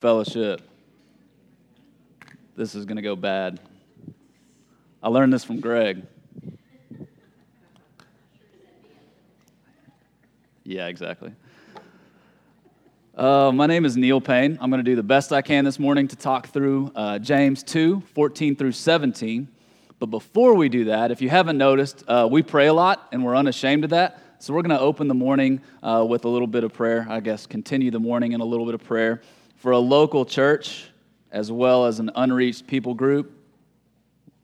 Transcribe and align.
Fellowship. 0.00 0.62
This 2.56 2.74
is 2.74 2.86
going 2.86 2.96
to 2.96 3.02
go 3.02 3.14
bad. 3.14 3.60
I 5.02 5.10
learned 5.10 5.30
this 5.30 5.44
from 5.44 5.60
Greg. 5.60 6.06
Yeah, 10.64 10.86
exactly. 10.86 11.32
Uh, 13.14 13.52
my 13.52 13.66
name 13.66 13.84
is 13.84 13.98
Neil 13.98 14.22
Payne. 14.22 14.56
I'm 14.62 14.70
going 14.70 14.82
to 14.82 14.90
do 14.90 14.96
the 14.96 15.02
best 15.02 15.34
I 15.34 15.42
can 15.42 15.66
this 15.66 15.78
morning 15.78 16.08
to 16.08 16.16
talk 16.16 16.48
through 16.48 16.92
uh, 16.94 17.18
James 17.18 17.62
2 17.62 18.00
14 18.14 18.56
through 18.56 18.72
17. 18.72 19.48
But 19.98 20.06
before 20.06 20.54
we 20.54 20.70
do 20.70 20.84
that, 20.86 21.10
if 21.10 21.20
you 21.20 21.28
haven't 21.28 21.58
noticed, 21.58 22.04
uh, 22.08 22.26
we 22.30 22.42
pray 22.42 22.68
a 22.68 22.72
lot 22.72 23.06
and 23.12 23.22
we're 23.22 23.36
unashamed 23.36 23.84
of 23.84 23.90
that. 23.90 24.22
So 24.38 24.54
we're 24.54 24.62
going 24.62 24.78
to 24.78 24.80
open 24.80 25.08
the 25.08 25.14
morning 25.14 25.60
uh, 25.82 26.06
with 26.08 26.24
a 26.24 26.28
little 26.28 26.46
bit 26.46 26.64
of 26.64 26.72
prayer. 26.72 27.06
I 27.06 27.20
guess 27.20 27.46
continue 27.46 27.90
the 27.90 28.00
morning 28.00 28.32
in 28.32 28.40
a 28.40 28.46
little 28.46 28.64
bit 28.64 28.74
of 28.74 28.82
prayer 28.82 29.20
for 29.60 29.70
a 29.72 29.78
local 29.78 30.24
church 30.24 30.86
as 31.30 31.52
well 31.52 31.84
as 31.86 32.00
an 32.00 32.10
unreached 32.14 32.66
people 32.66 32.94
group. 32.94 33.36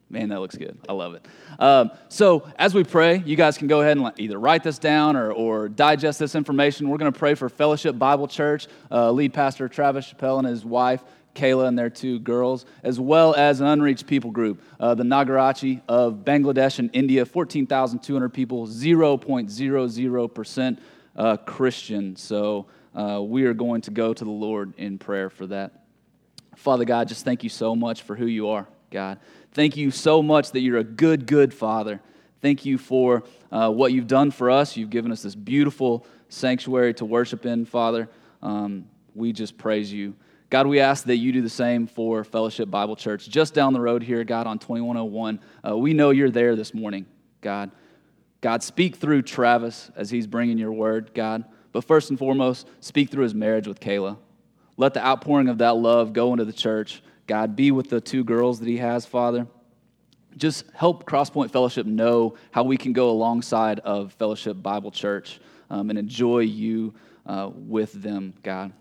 Man, 0.09 0.29
that 0.29 0.39
looks 0.39 0.57
good. 0.57 0.79
I 0.89 0.93
love 0.93 1.15
it. 1.15 1.27
Um, 1.59 1.91
so, 2.09 2.49
as 2.59 2.73
we 2.75 2.85
pray, 2.85 3.25
you 3.27 3.35
guys 3.35 3.59
can 3.59 3.67
go 3.67 3.81
ahead 3.81 3.97
and 3.97 4.09
either 4.19 4.39
write 4.39 4.63
this 4.63 4.79
down 4.79 5.17
or, 5.17 5.33
or 5.33 5.69
digest 5.69 6.21
this 6.21 6.37
information. 6.37 6.89
We're 6.89 6.99
going 6.99 7.13
to 7.13 7.19
pray 7.19 7.35
for 7.35 7.49
Fellowship 7.49 7.99
Bible 7.99 8.29
Church, 8.29 8.69
uh, 8.93 9.11
lead 9.11 9.35
pastor 9.35 9.69
Travis 9.69 10.13
Chappelle 10.13 10.39
and 10.39 10.47
his 10.47 10.65
wife, 10.65 11.03
Kayla, 11.35 11.67
and 11.67 11.77
their 11.77 11.91
two 11.91 12.21
girls, 12.21 12.67
as 12.85 13.01
well 13.01 13.35
as 13.35 13.61
an 13.61 13.67
unreached 13.67 14.07
people 14.07 14.31
group, 14.31 14.63
uh, 14.79 14.95
the 14.95 15.03
Nagarachi 15.03 15.83
of 15.89 16.19
Bangladesh 16.25 16.79
and 16.79 16.89
India, 16.93 17.27
14,200 17.27 18.29
people, 18.29 18.69
0.00% 18.69 20.79
uh, 21.17 21.37
Christian. 21.39 22.15
So, 22.15 22.67
uh, 22.97 23.21
we 23.23 23.45
are 23.45 23.55
going 23.55 23.83
to 23.83 23.91
go 23.91 24.15
to 24.15 24.25
the 24.25 24.31
Lord 24.31 24.75
in 24.79 24.99
prayer 24.99 25.29
for 25.29 25.47
that. 25.49 25.85
Father 26.57 26.87
God, 26.87 27.09
just 27.09 27.25
thank 27.25 27.45
you 27.45 27.51
so 27.51 27.77
much 27.77 28.03
for 28.03 28.17
who 28.17 28.27
you 28.27 28.49
are, 28.49 28.67
God. 28.91 29.19
Thank 29.53 29.77
you 29.77 29.91
so 29.91 30.23
much 30.23 30.53
that 30.53 30.61
you're 30.61 30.79
a 30.79 30.85
good, 30.85 31.27
good 31.27 31.53
Father. 31.53 32.01
Thank 32.41 32.65
you 32.65 32.79
for 32.79 33.25
uh, 33.53 33.71
what 33.71 33.93
you've 33.93 34.07
done 34.07 34.31
for 34.31 34.51
us. 34.51 34.77
You've 34.77 34.91
given 34.91 35.13
us 35.13 35.23
this 35.23 35.35
beautiful 35.35 36.07
sanctuary 36.29 36.95
to 36.95 37.05
worship 37.05 37.45
in, 37.45 37.67
Father. 37.67 38.09
Um, 38.43 38.87
we 39.15 39.33
just 39.33 39.59
praise 39.59 39.93
you. 39.93 40.15
God, 40.49 40.67
we 40.67 40.81
ask 40.81 41.05
that 41.05 41.17
you 41.17 41.33
do 41.33 41.43
the 41.43 41.51
same 41.51 41.87
for 41.87 42.25
Fellowship 42.25 42.71
Bible 42.71 42.97
Church 42.97 43.29
just 43.29 43.53
down 43.53 43.73
the 43.73 43.81
road 43.81 44.03
here, 44.03 44.25
God, 44.25 44.47
on 44.47 44.59
2101. 44.59 45.41
Uh, 45.67 45.77
we 45.77 45.93
know 45.93 46.11
you're 46.11 46.31
there 46.31 46.57
this 46.57 46.73
morning, 46.73 47.05
God. 47.41 47.71
God, 48.41 48.63
speak 48.63 48.97
through 48.97 49.23
Travis 49.23 49.91
as 49.97 50.09
he's 50.09 50.27
bringing 50.27 50.57
your 50.57 50.73
word, 50.73 51.11
God. 51.15 51.45
But 51.77 51.85
first 51.85 52.09
and 52.09 52.19
foremost, 52.19 52.67
speak 52.81 53.11
through 53.11 53.25
his 53.25 53.35
marriage 53.35 53.69
with 53.69 53.81
Kayla. 53.81 54.17
Let 54.79 54.95
the 54.95 55.05
outpouring 55.05 55.49
of 55.49 55.59
that 55.59 55.77
love 55.77 56.15
go 56.15 56.33
into 56.33 56.47
the 56.47 56.53
church. 56.55 57.03
God, 57.27 57.55
be 57.55 57.71
with 57.71 57.91
the 57.91 58.01
two 58.01 58.25
girls 58.25 58.61
that 58.61 58.67
he 58.67 58.79
has, 58.79 59.05
Father. 59.05 59.47
Just 60.39 60.65
help 60.73 61.05
Crosspoint 61.05 61.51
Fellowship 61.51 61.85
know 61.85 62.35
how 62.51 62.63
we 62.63 62.79
can 62.79 62.95
go 62.95 63.11
alongside 63.11 63.81
of 63.81 64.15
Fellowship 64.15 64.63
Bible 64.63 64.91
Church 64.91 65.39
um, 65.69 65.91
and 65.91 65.99
enjoy 65.99 66.39
you 66.39 66.95
uh, 67.27 67.51
with 67.53 67.93
them, 67.93 68.33
God. 68.43 68.73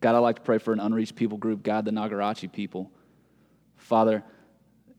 God, 0.00 0.16
I'd 0.16 0.18
like 0.18 0.36
to 0.36 0.42
pray 0.42 0.58
for 0.58 0.72
an 0.72 0.80
unreached 0.80 1.14
people 1.14 1.38
group, 1.38 1.62
God, 1.62 1.84
the 1.84 1.92
Nagarachi 1.92 2.50
people. 2.50 2.90
Father, 3.76 4.24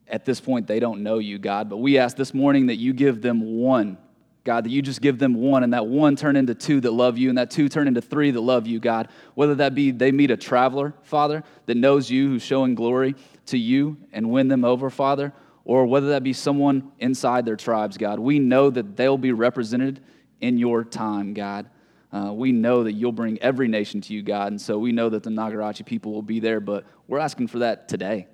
at 0.08 0.24
this 0.24 0.40
point, 0.40 0.68
they 0.68 0.80
don't 0.80 1.04
know 1.04 1.18
you, 1.18 1.38
God, 1.38 1.70
but 1.70 1.80
we 1.80 1.98
ask 1.98 2.16
this 2.16 2.34
morning 2.34 2.68
that 2.68 2.78
you 2.78 2.94
give 2.94 3.22
them 3.22 3.58
one 3.58 3.98
God, 4.48 4.64
that 4.64 4.70
you 4.70 4.81
just 4.81 5.02
give 5.02 5.20
them 5.20 5.34
one, 5.34 5.64
and 5.64 5.73
that 5.73 5.88
one 5.88 6.16
turn 6.16 6.38
into 6.38 6.56
two 6.56 6.80
that 6.80 6.92
love 6.92 7.17
you, 7.17 7.28
and 7.28 7.38
that 7.38 7.52
two 7.52 7.67
turn 7.67 7.86
into 7.86 8.00
three 8.00 8.31
that 8.31 8.40
love 8.40 8.66
you, 8.66 8.80
God. 8.80 9.09
Whether 9.36 9.56
that 9.56 9.76
be 9.76 9.92
they 9.92 10.14
meet 10.14 10.31
a 10.31 10.38
traveler, 10.38 10.94
Father, 11.04 11.44
that 11.66 11.76
knows 11.76 12.09
you, 12.09 12.30
who's 12.30 12.44
showing 12.44 12.73
glory 12.73 13.16
to 13.48 13.58
you, 13.58 13.98
and 14.14 14.31
win 14.31 14.48
them 14.48 14.64
over, 14.64 14.89
Father, 14.89 15.34
or 15.66 15.86
whether 15.86 16.12
that 16.12 16.23
be 16.23 16.31
someone 16.31 16.94
inside 16.98 17.44
their 17.44 17.58
tribes, 17.58 17.98
God. 17.98 18.20
We 18.20 18.39
know 18.39 18.70
that 18.70 18.95
they'll 18.95 19.17
be 19.17 19.33
represented 19.33 19.99
in 20.39 20.58
your 20.58 20.86
time, 20.86 21.33
God. 21.33 21.70
Uh, 22.14 22.32
we 22.32 22.54
know 22.54 22.86
that 22.86 22.93
you'll 22.93 23.11
bring 23.11 23.38
every 23.42 23.67
nation 23.67 23.99
to 23.99 24.14
you, 24.14 24.23
God, 24.23 24.54
and 24.54 24.61
so 24.61 24.80
we 24.80 24.93
know 24.93 25.10
that 25.10 25.23
the 25.23 25.30
Nagarachi 25.30 25.86
people 25.86 26.14
will 26.14 26.22
be 26.22 26.39
there, 26.39 26.61
but 26.61 26.86
we're 27.10 27.20
asking 27.20 27.48
for 27.48 27.60
that 27.60 27.89
today. 27.89 28.27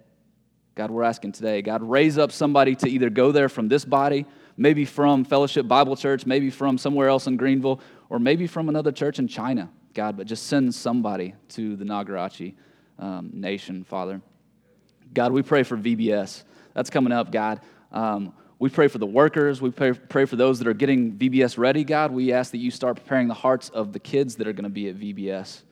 God, 0.75 0.91
we're 0.91 1.03
asking 1.03 1.31
today. 1.31 1.63
God, 1.63 1.81
raise 1.81 2.19
up 2.19 2.31
somebody 2.31 2.75
to 2.75 2.87
either 2.87 3.09
go 3.09 3.31
there 3.31 3.49
from 3.49 3.67
this 3.67 3.83
body 3.83 4.27
maybe 4.57 4.85
from 4.85 5.25
Fellowship 5.25 5.67
Bible 5.67 5.95
Church, 5.95 6.25
maybe 6.25 6.49
from 6.49 6.77
somewhere 6.77 7.09
else 7.09 7.27
in 7.27 7.37
Greenville, 7.37 7.79
or 8.09 8.19
maybe 8.19 8.47
from 8.47 8.69
another 8.69 8.91
church 8.91 9.19
in 9.19 9.27
China, 9.27 9.69
God, 9.93 10.17
but 10.17 10.27
just 10.27 10.47
send 10.47 10.73
somebody 10.73 11.33
to 11.49 11.75
the 11.75 11.85
Nagarachi 11.85 12.55
um, 12.99 13.31
nation, 13.33 13.83
Father. 13.83 14.21
God, 15.13 15.31
we 15.31 15.41
pray 15.41 15.63
for 15.63 15.77
VBS. 15.77 16.43
That's 16.73 16.89
coming 16.89 17.13
up, 17.13 17.31
God. 17.31 17.61
Um, 17.91 18.33
we 18.59 18.69
pray 18.69 18.87
for 18.87 18.97
the 18.97 19.05
workers. 19.05 19.61
We 19.61 19.71
pray, 19.71 19.93
pray 19.93 20.25
for 20.25 20.35
those 20.35 20.59
that 20.59 20.67
are 20.67 20.73
getting 20.73 21.13
VBS 21.13 21.57
ready, 21.57 21.83
God. 21.83 22.11
We 22.11 22.31
ask 22.31 22.51
that 22.51 22.59
you 22.59 22.71
start 22.71 22.95
preparing 22.95 23.27
the 23.27 23.33
hearts 23.33 23.69
of 23.69 23.93
the 23.93 23.99
kids 23.99 24.35
that 24.35 24.47
are 24.47 24.53
going 24.53 24.63
to 24.63 24.69
be 24.69 24.89
at 24.89 24.95
VBS. 24.95 25.63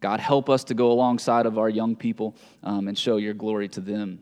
God, 0.00 0.20
help 0.20 0.48
us 0.50 0.64
to 0.64 0.74
go 0.74 0.90
alongside 0.92 1.46
of 1.46 1.58
our 1.58 1.68
young 1.68 1.96
people 1.96 2.36
um, 2.62 2.88
and 2.88 2.98
show 2.98 3.16
your 3.16 3.34
glory 3.34 3.68
to 3.68 3.80
them. 3.80 4.20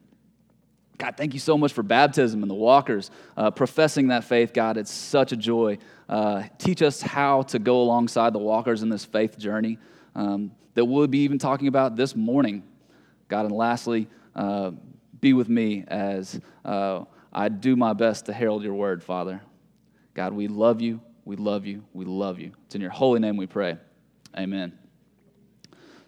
God, 1.00 1.16
thank 1.16 1.32
you 1.32 1.40
so 1.40 1.56
much 1.56 1.72
for 1.72 1.82
baptism 1.82 2.42
and 2.42 2.50
the 2.50 2.54
walkers 2.54 3.10
uh, 3.34 3.50
professing 3.50 4.08
that 4.08 4.22
faith, 4.22 4.52
God. 4.52 4.76
It's 4.76 4.92
such 4.92 5.32
a 5.32 5.36
joy. 5.36 5.78
Uh, 6.10 6.42
teach 6.58 6.82
us 6.82 7.00
how 7.00 7.40
to 7.44 7.58
go 7.58 7.80
alongside 7.80 8.34
the 8.34 8.38
walkers 8.38 8.82
in 8.82 8.90
this 8.90 9.06
faith 9.06 9.38
journey 9.38 9.78
um, 10.14 10.50
that 10.74 10.84
we'll 10.84 11.06
be 11.06 11.20
even 11.20 11.38
talking 11.38 11.68
about 11.68 11.96
this 11.96 12.14
morning. 12.14 12.64
God, 13.28 13.46
and 13.46 13.54
lastly, 13.56 14.08
uh, 14.36 14.72
be 15.22 15.32
with 15.32 15.48
me 15.48 15.84
as 15.88 16.38
uh, 16.66 17.06
I 17.32 17.48
do 17.48 17.76
my 17.76 17.94
best 17.94 18.26
to 18.26 18.34
herald 18.34 18.62
your 18.62 18.74
word, 18.74 19.02
Father. 19.02 19.40
God, 20.12 20.34
we 20.34 20.48
love 20.48 20.82
you. 20.82 21.00
We 21.24 21.36
love 21.36 21.64
you. 21.64 21.82
We 21.94 22.04
love 22.04 22.38
you. 22.38 22.52
It's 22.66 22.74
in 22.74 22.82
your 22.82 22.90
holy 22.90 23.20
name 23.20 23.38
we 23.38 23.46
pray. 23.46 23.78
Amen. 24.36 24.78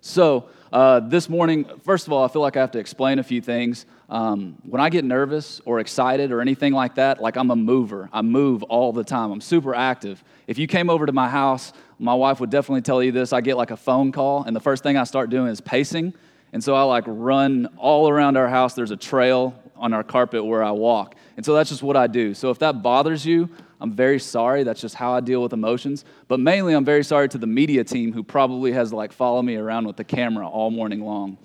So, 0.02 0.50
uh, 0.72 1.00
this 1.00 1.28
morning, 1.28 1.64
first 1.84 2.06
of 2.06 2.12
all, 2.12 2.24
I 2.24 2.28
feel 2.28 2.42
like 2.42 2.56
I 2.56 2.60
have 2.60 2.72
to 2.72 2.78
explain 2.78 3.18
a 3.18 3.22
few 3.22 3.40
things. 3.40 3.86
Um, 4.12 4.58
when 4.64 4.78
I 4.78 4.90
get 4.90 5.06
nervous 5.06 5.62
or 5.64 5.80
excited 5.80 6.32
or 6.32 6.42
anything 6.42 6.74
like 6.74 6.96
that, 6.96 7.22
like 7.22 7.36
I'm 7.36 7.50
a 7.50 7.56
mover. 7.56 8.10
I 8.12 8.20
move 8.20 8.62
all 8.64 8.92
the 8.92 9.04
time. 9.04 9.32
I'm 9.32 9.40
super 9.40 9.74
active. 9.74 10.22
If 10.46 10.58
you 10.58 10.66
came 10.66 10.90
over 10.90 11.06
to 11.06 11.12
my 11.12 11.30
house, 11.30 11.72
my 11.98 12.12
wife 12.12 12.38
would 12.38 12.50
definitely 12.50 12.82
tell 12.82 13.02
you 13.02 13.10
this. 13.10 13.32
I 13.32 13.40
get 13.40 13.56
like 13.56 13.70
a 13.70 13.76
phone 13.76 14.12
call, 14.12 14.44
and 14.44 14.54
the 14.54 14.60
first 14.60 14.82
thing 14.82 14.98
I 14.98 15.04
start 15.04 15.30
doing 15.30 15.48
is 15.48 15.62
pacing. 15.62 16.12
And 16.52 16.62
so 16.62 16.74
I 16.74 16.82
like 16.82 17.04
run 17.06 17.70
all 17.78 18.06
around 18.06 18.36
our 18.36 18.48
house. 18.48 18.74
There's 18.74 18.90
a 18.90 18.98
trail 18.98 19.58
on 19.76 19.94
our 19.94 20.04
carpet 20.04 20.44
where 20.44 20.62
I 20.62 20.72
walk. 20.72 21.14
And 21.38 21.46
so 21.46 21.54
that's 21.54 21.70
just 21.70 21.82
what 21.82 21.96
I 21.96 22.06
do. 22.06 22.34
So 22.34 22.50
if 22.50 22.58
that 22.58 22.82
bothers 22.82 23.24
you, 23.24 23.48
I'm 23.80 23.92
very 23.92 24.18
sorry. 24.18 24.62
That's 24.62 24.82
just 24.82 24.94
how 24.94 25.14
I 25.14 25.20
deal 25.20 25.42
with 25.42 25.54
emotions. 25.54 26.04
But 26.28 26.38
mainly, 26.38 26.74
I'm 26.74 26.84
very 26.84 27.02
sorry 27.02 27.30
to 27.30 27.38
the 27.38 27.46
media 27.46 27.82
team 27.82 28.12
who 28.12 28.22
probably 28.22 28.72
has 28.72 28.90
to 28.90 28.96
like 28.96 29.10
follow 29.10 29.40
me 29.40 29.56
around 29.56 29.86
with 29.86 29.96
the 29.96 30.04
camera 30.04 30.46
all 30.46 30.70
morning 30.70 31.00
long. 31.00 31.38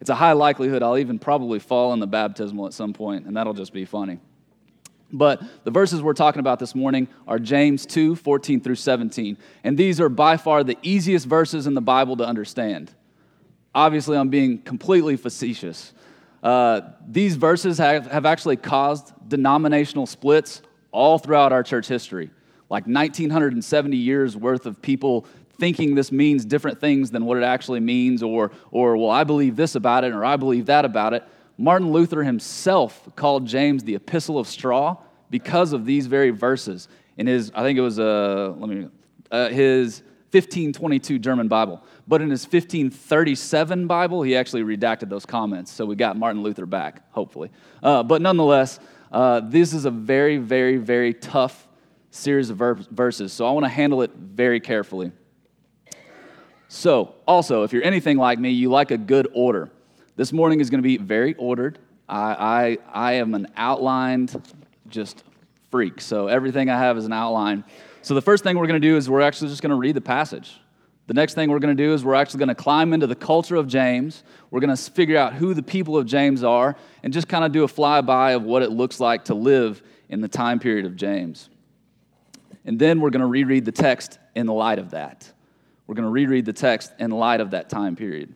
It's 0.00 0.10
a 0.10 0.14
high 0.14 0.32
likelihood 0.32 0.82
I'll 0.82 0.98
even 0.98 1.18
probably 1.18 1.58
fall 1.58 1.92
in 1.92 2.00
the 2.00 2.06
baptismal 2.06 2.66
at 2.66 2.72
some 2.72 2.92
point, 2.92 3.26
and 3.26 3.36
that'll 3.36 3.54
just 3.54 3.72
be 3.72 3.84
funny. 3.84 4.18
But 5.12 5.42
the 5.64 5.70
verses 5.70 6.02
we're 6.02 6.14
talking 6.14 6.40
about 6.40 6.58
this 6.58 6.74
morning 6.74 7.08
are 7.26 7.38
James 7.38 7.84
2 7.86 8.16
14 8.16 8.60
through 8.60 8.76
17. 8.76 9.36
And 9.64 9.76
these 9.76 10.00
are 10.00 10.08
by 10.08 10.36
far 10.36 10.62
the 10.62 10.78
easiest 10.82 11.26
verses 11.26 11.66
in 11.66 11.74
the 11.74 11.80
Bible 11.80 12.16
to 12.18 12.24
understand. 12.24 12.92
Obviously, 13.74 14.16
I'm 14.16 14.28
being 14.28 14.58
completely 14.58 15.16
facetious. 15.16 15.92
Uh, 16.42 16.80
these 17.06 17.36
verses 17.36 17.78
have, 17.78 18.06
have 18.06 18.24
actually 18.24 18.56
caused 18.56 19.12
denominational 19.28 20.06
splits 20.06 20.62
all 20.90 21.18
throughout 21.18 21.52
our 21.52 21.62
church 21.62 21.86
history. 21.86 22.30
Like 22.68 22.86
1970 22.86 23.96
years 23.96 24.36
worth 24.36 24.64
of 24.64 24.80
people 24.80 25.26
thinking 25.60 25.94
this 25.94 26.10
means 26.10 26.44
different 26.44 26.80
things 26.80 27.10
than 27.10 27.24
what 27.24 27.36
it 27.36 27.44
actually 27.44 27.80
means, 27.80 28.22
or, 28.22 28.50
or 28.70 28.96
well, 28.96 29.10
I 29.10 29.24
believe 29.24 29.54
this 29.54 29.74
about 29.76 30.02
it, 30.04 30.12
or 30.12 30.24
I 30.24 30.36
believe 30.36 30.66
that 30.66 30.84
about 30.84 31.14
it. 31.14 31.22
Martin 31.58 31.92
Luther 31.92 32.24
himself 32.24 33.08
called 33.14 33.46
James 33.46 33.84
the 33.84 33.94
epistle 33.94 34.38
of 34.38 34.48
straw 34.48 34.96
because 35.28 35.72
of 35.72 35.84
these 35.84 36.06
very 36.06 36.30
verses 36.30 36.88
in 37.16 37.26
his, 37.26 37.52
I 37.54 37.62
think 37.62 37.78
it 37.78 37.82
was, 37.82 38.00
uh, 38.00 38.54
let 38.56 38.68
me, 38.70 38.88
uh, 39.30 39.50
his 39.50 40.02
1522 40.32 41.18
German 41.18 41.48
Bible. 41.48 41.84
But 42.08 42.22
in 42.22 42.30
his 42.30 42.44
1537 42.44 43.86
Bible, 43.86 44.22
he 44.22 44.36
actually 44.36 44.62
redacted 44.62 45.10
those 45.10 45.26
comments. 45.26 45.70
So 45.70 45.84
we 45.84 45.96
got 45.96 46.16
Martin 46.16 46.42
Luther 46.42 46.66
back, 46.66 47.02
hopefully. 47.12 47.50
Uh, 47.82 48.02
but 48.02 48.22
nonetheless, 48.22 48.80
uh, 49.12 49.40
this 49.40 49.74
is 49.74 49.84
a 49.84 49.90
very, 49.90 50.38
very, 50.38 50.76
very 50.78 51.12
tough 51.12 51.68
series 52.10 52.50
of 52.50 52.56
ver- 52.56 52.74
verses, 52.90 53.32
so 53.32 53.46
I 53.46 53.50
want 53.50 53.64
to 53.64 53.70
handle 53.70 54.02
it 54.02 54.12
very 54.14 54.60
carefully. 54.60 55.12
So, 56.72 57.16
also, 57.26 57.64
if 57.64 57.72
you're 57.72 57.82
anything 57.82 58.16
like 58.16 58.38
me, 58.38 58.50
you 58.50 58.70
like 58.70 58.92
a 58.92 58.96
good 58.96 59.26
order. 59.34 59.68
This 60.14 60.32
morning 60.32 60.60
is 60.60 60.70
going 60.70 60.78
to 60.78 60.86
be 60.86 60.98
very 60.98 61.34
ordered. 61.34 61.80
I, 62.08 62.78
I, 62.94 63.08
I 63.08 63.12
am 63.14 63.34
an 63.34 63.48
outlined 63.56 64.40
just 64.86 65.24
freak, 65.72 66.00
so 66.00 66.28
everything 66.28 66.70
I 66.70 66.78
have 66.78 66.96
is 66.96 67.06
an 67.06 67.12
outline. 67.12 67.64
So, 68.02 68.14
the 68.14 68.22
first 68.22 68.44
thing 68.44 68.56
we're 68.56 68.68
going 68.68 68.80
to 68.80 68.88
do 68.88 68.96
is 68.96 69.10
we're 69.10 69.20
actually 69.20 69.48
just 69.48 69.62
going 69.62 69.70
to 69.70 69.76
read 69.76 69.96
the 69.96 70.00
passage 70.00 70.60
The 71.08 71.14
next 71.14 71.34
thing 71.34 71.50
we're 71.50 71.58
going 71.58 71.76
to 71.76 71.82
do 71.82 71.92
is 71.92 72.04
we're 72.04 72.14
actually 72.14 72.38
going 72.38 72.50
to 72.50 72.54
climb 72.54 72.92
into 72.92 73.08
the 73.08 73.16
culture 73.16 73.56
of 73.56 73.66
James. 73.66 74.22
We're 74.52 74.60
going 74.60 74.74
to 74.74 74.90
figure 74.92 75.16
out 75.16 75.34
who 75.34 75.54
the 75.54 75.64
people 75.64 75.96
of 75.96 76.06
James 76.06 76.44
are 76.44 76.76
and 77.02 77.12
just 77.12 77.26
kind 77.26 77.44
of 77.44 77.50
do 77.50 77.64
a 77.64 77.68
flyby 77.68 78.36
of 78.36 78.44
what 78.44 78.62
it 78.62 78.70
looks 78.70 79.00
like 79.00 79.24
to 79.24 79.34
live 79.34 79.82
in 80.08 80.20
the 80.20 80.28
time 80.28 80.60
period 80.60 80.86
of 80.86 80.94
James. 80.94 81.50
And 82.64 82.78
then 82.78 83.00
we're 83.00 83.10
going 83.10 83.22
to 83.22 83.26
reread 83.26 83.64
the 83.64 83.72
text 83.72 84.20
in 84.36 84.46
the 84.46 84.52
light 84.52 84.78
of 84.78 84.92
that. 84.92 85.32
We're 85.90 85.96
going 85.96 86.06
to 86.06 86.10
reread 86.10 86.44
the 86.44 86.52
text 86.52 86.92
in 87.00 87.10
light 87.10 87.40
of 87.40 87.50
that 87.50 87.68
time 87.68 87.96
period. 87.96 88.32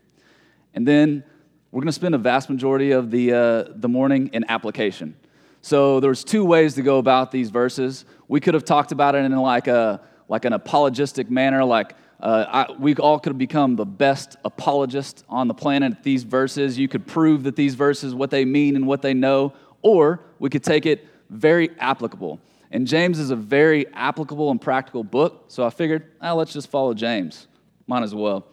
And 0.75 0.85
then 0.85 1.23
we're 1.71 1.83
going 1.83 1.87
to 1.87 1.93
spend 1.93 2.17
a 2.17 2.19
vast 2.19 2.51
majority 2.51 2.91
of 2.91 3.13
the, 3.13 3.33
uh, 3.33 3.65
the 3.77 3.89
morning 3.89 4.31
in 4.33 4.45
application. 4.49 5.15
So 5.63 6.01
there's 6.01 6.25
two 6.25 6.45
ways 6.45 6.75
to 6.75 6.83
go 6.83 6.99
about 6.99 7.31
these 7.31 7.51
verses. 7.51 8.07
We 8.27 8.41
could 8.41 8.55
have 8.55 8.65
talked 8.65 8.91
about 8.91 9.15
it 9.15 9.19
in 9.19 9.31
like, 9.37 9.69
a, 9.69 10.01
like 10.29 10.45
an 10.45 10.53
apologistic 10.53 11.31
manner, 11.31 11.65
like 11.65 11.95
uh, 12.19 12.67
I, 12.69 12.73
we 12.73 12.97
all 12.97 13.21
could 13.21 13.31
have 13.31 13.39
become 13.39 13.77
the 13.77 13.87
best 13.87 14.35
apologist 14.45 15.25
on 15.29 15.47
the 15.47 15.55
planet 15.55 15.93
at 15.93 16.03
these 16.03 16.25
verses. 16.25 16.77
You 16.77 16.89
could 16.89 17.07
prove 17.07 17.45
that 17.45 17.55
these 17.55 17.77
verses, 17.77 18.17
what 18.17 18.31
they 18.31 18.45
mean 18.45 18.75
and 18.75 18.85
what 18.85 19.01
they 19.01 19.15
know, 19.15 19.53
or 19.81 20.25
we 20.41 20.51
could 20.51 20.65
take 20.65 20.87
it 20.87 21.07
very 21.31 21.71
applicable. 21.79 22.41
And 22.75 22.87
James 22.87 23.19
is 23.19 23.31
a 23.31 23.37
very 23.37 23.87
applicable 23.95 24.51
and 24.51 24.61
practical 24.61 25.03
book, 25.03 25.47
so 25.49 25.65
I 25.65 25.71
figured, 25.71 26.13
ah, 26.21 26.35
let's 26.35 26.53
just 26.53 26.69
follow 26.69 26.93
James. 26.93 27.47
Might 27.87 28.03
as 28.03 28.15
well. 28.15 28.47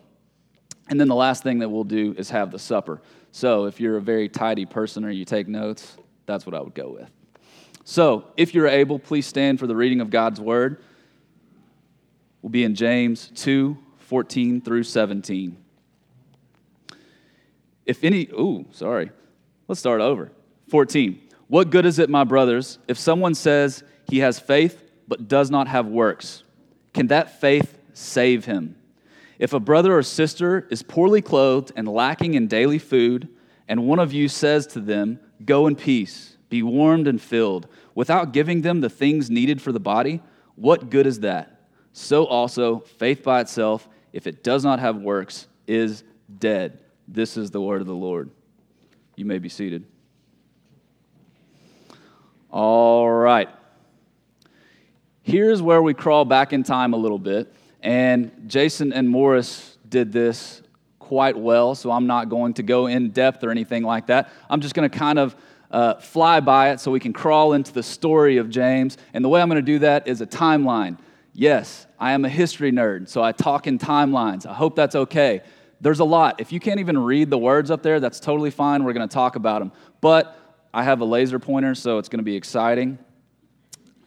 And 0.88 0.98
then 0.98 1.10
the 1.10 1.16
last 1.16 1.44
thing 1.44 1.60
that 1.60 1.70
we'll 1.70 1.84
do 1.84 2.16
is 2.18 2.30
have 2.30 2.52
the 2.52 2.60
supper. 2.60 3.02
So 3.32 3.66
if 3.66 3.82
you're 3.82 3.98
a 3.98 4.02
very 4.02 4.30
tidy 4.30 4.66
person 4.66 5.04
or 5.04 5.10
you 5.10 5.26
take 5.26 5.50
notes, 5.50 5.98
that's 6.26 6.46
what 6.46 6.56
I 6.56 6.62
would 6.62 6.76
go 6.76 6.90
with. 6.92 7.10
So 7.84 8.26
if 8.38 8.54
you're 8.54 8.68
able, 8.68 9.00
please 9.00 9.26
stand 9.26 9.60
for 9.60 9.68
the 9.68 9.76
reading 9.76 10.00
of 10.00 10.10
God's 10.10 10.40
word 10.40 10.82
We'll 12.42 12.50
be 12.50 12.64
in 12.64 12.76
James 12.76 13.32
2 13.36 13.78
14 13.98 14.62
through 14.62 14.84
17. 14.84 15.58
If 17.86 18.04
any, 18.04 18.24
ooh, 18.34 18.66
sorry. 18.72 19.10
Let's 19.68 19.80
start 19.80 20.02
over. 20.02 20.32
14. 20.70 21.22
What 21.48 21.70
good 21.70 21.86
is 21.86 21.98
it, 21.98 22.10
my 22.10 22.26
brothers, 22.26 22.78
if 22.88 22.98
someone 22.98 23.36
says 23.36 23.84
he 24.12 24.20
has 24.20 24.40
faith 24.40 24.84
but 25.08 25.28
does 25.28 25.50
not 25.50 25.68
have 25.68 25.88
works? 25.88 26.44
Can 26.94 27.08
that 27.08 27.42
faith 27.42 27.78
save 27.94 28.46
him? 28.46 28.76
If 29.40 29.54
a 29.54 29.60
brother 29.60 29.98
or 29.98 30.04
sister 30.04 30.68
is 30.70 30.84
poorly 30.84 31.22
clothed 31.22 31.72
and 31.76 31.88
lacking 31.88 32.36
in 32.36 32.48
daily 32.48 32.78
food, 32.78 33.28
and 33.68 33.88
one 33.88 34.00
of 34.00 34.14
you 34.14 34.28
says 34.28 34.68
to 34.68 34.80
them, 34.80 35.20
Go 35.44 35.66
in 35.66 35.76
peace, 35.76 36.38
be 36.50 36.62
warmed 36.62 37.08
and 37.08 37.20
filled, 37.20 37.68
without 37.96 38.34
giving 38.34 38.62
them 38.62 38.82
the 38.82 38.90
things 38.90 39.32
needed 39.32 39.62
for 39.62 39.72
the 39.72 39.80
body, 39.80 40.22
what 40.56 40.92
good 40.92 41.08
is 41.08 41.22
that? 41.22 41.62
so 41.94 42.26
also 42.26 42.80
faith 42.80 43.24
by 43.24 43.42
itself, 43.42 43.88
if 44.14 44.28
it 44.28 44.44
does 44.44 44.64
not 44.64 44.80
have 44.80 44.98
works, 44.98 45.48
is 45.68 46.04
dead. 46.40 46.80
This 47.08 47.38
is 47.38 47.52
the 47.52 47.62
word 47.62 47.82
of 47.82 47.88
the 47.88 47.94
Lord. 47.94 48.30
You 49.16 49.26
may 49.26 49.40
be 49.40 49.50
seated. 49.50 49.86
All 52.50 53.10
right. 53.10 53.50
Here's 55.24 55.62
where 55.62 55.82
we 55.82 55.94
crawl 55.94 56.26
back 56.26 56.52
in 56.52 56.64
time 56.64 56.94
a 56.94 56.98
little 56.98 57.20
bit. 57.20 57.54
And 57.82 58.32
Jason 58.48 58.92
and 58.94 59.08
Morris 59.08 59.78
did 59.88 60.12
this 60.12 60.62
quite 61.00 61.38
well, 61.38 61.76
so 61.76 61.92
I'm 61.92 62.08
not 62.08 62.30
going 62.30 62.54
to 62.56 62.64
go 62.64 62.88
in 62.88 63.10
depth 63.10 63.44
or 63.44 63.52
anything 63.52 63.84
like 63.84 64.08
that. 64.08 64.32
I'm 64.50 64.62
just 64.62 64.74
going 64.74 64.90
to 64.90 64.98
kind 64.98 65.20
of 65.20 65.36
uh, 65.70 65.96
fly 65.96 66.40
by 66.40 66.72
it 66.72 66.80
so 66.80 66.92
we 66.92 67.00
can 67.00 67.14
crawl 67.14 67.54
into 67.54 67.72
the 67.72 67.84
story 67.84 68.38
of 68.38 68.50
James. 68.50 68.98
And 69.14 69.24
the 69.24 69.30
way 69.30 69.42
I'm 69.42 69.50
going 69.50 69.58
to 69.58 69.62
do 69.62 69.80
that 69.80 70.08
is 70.08 70.22
a 70.22 70.28
timeline. 70.28 70.98
Yes, 71.34 71.86
I 72.00 72.14
am 72.14 72.26
a 72.26 72.30
history 72.30 72.72
nerd, 72.72 73.08
so 73.08 73.24
I 73.24 73.32
talk 73.32 73.68
in 73.68 73.80
timelines. 73.80 74.46
I 74.46 74.54
hope 74.54 74.76
that's 74.76 74.96
okay. 74.96 75.42
There's 75.80 76.00
a 76.00 76.06
lot. 76.06 76.40
If 76.40 76.52
you 76.52 76.60
can't 76.60 76.80
even 76.80 76.98
read 76.98 77.30
the 77.30 77.38
words 77.38 77.72
up 77.72 77.84
there, 77.84 78.00
that's 78.00 78.20
totally 78.20 78.52
fine. 78.52 78.84
We're 78.84 78.94
going 78.94 79.08
to 79.08 79.14
talk 79.14 79.36
about 79.36 79.60
them. 79.60 79.72
But 80.02 80.38
I 80.74 80.84
have 80.84 81.02
a 81.02 81.06
laser 81.06 81.40
pointer, 81.40 81.76
so 81.76 81.98
it's 82.00 82.10
going 82.10 82.20
to 82.20 82.24
be 82.24 82.36
exciting. 82.36 82.98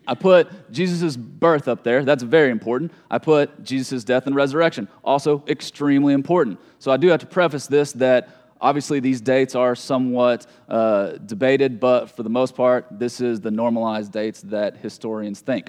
I 0.06 0.14
put 0.14 0.72
Jesus' 0.72 1.16
birth 1.16 1.68
up 1.68 1.82
there. 1.82 2.04
That's 2.04 2.22
very 2.22 2.50
important. 2.50 2.92
I 3.10 3.18
put 3.18 3.64
Jesus' 3.64 4.04
death 4.04 4.26
and 4.26 4.36
resurrection. 4.36 4.88
Also, 5.02 5.42
extremely 5.48 6.12
important. 6.12 6.60
So 6.78 6.92
I 6.92 6.96
do 6.96 7.08
have 7.08 7.20
to 7.20 7.26
preface 7.26 7.66
this 7.66 7.92
that 7.92 8.28
obviously 8.60 9.00
these 9.00 9.20
dates 9.20 9.54
are 9.54 9.74
somewhat 9.74 10.46
uh, 10.68 11.12
debated, 11.24 11.80
but 11.80 12.06
for 12.06 12.22
the 12.22 12.30
most 12.30 12.54
part, 12.54 12.86
this 12.90 13.20
is 13.20 13.40
the 13.40 13.50
normalized 13.50 14.12
dates 14.12 14.42
that 14.42 14.76
historians 14.76 15.40
think. 15.40 15.68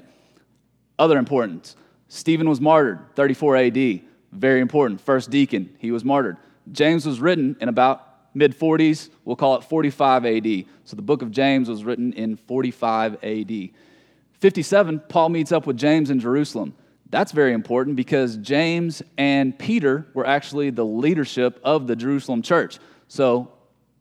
Other 0.98 1.18
importance 1.18 1.76
Stephen 2.08 2.48
was 2.48 2.60
martyred, 2.60 3.00
34 3.16 3.56
AD. 3.56 4.00
Very 4.32 4.60
important. 4.60 5.00
First 5.00 5.30
deacon, 5.30 5.74
he 5.78 5.90
was 5.90 6.04
martyred. 6.04 6.36
James 6.72 7.06
was 7.06 7.20
written 7.20 7.56
in 7.60 7.68
about 7.68 8.06
mid 8.34 8.56
40s, 8.56 9.08
we'll 9.24 9.36
call 9.36 9.56
it 9.56 9.64
45 9.64 10.26
AD. 10.26 10.64
So 10.84 10.94
the 10.94 11.02
book 11.02 11.22
of 11.22 11.30
James 11.30 11.68
was 11.68 11.84
written 11.84 12.12
in 12.12 12.36
45 12.36 13.24
AD. 13.24 13.70
57, 14.40 15.00
Paul 15.08 15.30
meets 15.30 15.52
up 15.52 15.66
with 15.66 15.76
James 15.76 16.10
in 16.10 16.20
Jerusalem. 16.20 16.74
That's 17.10 17.32
very 17.32 17.52
important 17.52 17.96
because 17.96 18.36
James 18.38 19.02
and 19.16 19.56
Peter 19.58 20.06
were 20.12 20.26
actually 20.26 20.70
the 20.70 20.84
leadership 20.84 21.60
of 21.62 21.86
the 21.86 21.96
Jerusalem 21.96 22.42
church. 22.42 22.78
So 23.08 23.52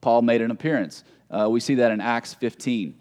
Paul 0.02 0.22
made 0.24 0.42
an 0.42 0.52
appearance. 0.52 1.04
Uh, 1.30 1.48
we 1.50 1.60
see 1.60 1.76
that 1.76 1.92
in 1.92 2.02
Acts 2.02 2.34
15. 2.34 2.96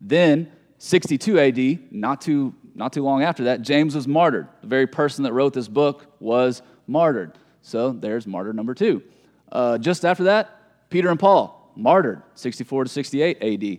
Then, 0.00 0.50
62 0.78 1.38
AD, 1.38 1.92
not 1.92 2.20
too 2.20 2.54
not 2.74 2.92
too 2.92 3.02
long 3.02 3.22
after 3.22 3.44
that, 3.44 3.62
James 3.62 3.94
was 3.94 4.08
martyred. 4.08 4.48
The 4.62 4.66
very 4.66 4.86
person 4.86 5.24
that 5.24 5.32
wrote 5.32 5.52
this 5.52 5.68
book 5.68 6.06
was 6.20 6.62
martyred. 6.86 7.36
So 7.62 7.92
there's 7.92 8.26
martyr 8.26 8.52
number 8.52 8.74
two. 8.74 9.02
Uh, 9.50 9.76
just 9.76 10.04
after 10.04 10.24
that, 10.24 10.88
Peter 10.88 11.10
and 11.10 11.18
Paul, 11.18 11.72
martyred, 11.76 12.22
64 12.34 12.84
to 12.84 12.90
68 12.90 13.42
AD. 13.42 13.78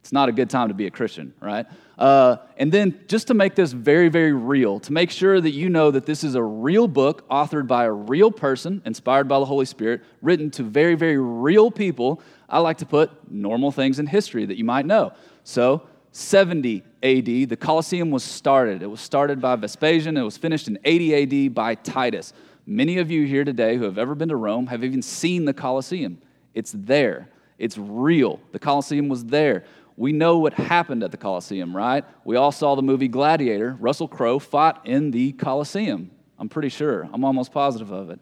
It's 0.00 0.12
not 0.12 0.28
a 0.28 0.32
good 0.32 0.48
time 0.48 0.68
to 0.68 0.74
be 0.74 0.86
a 0.86 0.90
Christian, 0.90 1.34
right? 1.40 1.66
Uh, 1.98 2.36
and 2.56 2.72
then, 2.72 2.98
just 3.06 3.26
to 3.26 3.34
make 3.34 3.54
this 3.54 3.72
very, 3.72 4.08
very 4.08 4.32
real, 4.32 4.80
to 4.80 4.92
make 4.92 5.10
sure 5.10 5.38
that 5.38 5.50
you 5.50 5.68
know 5.68 5.90
that 5.90 6.06
this 6.06 6.24
is 6.24 6.34
a 6.34 6.42
real 6.42 6.88
book 6.88 7.28
authored 7.28 7.66
by 7.66 7.84
a 7.84 7.92
real 7.92 8.30
person, 8.30 8.80
inspired 8.86 9.28
by 9.28 9.38
the 9.38 9.44
Holy 9.44 9.66
Spirit, 9.66 10.02
written 10.22 10.50
to 10.52 10.62
very, 10.62 10.94
very 10.94 11.18
real 11.18 11.70
people, 11.70 12.22
I 12.48 12.60
like 12.60 12.78
to 12.78 12.86
put 12.86 13.10
normal 13.30 13.70
things 13.70 13.98
in 13.98 14.06
history 14.06 14.46
that 14.46 14.56
you 14.56 14.64
might 14.64 14.86
know. 14.86 15.12
So, 15.44 15.86
70 16.12 16.82
AD, 17.02 17.24
the 17.24 17.56
Colosseum 17.56 18.10
was 18.10 18.24
started. 18.24 18.82
It 18.82 18.86
was 18.86 19.00
started 19.00 19.40
by 19.40 19.56
Vespasian, 19.56 20.16
it 20.16 20.22
was 20.22 20.38
finished 20.38 20.68
in 20.68 20.78
80 20.84 21.46
AD 21.46 21.54
by 21.54 21.74
Titus. 21.74 22.32
Many 22.66 22.98
of 22.98 23.10
you 23.10 23.26
here 23.26 23.44
today 23.44 23.76
who 23.76 23.84
have 23.84 23.98
ever 23.98 24.14
been 24.14 24.28
to 24.30 24.36
Rome 24.36 24.68
have 24.68 24.84
even 24.84 25.02
seen 25.02 25.44
the 25.44 25.52
Colosseum. 25.54 26.18
It's 26.54 26.72
there, 26.76 27.28
it's 27.58 27.76
real. 27.76 28.40
The 28.52 28.58
Colosseum 28.58 29.08
was 29.08 29.26
there. 29.26 29.64
We 30.00 30.12
know 30.12 30.38
what 30.38 30.54
happened 30.54 31.02
at 31.02 31.10
the 31.10 31.18
Colosseum, 31.18 31.76
right? 31.76 32.06
We 32.24 32.36
all 32.36 32.52
saw 32.52 32.74
the 32.74 32.80
movie 32.80 33.06
Gladiator. 33.06 33.76
Russell 33.78 34.08
Crowe 34.08 34.38
fought 34.38 34.80
in 34.86 35.10
the 35.10 35.32
Colosseum. 35.32 36.10
I'm 36.38 36.48
pretty 36.48 36.70
sure. 36.70 37.06
I'm 37.12 37.22
almost 37.22 37.52
positive 37.52 37.90
of 37.90 38.08
it. 38.08 38.18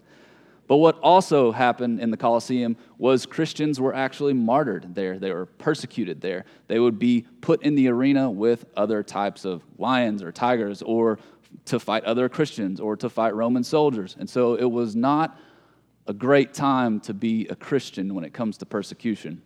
But 0.66 0.78
what 0.78 0.98
also 0.98 1.52
happened 1.52 2.00
in 2.00 2.10
the 2.10 2.16
Colosseum 2.16 2.76
was 2.98 3.26
Christians 3.26 3.80
were 3.80 3.94
actually 3.94 4.32
martyred 4.32 4.92
there. 4.96 5.20
They 5.20 5.30
were 5.30 5.46
persecuted 5.46 6.20
there. 6.20 6.46
They 6.66 6.80
would 6.80 6.98
be 6.98 7.26
put 7.42 7.62
in 7.62 7.76
the 7.76 7.86
arena 7.86 8.28
with 8.28 8.64
other 8.76 9.04
types 9.04 9.44
of 9.44 9.62
lions 9.78 10.20
or 10.20 10.32
tigers 10.32 10.82
or 10.82 11.20
to 11.66 11.78
fight 11.78 12.02
other 12.02 12.28
Christians 12.28 12.80
or 12.80 12.96
to 12.96 13.08
fight 13.08 13.36
Roman 13.36 13.62
soldiers. 13.62 14.16
And 14.18 14.28
so 14.28 14.56
it 14.56 14.68
was 14.68 14.96
not 14.96 15.38
a 16.08 16.12
great 16.12 16.54
time 16.54 16.98
to 17.02 17.14
be 17.14 17.46
a 17.46 17.54
Christian 17.54 18.16
when 18.16 18.24
it 18.24 18.32
comes 18.32 18.58
to 18.58 18.66
persecution. 18.66 19.42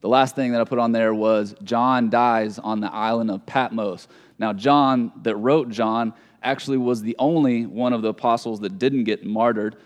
The 0.00 0.08
last 0.08 0.36
thing 0.36 0.52
that 0.52 0.60
I 0.60 0.64
put 0.64 0.78
on 0.78 0.92
there 0.92 1.14
was 1.14 1.54
John 1.62 2.10
dies 2.10 2.58
on 2.58 2.80
the 2.80 2.92
island 2.92 3.30
of 3.30 3.46
Patmos. 3.46 4.08
Now, 4.38 4.52
John, 4.52 5.12
that 5.22 5.36
wrote 5.36 5.70
John, 5.70 6.12
actually 6.42 6.76
was 6.76 7.02
the 7.02 7.16
only 7.18 7.66
one 7.66 7.92
of 7.92 8.02
the 8.02 8.08
apostles 8.08 8.60
that 8.60 8.78
didn't 8.78 9.04
get 9.04 9.24
martyred 9.24 9.76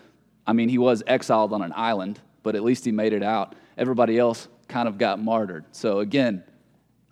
I 0.45 0.53
mean, 0.53 0.69
he 0.69 0.77
was 0.77 1.03
exiled 1.07 1.53
on 1.53 1.61
an 1.61 1.73
island, 1.75 2.19
but 2.43 2.55
at 2.55 2.63
least 2.63 2.85
he 2.85 2.91
made 2.91 3.13
it 3.13 3.23
out. 3.23 3.55
Everybody 3.77 4.17
else 4.17 4.47
kind 4.67 4.87
of 4.87 4.97
got 4.97 5.19
martyred. 5.19 5.65
So, 5.71 5.99
again, 5.99 6.43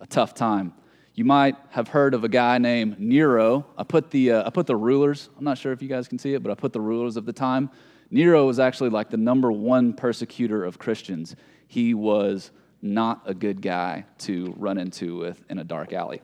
a 0.00 0.06
tough 0.06 0.34
time. 0.34 0.74
You 1.14 1.24
might 1.24 1.56
have 1.70 1.88
heard 1.88 2.14
of 2.14 2.24
a 2.24 2.28
guy 2.28 2.58
named 2.58 2.98
Nero. 2.98 3.66
I 3.76 3.84
put 3.84 4.10
the, 4.10 4.32
uh, 4.32 4.46
I 4.46 4.50
put 4.50 4.66
the 4.66 4.76
rulers, 4.76 5.28
I'm 5.36 5.44
not 5.44 5.58
sure 5.58 5.72
if 5.72 5.82
you 5.82 5.88
guys 5.88 6.08
can 6.08 6.18
see 6.18 6.34
it, 6.34 6.42
but 6.42 6.50
I 6.50 6.54
put 6.54 6.72
the 6.72 6.80
rulers 6.80 7.16
of 7.16 7.26
the 7.26 7.32
time. 7.32 7.70
Nero 8.10 8.46
was 8.46 8.58
actually 8.58 8.90
like 8.90 9.10
the 9.10 9.16
number 9.16 9.52
one 9.52 9.92
persecutor 9.92 10.64
of 10.64 10.78
Christians. 10.78 11.36
He 11.68 11.94
was 11.94 12.50
not 12.82 13.22
a 13.26 13.34
good 13.34 13.60
guy 13.60 14.04
to 14.18 14.54
run 14.56 14.78
into 14.78 15.16
with 15.18 15.42
in 15.50 15.58
a 15.58 15.64
dark 15.64 15.92
alley. 15.92 16.20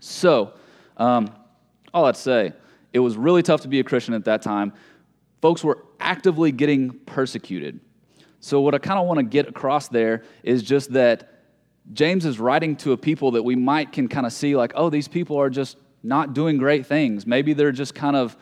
So, 0.00 0.52
um, 0.96 1.30
all 1.92 2.04
I'd 2.04 2.16
say, 2.16 2.52
it 2.92 2.98
was 2.98 3.16
really 3.16 3.42
tough 3.42 3.62
to 3.62 3.68
be 3.68 3.80
a 3.80 3.84
Christian 3.84 4.14
at 4.14 4.24
that 4.24 4.42
time 4.42 4.72
folks 5.40 5.62
were 5.62 5.84
actively 6.00 6.52
getting 6.52 6.90
persecuted. 6.90 7.80
So, 8.40 8.60
what 8.60 8.74
I 8.74 8.78
kind 8.78 8.98
of 8.98 9.06
want 9.06 9.18
to 9.18 9.24
get 9.24 9.48
across 9.48 9.88
there 9.88 10.22
is 10.42 10.62
just 10.62 10.92
that 10.92 11.42
James 11.92 12.24
is 12.24 12.38
writing 12.38 12.76
to 12.76 12.92
a 12.92 12.96
people 12.96 13.32
that 13.32 13.42
we 13.42 13.56
might 13.56 13.92
can 13.92 14.08
kind 14.08 14.26
of 14.26 14.32
see 14.32 14.54
like, 14.54 14.72
oh, 14.74 14.90
these 14.90 15.08
people 15.08 15.36
are 15.36 15.50
just 15.50 15.76
not 16.02 16.34
doing 16.34 16.58
great 16.58 16.86
things. 16.86 17.26
Maybe 17.26 17.52
they're 17.52 17.72
just 17.72 17.94
kind 17.94 18.14
of 18.14 18.36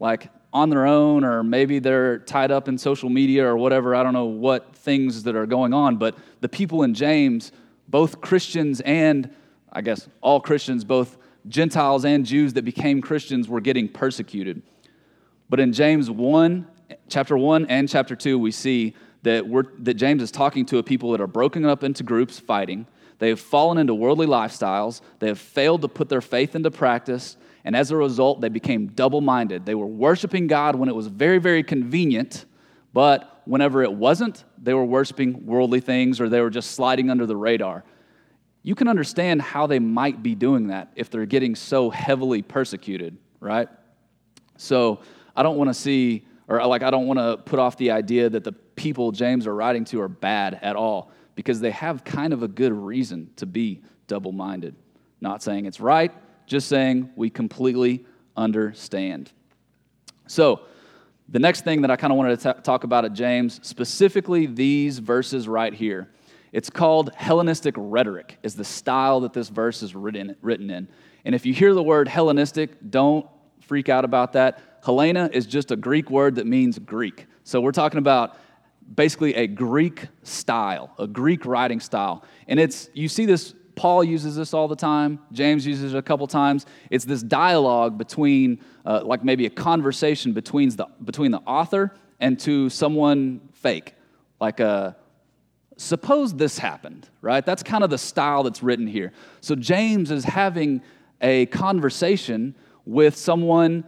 like 0.00 0.28
on 0.54 0.70
their 0.70 0.86
own, 0.86 1.24
or 1.24 1.42
maybe 1.42 1.80
they're 1.80 2.20
tied 2.20 2.52
up 2.52 2.68
in 2.68 2.78
social 2.78 3.10
media 3.10 3.44
or 3.44 3.56
whatever. 3.56 3.94
I 3.94 4.04
don't 4.04 4.12
know 4.12 4.24
what 4.26 4.74
things 4.74 5.24
that 5.24 5.34
are 5.34 5.46
going 5.46 5.74
on, 5.74 5.96
but 5.96 6.16
the 6.40 6.48
people 6.48 6.84
in 6.84 6.94
James, 6.94 7.50
both 7.88 8.20
Christians 8.20 8.80
and 8.82 9.28
I 9.72 9.80
guess 9.80 10.08
all 10.20 10.40
Christians, 10.40 10.84
both 10.84 11.18
Gentiles 11.48 12.04
and 12.04 12.24
Jews 12.24 12.52
that 12.52 12.64
became 12.64 13.02
Christians, 13.02 13.48
were 13.48 13.60
getting 13.60 13.88
persecuted. 13.88 14.62
But 15.50 15.58
in 15.58 15.72
James 15.72 16.08
1, 16.08 16.66
chapter 17.08 17.36
1 17.36 17.66
and 17.66 17.88
chapter 17.88 18.14
2, 18.14 18.38
we 18.38 18.52
see 18.52 18.94
that, 19.24 19.46
we're, 19.46 19.64
that 19.80 19.94
James 19.94 20.22
is 20.22 20.30
talking 20.30 20.64
to 20.66 20.78
a 20.78 20.82
people 20.82 21.10
that 21.10 21.20
are 21.20 21.26
broken 21.26 21.64
up 21.64 21.82
into 21.82 22.04
groups 22.04 22.38
fighting. 22.38 22.86
They 23.18 23.28
have 23.30 23.40
fallen 23.40 23.78
into 23.78 23.94
worldly 23.94 24.26
lifestyles. 24.26 25.00
They 25.18 25.26
have 25.26 25.38
failed 25.38 25.82
to 25.82 25.88
put 25.88 26.08
their 26.08 26.20
faith 26.20 26.54
into 26.54 26.70
practice. 26.70 27.36
And 27.64 27.74
as 27.74 27.90
a 27.90 27.96
result, 27.96 28.40
they 28.40 28.50
became 28.50 28.88
double 28.88 29.20
minded. 29.20 29.64
They 29.64 29.74
were 29.74 29.86
worshiping 29.86 30.46
God 30.46 30.76
when 30.76 30.88
it 30.88 30.94
was 30.94 31.06
very, 31.06 31.38
very 31.38 31.62
convenient, 31.62 32.44
but 32.92 33.42
whenever 33.46 33.82
it 33.82 33.92
wasn't, 33.92 34.44
they 34.58 34.74
were 34.74 34.84
worshiping 34.84 35.46
worldly 35.46 35.80
things 35.80 36.20
or 36.20 36.28
they 36.28 36.40
were 36.40 36.50
just 36.50 36.72
sliding 36.72 37.10
under 37.10 37.26
the 37.26 37.36
radar. 37.36 37.84
You 38.62 38.74
can 38.74 38.88
understand 38.88 39.42
how 39.42 39.66
they 39.66 39.78
might 39.78 40.22
be 40.22 40.34
doing 40.34 40.68
that 40.68 40.92
if 40.94 41.10
they're 41.10 41.26
getting 41.26 41.54
so 41.54 41.90
heavily 41.90 42.42
persecuted, 42.42 43.16
right? 43.40 43.68
So 44.56 45.00
I 45.36 45.42
don't 45.42 45.56
want 45.56 45.68
to 45.68 45.74
see, 45.74 46.26
or 46.48 46.64
like, 46.66 46.82
I 46.82 46.90
don't 46.90 47.06
want 47.06 47.18
to 47.18 47.36
put 47.36 47.58
off 47.58 47.76
the 47.76 47.90
idea 47.90 48.30
that 48.30 48.44
the 48.44 48.52
people 48.52 49.12
James 49.12 49.46
are 49.46 49.54
writing 49.54 49.84
to 49.86 50.00
are 50.00 50.08
bad 50.08 50.58
at 50.62 50.76
all 50.76 51.10
because 51.34 51.60
they 51.60 51.70
have 51.72 52.04
kind 52.04 52.32
of 52.32 52.42
a 52.42 52.48
good 52.48 52.72
reason 52.72 53.30
to 53.36 53.46
be 53.46 53.82
double 54.06 54.32
minded. 54.32 54.74
Not 55.20 55.42
saying 55.42 55.66
it's 55.66 55.80
right, 55.80 56.12
just 56.46 56.68
saying 56.68 57.10
we 57.16 57.30
completely 57.30 58.04
understand. 58.36 59.30
So, 60.26 60.62
the 61.28 61.38
next 61.38 61.62
thing 61.64 61.80
that 61.82 61.90
I 61.90 61.96
kind 61.96 62.12
of 62.12 62.18
wanted 62.18 62.38
to 62.40 62.52
t- 62.52 62.60
talk 62.62 62.84
about 62.84 63.06
at 63.06 63.14
James, 63.14 63.58
specifically 63.62 64.46
these 64.46 64.98
verses 64.98 65.48
right 65.48 65.72
here. 65.72 66.10
It's 66.52 66.70
called 66.70 67.12
Hellenistic 67.14 67.74
rhetoric, 67.76 68.38
is 68.42 68.54
the 68.54 68.64
style 68.64 69.20
that 69.20 69.32
this 69.32 69.48
verse 69.48 69.82
is 69.82 69.94
written, 69.94 70.36
written 70.42 70.70
in. 70.70 70.86
And 71.24 71.34
if 71.34 71.46
you 71.46 71.54
hear 71.54 71.74
the 71.74 71.82
word 71.82 72.06
Hellenistic, 72.08 72.90
don't 72.90 73.26
freak 73.60 73.88
out 73.88 74.04
about 74.04 74.34
that. 74.34 74.60
Helena 74.84 75.30
is 75.32 75.46
just 75.46 75.70
a 75.70 75.76
Greek 75.76 76.10
word 76.10 76.34
that 76.36 76.46
means 76.46 76.78
Greek. 76.78 77.26
So 77.42 77.60
we're 77.60 77.72
talking 77.72 77.98
about 77.98 78.36
basically 78.94 79.34
a 79.34 79.46
Greek 79.46 80.06
style, 80.22 80.94
a 80.98 81.06
Greek 81.06 81.46
writing 81.46 81.80
style. 81.80 82.22
And 82.46 82.60
it's, 82.60 82.90
you 82.92 83.08
see 83.08 83.26
this, 83.26 83.54
Paul 83.76 84.04
uses 84.04 84.36
this 84.36 84.54
all 84.54 84.68
the 84.68 84.76
time, 84.76 85.18
James 85.32 85.66
uses 85.66 85.94
it 85.94 85.96
a 85.96 86.02
couple 86.02 86.26
times. 86.26 86.66
It's 86.90 87.04
this 87.04 87.22
dialogue 87.22 87.98
between, 87.98 88.60
uh, 88.84 89.02
like 89.04 89.24
maybe 89.24 89.46
a 89.46 89.50
conversation 89.50 90.32
between 90.32 90.70
the, 90.70 90.86
between 91.04 91.30
the 91.30 91.40
author 91.40 91.94
and 92.20 92.38
to 92.40 92.70
someone 92.70 93.40
fake. 93.52 93.94
Like 94.40 94.60
a, 94.60 94.96
suppose 95.76 96.34
this 96.34 96.58
happened, 96.58 97.08
right? 97.20 97.44
That's 97.44 97.62
kind 97.62 97.84
of 97.84 97.90
the 97.90 97.98
style 97.98 98.42
that's 98.42 98.62
written 98.62 98.86
here. 98.86 99.12
So 99.40 99.54
James 99.54 100.10
is 100.10 100.24
having 100.24 100.82
a 101.20 101.46
conversation 101.46 102.54
with 102.84 103.16
someone 103.16 103.84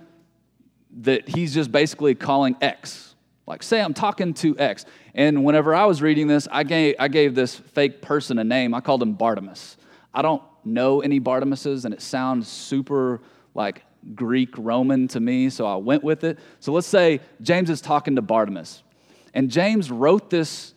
that 0.99 1.29
he's 1.29 1.53
just 1.55 1.71
basically 1.71 2.15
calling 2.15 2.57
X, 2.61 3.06
like, 3.47 3.63
say 3.63 3.81
I'm 3.81 3.95
talking 3.95 4.35
to 4.35 4.59
X. 4.59 4.85
And 5.15 5.45
whenever 5.45 5.75
I 5.75 5.85
was 5.85 6.03
reading 6.03 6.27
this, 6.27 6.49
I 6.51 6.65
gave, 6.65 6.97
I 6.99 7.09
gave 7.09 7.35
this 7.35 7.55
fake 7.55 8.03
person 8.03 8.39
a 8.39 8.45
name. 8.45 8.75
I 8.75 8.81
called 8.81 9.03
him 9.03 9.15
Bartimaeus. 9.15 9.77
I 10.13 10.23
don't 10.23 10.43
know 10.65 11.01
any 11.01 11.21
Bartimaeuses, 11.21 11.85
and 11.85 11.95
it 11.95 12.03
sounds 12.03 12.49
super 12.49 13.21
like 13.55 13.83
Greek 14.15 14.51
Roman 14.57 15.09
to 15.09 15.21
me, 15.21 15.49
so 15.51 15.67
I 15.67 15.77
went 15.77 16.03
with 16.03 16.25
it. 16.25 16.39
So 16.61 16.73
let's 16.73 16.87
say 16.87 17.21
James 17.41 17.71
is 17.71 17.81
talking 17.81 18.17
to 18.17 18.23
Bartimaeus. 18.23 18.83
And 19.33 19.51
James 19.51 19.91
wrote 19.91 20.31
this 20.31 20.75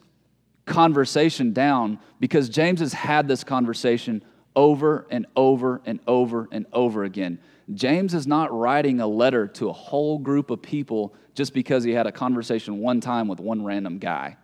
conversation 0.66 1.54
down 1.54 2.00
because 2.20 2.50
James 2.50 2.80
has 2.80 2.94
had 2.94 3.28
this 3.28 3.44
conversation 3.44 4.24
over 4.56 5.08
and 5.10 5.26
over 5.36 5.82
and 5.86 6.00
over 6.06 6.48
and 6.52 6.66
over 6.74 7.04
again. 7.04 7.40
James 7.74 8.14
is 8.14 8.28
not 8.28 8.52
writing 8.52 9.00
a 9.00 9.08
letter 9.08 9.48
to 9.48 9.70
a 9.70 9.74
whole 9.74 10.18
group 10.20 10.50
of 10.50 10.62
people 10.62 11.14
just 11.40 11.54
because 11.54 11.86
he 11.86 11.94
had 11.94 12.06
a 12.06 12.12
conversation 12.12 12.80
one 12.80 13.00
time 13.00 13.30
with 13.30 13.40
one 13.40 13.64
random 13.64 13.98
guy. 13.98 14.36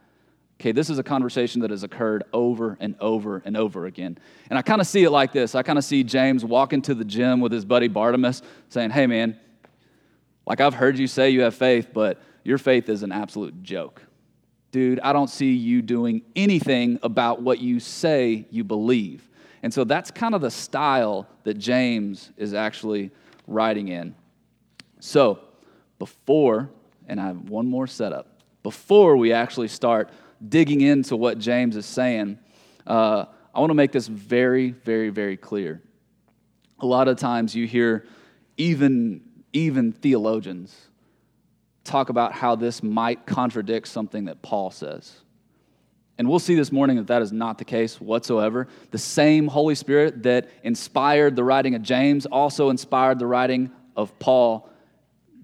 Okay, 0.62 0.72
this 0.72 0.90
is 0.90 0.98
a 0.98 1.04
conversation 1.04 1.60
that 1.60 1.70
has 1.70 1.84
occurred 1.84 2.24
over 2.32 2.78
and 2.80 2.96
over 3.02 3.42
and 3.44 3.58
over 3.58 3.86
again. 3.86 4.18
And 4.50 4.58
I 4.58 4.62
kind 4.62 4.80
of 4.80 4.88
see 4.88 5.04
it 5.04 5.10
like 5.10 5.34
this 5.34 5.56
I 5.56 5.62
kind 5.62 5.78
of 5.78 5.84
see 5.84 6.06
James 6.06 6.46
walking 6.46 6.82
to 6.84 6.96
the 6.96 7.04
gym 7.04 7.42
with 7.42 7.52
his 7.52 7.66
buddy 7.66 7.90
Bartimaeus 7.90 8.42
saying, 8.70 8.92
Hey, 8.92 9.08
man, 9.08 9.38
like 10.48 10.62
I've 10.62 10.74
heard 10.74 10.98
you 10.98 11.06
say 11.06 11.32
you 11.32 11.42
have 11.42 11.54
faith, 11.54 11.90
but 11.94 12.22
your 12.46 12.58
faith 12.58 12.88
is 12.88 13.04
an 13.04 13.12
absolute 13.12 13.62
joke. 13.62 14.02
Dude, 14.72 15.02
I 15.02 15.12
don't 15.12 15.30
see 15.30 15.52
you 15.52 15.82
doing 15.82 16.22
anything 16.34 16.98
about 17.04 17.42
what 17.42 17.60
you 17.60 17.82
say 17.82 18.48
you 18.52 18.64
believe. 18.64 19.30
And 19.64 19.74
so 19.74 19.84
that's 19.84 20.12
kind 20.12 20.34
of 20.34 20.40
the 20.40 20.50
style 20.50 21.28
that 21.44 21.56
James 21.56 22.32
is 22.38 22.54
actually 22.54 23.12
writing 23.48 23.90
in. 23.90 24.16
So, 25.02 25.42
before, 26.00 26.70
and 27.08 27.20
I 27.20 27.28
have 27.28 27.50
one 27.50 27.68
more 27.68 27.88
setup, 27.88 28.42
before 28.64 29.16
we 29.16 29.32
actually 29.32 29.68
start 29.68 30.10
digging 30.48 30.82
into 30.82 31.16
what 31.16 31.38
James 31.38 31.76
is 31.76 31.86
saying, 31.86 32.40
uh, 32.88 33.26
I 33.54 33.60
want 33.60 33.70
to 33.70 33.76
make 33.76 33.92
this 33.92 34.08
very, 34.08 34.72
very, 34.72 35.10
very 35.10 35.38
clear. 35.38 35.82
A 36.80 36.86
lot 36.86 37.08
of 37.08 37.18
times 37.18 37.56
you 37.56 37.68
hear 37.68 38.06
even, 38.58 39.22
even 39.54 39.92
theologians 39.92 40.76
talk 41.84 42.10
about 42.10 42.34
how 42.34 42.56
this 42.56 42.84
might 42.84 43.26
contradict 43.26 43.88
something 43.88 44.26
that 44.26 44.42
Paul 44.42 44.72
says. 44.72 45.14
And 46.18 46.30
we'll 46.30 46.40
see 46.40 46.56
this 46.56 46.72
morning 46.72 46.98
that 46.98 47.08
that 47.08 47.22
is 47.22 47.32
not 47.32 47.58
the 47.58 47.66
case 47.66 48.00
whatsoever. 48.00 48.68
The 48.92 48.98
same 48.98 49.48
Holy 49.48 49.76
Spirit 49.76 50.24
that 50.24 50.50
inspired 50.64 51.36
the 51.36 51.44
writing 51.44 51.76
of 51.76 51.82
James 51.82 52.26
also 52.26 52.70
inspired 52.70 53.20
the 53.20 53.28
writing 53.28 53.72
of 53.96 54.18
Paul, 54.18 54.70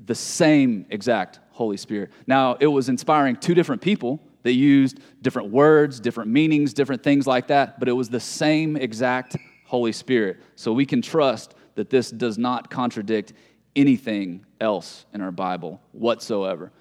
the 0.06 0.15
same 0.15 0.86
exact 0.89 1.39
Holy 1.62 1.77
Spirit. 1.77 2.10
Now, 2.25 2.58
it 2.60 2.65
was 2.65 2.89
inspiring 2.89 3.36
two 3.36 3.53
different 3.53 3.82
people 3.82 4.20
They 4.44 4.51
used 4.51 5.00
different 5.22 5.51
words, 5.51 6.00
different 6.00 6.30
meanings, 6.32 6.74
different 6.74 7.03
things 7.03 7.27
like 7.27 7.48
that, 7.48 7.80
but 7.80 7.88
it 7.88 7.94
was 7.94 8.10
the 8.10 8.20
same 8.20 8.75
exact 8.75 9.38
Holy 9.65 9.91
Spirit. 9.91 10.41
So 10.56 10.74
we 10.74 10.86
can 10.86 11.01
trust 11.01 11.53
that 11.75 11.89
this 11.89 12.10
does 12.12 12.38
not 12.38 12.70
contradict 12.70 13.34
anything 13.75 14.46
else 14.60 15.06
in 15.13 15.22
our 15.22 15.32
Bible 15.32 15.82
whatsoever. 15.91 16.72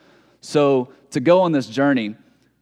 So 0.41 0.93
to 1.11 1.21
go 1.21 1.43
on 1.43 1.53
this 1.53 1.67
journey, 1.67 2.17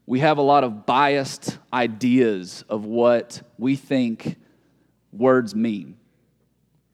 we 0.06 0.20
have 0.20 0.38
a 0.38 0.42
lot 0.42 0.64
of 0.64 0.84
biased 0.84 1.58
ideas 1.72 2.64
of 2.68 2.84
what 2.84 3.42
we 3.58 3.76
think 3.76 4.36
words 5.12 5.54
mean. 5.54 5.96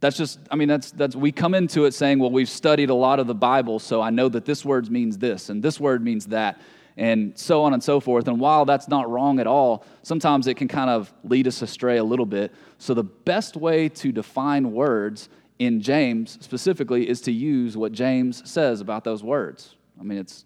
That's 0.05 0.19
just, 0.19 0.39
I 0.51 0.57
mean, 0.57 0.69
that's, 0.69 0.91
that's, 0.91 1.17
we 1.17 1.33
come 1.33 1.55
into 1.55 1.87
it 1.87 1.95
saying, 1.95 2.19
well, 2.19 2.31
we've 2.31 2.51
studied 2.51 2.91
a 2.91 2.95
lot 2.95 3.21
of 3.21 3.27
the 3.27 3.35
Bible, 3.35 3.79
so 3.79 4.03
I 4.03 4.11
know 4.11 4.29
that 4.29 4.45
this 4.45 4.63
word 4.63 4.91
means 4.91 5.17
this, 5.17 5.49
and 5.49 5.63
this 5.63 5.81
word 5.81 6.05
means 6.05 6.27
that, 6.27 6.61
and 6.99 7.33
so 7.39 7.63
on 7.63 7.73
and 7.73 7.83
so 7.83 8.01
forth. 8.01 8.29
And 8.29 8.39
while 8.39 8.67
that's 8.67 8.87
not 8.87 9.09
wrong 9.09 9.41
at 9.41 9.47
all, 9.47 9.87
sometimes 10.03 10.47
it 10.47 10.59
can 10.59 10.69
kind 10.69 10.91
of 10.91 11.11
lead 11.25 11.47
us 11.47 11.63
astray 11.63 11.97
a 11.97 12.05
little 12.05 12.27
bit. 12.27 12.53
So 12.77 12.93
the 12.93 13.03
best 13.03 13.57
way 13.57 13.89
to 13.89 14.13
define 14.13 14.73
words 14.73 15.31
in 15.59 15.81
James 15.81 16.37
specifically 16.43 17.09
is 17.09 17.23
to 17.23 17.33
use 17.33 17.75
what 17.75 17.93
James 17.93 18.43
says 18.45 18.83
about 18.83 19.05
those 19.05 19.25
words. 19.25 19.75
I 19.99 20.03
mean, 20.03 20.19
it's 20.19 20.45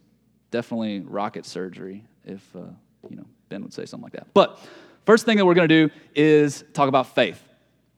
definitely 0.53 1.01
rocket 1.01 1.45
surgery 1.45 2.05
if, 2.25 2.49
uh, 2.55 2.61
you 3.11 3.17
know, 3.17 3.27
Ben 3.49 3.65
would 3.65 3.75
say 3.75 3.87
something 3.87 4.05
like 4.05 4.13
that. 4.13 4.29
But 4.35 4.61
first 5.05 5.25
thing 5.25 5.37
that 5.39 5.45
we're 5.45 5.55
going 5.55 5.69
to 5.69 5.89
do 5.89 5.93
is 6.15 6.63
talk 6.75 6.89
about 6.89 7.13
faith. 7.13 7.43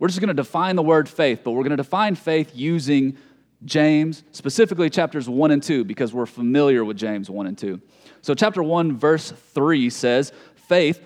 We're 0.01 0.09
just 0.09 0.19
going 0.19 0.29
to 0.29 0.35
define 0.35 0.77
the 0.77 0.83
word 0.83 1.09
faith, 1.09 1.43
but 1.45 1.53
we're 1.53 1.63
going 1.63 1.71
to 1.71 1.77
define 1.77 2.15
faith 2.15 2.53
using 2.55 3.19
James, 3.67 4.25
specifically 4.33 4.89
chapters 4.89 5.29
1 5.29 5.51
and 5.51 5.63
2, 5.63 5.85
because 5.85 6.15
we're 6.15 6.25
familiar 6.25 6.85
with 6.85 6.97
James 6.97 7.29
1 7.29 7.47
and 7.47 7.59
2. 7.59 7.79
So, 8.23 8.35
chapter 8.35 8.63
1, 8.63 8.97
verse 8.97 9.31
3 9.31 9.91
says, 9.91 10.33
Faith 10.55 11.01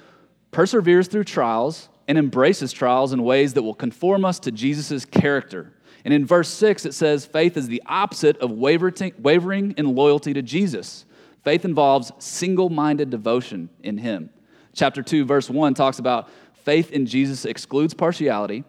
perseveres 0.52 1.08
through 1.08 1.24
trials 1.24 1.88
and 2.06 2.16
embraces 2.16 2.72
trials 2.72 3.12
in 3.12 3.24
ways 3.24 3.54
that 3.54 3.62
will 3.64 3.74
conform 3.74 4.24
us 4.24 4.38
to 4.38 4.52
Jesus' 4.52 5.04
character. 5.04 5.72
And 6.04 6.14
in 6.14 6.24
verse 6.24 6.48
6, 6.50 6.86
it 6.86 6.94
says, 6.94 7.26
Faith 7.26 7.56
is 7.56 7.66
the 7.66 7.82
opposite 7.86 8.36
of 8.38 8.52
wavering 8.52 9.74
in 9.76 9.94
loyalty 9.96 10.32
to 10.34 10.42
Jesus. 10.42 11.04
Faith 11.42 11.64
involves 11.64 12.12
single 12.20 12.70
minded 12.70 13.10
devotion 13.10 13.70
in 13.82 13.98
Him. 13.98 14.30
Chapter 14.72 15.02
2, 15.02 15.24
verse 15.24 15.50
1 15.50 15.74
talks 15.74 15.98
about 15.98 16.28
faith 16.52 16.92
in 16.92 17.06
Jesus 17.06 17.44
excludes 17.44 17.92
partiality 17.92 18.64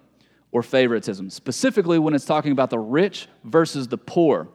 or 0.56 0.64
favoritism, 0.64 1.30
specifically 1.30 2.00
when 2.00 2.14
it's 2.14 2.24
talking 2.24 2.54
about 2.54 2.70
the 2.70 2.80
rich 2.80 3.28
versus 3.44 3.90
the 3.90 3.98
poor. 3.98 4.48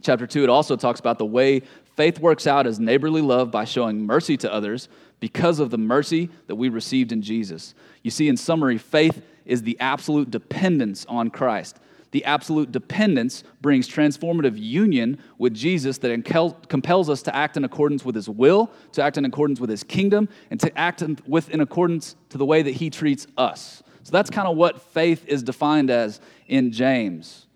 Chapter 0.00 0.26
2, 0.26 0.44
it 0.44 0.48
also 0.48 0.76
talks 0.76 0.98
about 0.98 1.18
the 1.18 1.26
way 1.26 1.60
faith 1.94 2.18
works 2.20 2.46
out 2.46 2.66
as 2.66 2.80
neighborly 2.80 3.20
love 3.20 3.50
by 3.50 3.66
showing 3.66 4.06
mercy 4.06 4.38
to 4.38 4.50
others 4.50 4.88
because 5.20 5.60
of 5.60 5.68
the 5.68 5.76
mercy 5.76 6.30
that 6.46 6.54
we 6.54 6.70
received 6.70 7.12
in 7.12 7.20
Jesus. 7.20 7.74
You 8.02 8.10
see, 8.10 8.28
in 8.28 8.38
summary, 8.38 8.78
faith 8.78 9.20
is 9.44 9.60
the 9.60 9.78
absolute 9.78 10.30
dependence 10.30 11.04
on 11.06 11.28
Christ. 11.28 11.78
The 12.12 12.24
absolute 12.24 12.72
dependence 12.72 13.44
brings 13.60 13.86
transformative 13.86 14.58
union 14.58 15.18
with 15.36 15.52
Jesus 15.52 15.98
that 15.98 16.24
compels 16.24 17.10
us 17.10 17.20
to 17.24 17.36
act 17.36 17.58
in 17.58 17.64
accordance 17.64 18.06
with 18.06 18.14
his 18.14 18.30
will, 18.30 18.70
to 18.92 19.02
act 19.02 19.18
in 19.18 19.26
accordance 19.26 19.60
with 19.60 19.68
his 19.68 19.82
kingdom, 19.82 20.30
and 20.50 20.58
to 20.60 20.78
act 20.78 21.02
in, 21.02 21.18
with, 21.26 21.50
in 21.50 21.60
accordance 21.60 22.16
to 22.30 22.38
the 22.38 22.46
way 22.46 22.62
that 22.62 22.70
he 22.76 22.88
treats 22.88 23.26
us. 23.36 23.82
So 24.04 24.12
that's 24.12 24.30
kind 24.30 24.46
of 24.46 24.56
what 24.56 24.80
faith 24.80 25.26
is 25.26 25.42
defined 25.42 25.90
as 25.90 26.20
in 26.46 26.72
James. 26.72 27.46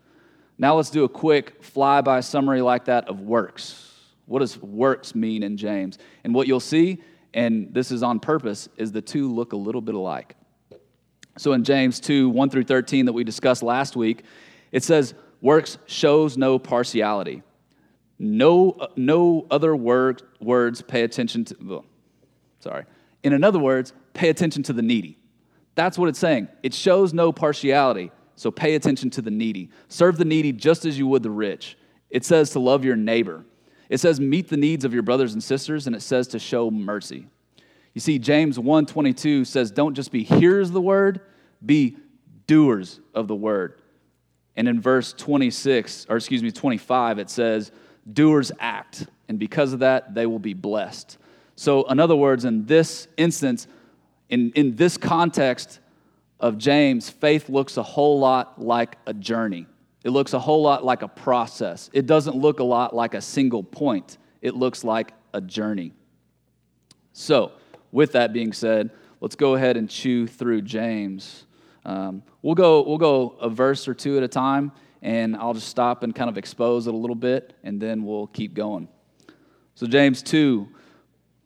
Now 0.57 0.77
let's 0.77 0.91
do 0.91 1.05
a 1.05 1.09
quick 1.09 1.63
flyby 1.63 2.25
summary 2.25 2.63
like 2.63 2.87
that 2.87 3.09
of 3.09 3.21
works. 3.21 3.85
What 4.25 4.41
does 4.41 4.61
works 4.61 5.15
mean 5.15 5.43
in 5.43 5.57
James? 5.59 5.99
And 6.25 6.35
what 6.35 6.49
you'll 6.49 6.59
see, 6.59 7.03
and 7.35 7.73
this 7.73 7.91
is 7.91 8.03
on 8.03 8.19
purpose, 8.19 8.69
is 8.77 8.93
the 8.93 9.03
two 9.03 9.33
look 9.33 9.53
a 9.53 9.57
little 9.57 9.83
bit 9.83 9.95
alike. 9.95 10.37
So 11.37 11.53
in 11.53 11.65
James 11.65 12.01
2 12.01 12.31
1 12.31 12.51
through 12.51 12.65
13, 12.65 13.07
that 13.07 13.13
we 13.13 13.25
discussed 13.25 13.63
last 13.63 13.95
week, 13.95 14.25
it 14.73 14.83
says, 14.83 15.15
Works 15.41 15.79
shows 15.87 16.37
no 16.37 16.59
partiality. 16.59 17.43
No, 18.19 18.89
no 18.97 19.47
other 19.51 19.77
word, 19.77 20.23
words 20.41 20.83
pay 20.83 21.03
attention 21.03 21.45
to, 21.45 21.85
sorry. 22.59 22.85
In 23.23 23.45
other 23.45 23.59
words, 23.59 23.93
pay 24.15 24.31
attention 24.31 24.63
to 24.65 24.73
the 24.73 24.83
needy. 24.83 25.18
That's 25.79 25.97
what 25.97 26.09
it's 26.09 26.19
saying. 26.19 26.49
It 26.65 26.75
shows 26.75 27.15
no 27.15 27.31
partiality, 27.31 28.11
so 28.35 28.51
pay 28.51 28.75
attention 28.75 29.11
to 29.11 29.23
the 29.23 29.31
needy. 29.31 29.71
Serve 29.87 30.19
the 30.19 30.25
needy 30.25 30.51
just 30.51 30.85
as 30.85 30.99
you 30.99 31.07
would 31.07 31.23
the 31.23 31.31
rich. 31.31 31.79
It 32.11 32.25
says 32.25 32.51
to 32.51 32.59
love 32.59 32.85
your 32.85 32.97
neighbor. 32.97 33.45
It 33.89 33.99
says 33.99 34.19
meet 34.19 34.49
the 34.49 34.57
needs 34.57 34.85
of 34.85 34.93
your 34.93 35.05
brothers 35.05 35.35
and 35.35 35.41
sisters, 35.43 35.87
and 35.87 35.95
it 35.95 36.03
says 36.03 36.27
to 36.29 36.41
show 36.41 36.69
mercy. 36.69 37.29
You 37.95 38.01
see, 38.01 38.19
James 38.19 38.59
1:22 38.59 39.47
says, 39.47 39.71
Don't 39.71 39.95
just 39.95 40.11
be 40.11 40.25
hearers 40.25 40.67
of 40.67 40.75
the 40.75 40.81
word, 40.81 41.21
be 41.65 41.97
doers 42.49 42.99
of 43.15 43.29
the 43.29 43.37
word. 43.37 43.81
And 44.57 44.67
in 44.67 44.81
verse 44.81 45.13
26, 45.13 46.07
or 46.09 46.17
excuse 46.17 46.43
me, 46.43 46.51
25, 46.51 47.21
it 47.21 47.31
says, 47.31 47.71
Doers 48.13 48.51
act, 48.59 49.07
and 49.29 49.39
because 49.39 49.73
of 49.73 49.79
that, 49.79 50.13
they 50.13 50.27
will 50.27 50.41
be 50.41 50.55
blessed. 50.55 51.19
So, 51.55 51.85
in 51.85 52.01
other 52.01 52.17
words, 52.17 52.45
in 52.45 52.67
this 52.67 53.07
instance, 53.17 53.69
in, 54.29 54.53
in 54.53 54.77
this 54.77 54.97
context 54.97 55.81
of 56.41 56.59
James, 56.59 57.09
faith 57.11 57.49
looks 57.49 57.77
a 57.77 57.83
whole 57.83 58.19
lot 58.19 58.61
like 58.61 58.97
a 59.07 59.15
journey. 59.15 59.67
It 60.05 60.11
looks 60.11 60.33
a 60.33 60.39
whole 60.39 60.63
lot 60.63 60.85
like 60.85 61.03
a 61.03 61.09
process. 61.09 61.91
It 61.93 62.07
doesn't 62.07 62.37
look 62.37 62.61
a 62.61 62.65
lot 62.65 62.95
like 62.95 63.15
a 63.15 63.21
single 63.21 63.63
point, 63.63 64.19
it 64.41 64.55
looks 64.55 64.85
like 64.85 65.13
a 65.35 65.41
journey. 65.41 65.93
So, 67.13 67.53
with 67.91 68.13
that 68.13 68.33
being 68.33 68.53
said, 68.53 68.91
let's 69.21 69.35
go 69.35 69.55
ahead 69.55 69.77
and 69.77 69.91
chew 69.91 70.27
through 70.27 70.63
James. 70.63 71.47
Um, 71.85 72.23
we'll, 72.43 72.55
go, 72.55 72.83
we'll 72.83 72.99
go 72.99 73.31
a 73.41 73.49
verse 73.49 73.89
or 73.89 73.95
two 73.95 74.17
at 74.19 74.23
a 74.23 74.29
time, 74.29 74.73
and 75.03 75.35
I'll 75.37 75.55
just 75.55 75.69
stop 75.69 76.03
and 76.03 76.15
kind 76.15 76.31
of 76.31 76.39
expose 76.39 76.87
it 76.87 76.95
a 76.95 76.97
little 76.97 77.17
bit, 77.17 77.55
and 77.65 77.81
then 77.81 78.05
we'll 78.05 78.29
keep 78.29 78.55
going. 78.55 78.89
So, 79.75 79.87
James 79.87 80.23
2 80.23 80.69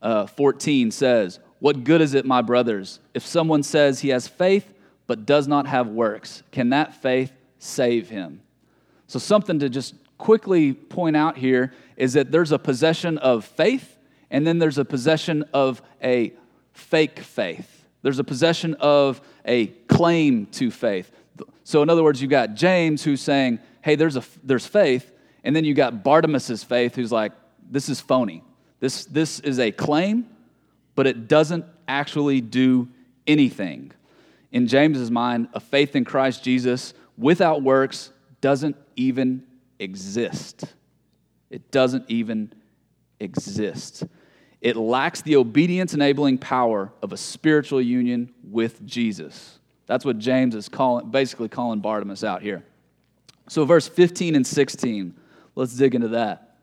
uh, 0.03 0.27
14 0.27 0.91
says, 0.91 1.41
What 1.63 1.85
good 1.85 2.01
is 2.01 2.15
it, 2.15 2.27
my 2.27 2.43
brothers, 2.43 2.99
if 3.15 3.25
someone 3.25 3.63
says 3.63 4.01
he 4.01 4.09
has 4.09 4.27
faith 4.27 4.75
but 5.07 5.25
does 5.25 5.47
not 5.47 5.69
have 5.69 5.87
works? 5.87 6.43
Can 6.51 6.71
that 6.71 6.93
faith 6.93 7.31
save 7.61 8.09
him? 8.09 8.43
So, 9.07 9.21
something 9.21 9.61
to 9.61 9.69
just 9.69 9.95
quickly 10.19 10.73
point 10.73 11.17
out 11.17 11.39
here 11.39 11.73
is 11.97 12.15
that 12.15 12.33
there's 12.33 12.51
a 12.51 12.59
possession 12.59 13.17
of 13.19 13.45
faith, 13.45 13.97
and 14.29 14.45
then 14.45 14.59
there's 14.59 14.77
a 14.77 14.85
possession 14.85 15.45
of 15.55 15.81
a 16.03 16.33
fake 16.73 17.21
faith. 17.21 17.85
There's 18.03 18.19
a 18.19 18.25
possession 18.25 18.75
of 18.81 19.21
a 19.45 19.69
claim 19.87 20.47
to 20.47 20.69
faith. 20.73 21.13
So, 21.63 21.81
in 21.85 21.91
other 21.91 22.03
words, 22.03 22.21
you've 22.21 22.33
got 22.33 22.55
James 22.55 23.05
who's 23.05 23.21
saying, 23.21 23.61
hey, 23.83 23.95
there's, 23.95 24.17
a, 24.17 24.25
there's 24.43 24.67
faith. 24.67 25.13
And 25.45 25.55
then 25.55 25.65
you 25.65 25.75
got 25.75 26.03
Bartimaeus' 26.03 26.65
faith 26.65 26.97
who's 26.97 27.13
like, 27.13 27.31
this 27.71 27.89
is 27.89 28.01
phony. 28.01 28.43
This, 28.81 29.05
this 29.05 29.39
is 29.39 29.61
a 29.61 29.71
claim, 29.71 30.27
but 30.95 31.07
it 31.07 31.29
doesn't 31.29 31.65
actually 31.89 32.41
do 32.41 32.89
anything. 33.27 33.93
In 34.51 34.67
James's 34.67 35.11
mind, 35.11 35.49
a 35.55 35.61
faith 35.61 35.97
in 35.97 36.05
Christ 36.05 36.45
Jesus 36.45 36.95
without 37.17 37.63
works 37.63 38.13
doesn't 38.41 38.77
even 38.97 39.45
exist. 39.79 40.65
It 41.51 41.71
doesn't 41.71 42.05
even 42.09 42.53
exist. 43.21 44.05
It 44.61 44.77
lacks 44.77 45.23
the 45.23 45.37
obedience 45.37 45.95
enabling 45.95 46.39
power 46.39 46.93
of 47.03 47.13
a 47.13 47.17
spiritual 47.17 47.81
union 47.81 48.33
with 48.45 48.85
Jesus. 48.87 49.59
That's 49.87 50.05
what 50.05 50.19
James 50.19 50.55
is 50.55 50.69
calling, 50.69 51.11
basically 51.11 51.49
calling 51.49 51.81
Bartimaeus 51.81 52.25
out 52.25 52.43
here. 52.43 52.65
So, 53.49 53.65
verse 53.65 53.89
15 53.89 54.37
and 54.37 54.47
16, 54.47 55.15
let's 55.57 55.75
dig 55.75 55.95
into 55.95 56.09
that. 56.09 56.57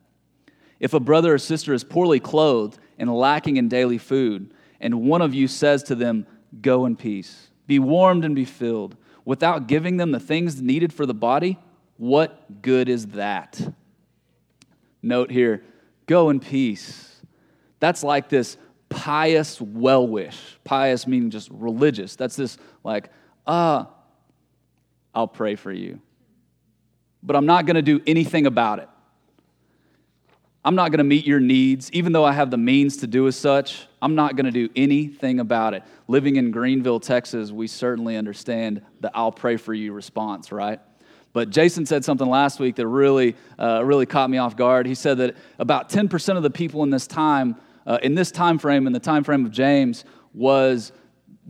If 0.80 0.94
a 0.94 1.00
brother 1.00 1.34
or 1.34 1.38
sister 1.38 1.74
is 1.74 1.84
poorly 1.84 2.20
clothed 2.20 2.80
and 3.00 3.14
lacking 3.14 3.58
in 3.58 3.68
daily 3.68 3.98
food, 3.98 4.54
and 4.80 5.02
one 5.02 5.22
of 5.22 5.34
you 5.34 5.48
says 5.48 5.82
to 5.84 5.96
them, 5.96 6.28
Go 6.62 6.86
in 6.86 6.96
peace, 6.96 7.50
be 7.66 7.80
warmed 7.80 8.26
and 8.26 8.36
be 8.36 8.46
filled, 8.46 8.96
without 9.26 9.68
giving 9.68 9.98
them 9.98 10.12
the 10.12 10.20
things 10.20 10.62
needed 10.62 10.94
for 10.94 11.06
the 11.06 11.14
body, 11.14 11.58
what 11.98 12.62
good 12.62 12.90
is 12.90 13.08
that? 13.08 13.60
Note 15.02 15.32
here, 15.32 15.64
go 16.06 16.30
in 16.30 16.40
peace 16.40 17.10
that's 17.80 18.04
like 18.04 18.30
this 18.30 18.58
pious 18.90 19.60
well 19.60 20.08
wish. 20.08 20.38
Pious 20.64 21.08
meaning 21.08 21.30
just 21.30 21.50
religious. 21.52 22.16
That's 22.16 22.36
this 22.36 22.58
like, 22.84 23.10
ah, 23.48 23.82
uh, 23.82 23.86
I'll 25.16 25.28
pray 25.28 25.56
for 25.56 25.72
you. 25.72 26.00
But 27.24 27.36
I'm 27.36 27.46
not 27.46 27.66
going 27.66 27.76
to 27.76 27.82
do 27.82 28.02
anything 28.06 28.46
about 28.46 28.80
it. 28.80 28.90
I'm 30.70 30.76
not 30.76 30.92
going 30.92 31.00
to 31.00 31.04
meet 31.04 31.26
your 31.26 31.40
needs, 31.40 31.92
even 31.94 32.14
though 32.14 32.24
I 32.24 32.32
have 32.32 32.52
the 32.52 32.58
means 32.58 32.98
to 32.98 33.08
do 33.08 33.26
as 33.26 33.36
such. 33.36 33.88
I'm 34.04 34.14
not 34.14 34.36
going 34.36 34.46
to 34.46 34.52
do 34.52 34.70
anything 34.76 35.40
about 35.40 35.74
it. 35.74 35.82
Living 36.08 36.36
in 36.36 36.52
Greenville, 36.52 37.00
Texas, 37.00 37.50
we 37.50 37.66
certainly 37.66 38.16
understand 38.16 38.84
the 39.00 39.10
I'll 39.16 39.32
pray 39.32 39.58
for 39.58 39.74
you 39.74 39.94
response, 39.94 40.52
right? 40.52 40.80
But 41.34 41.50
Jason 41.50 41.88
said 41.88 42.06
something 42.06 42.30
last 42.30 42.60
week 42.60 42.76
that 42.76 42.86
really, 42.86 43.36
uh, 43.58 43.84
really 43.84 44.06
caught 44.06 44.30
me 44.30 44.38
off 44.38 44.56
guard. 44.56 44.86
He 44.86 44.94
said 44.94 45.18
that 45.18 45.38
about 45.58 45.90
10% 45.90 46.38
of 46.38 46.44
the 46.44 46.52
people 46.52 46.84
in 46.84 46.92
this 46.92 47.08
time 47.08 47.56
uh, 47.88 47.98
in 48.04 48.14
this 48.14 48.30
time 48.30 48.60
frame, 48.60 48.86
in 48.86 48.94
the 48.94 49.00
time 49.00 49.24
frame 49.24 49.48
of 49.48 49.52
James, 49.52 50.06
was 50.36 50.92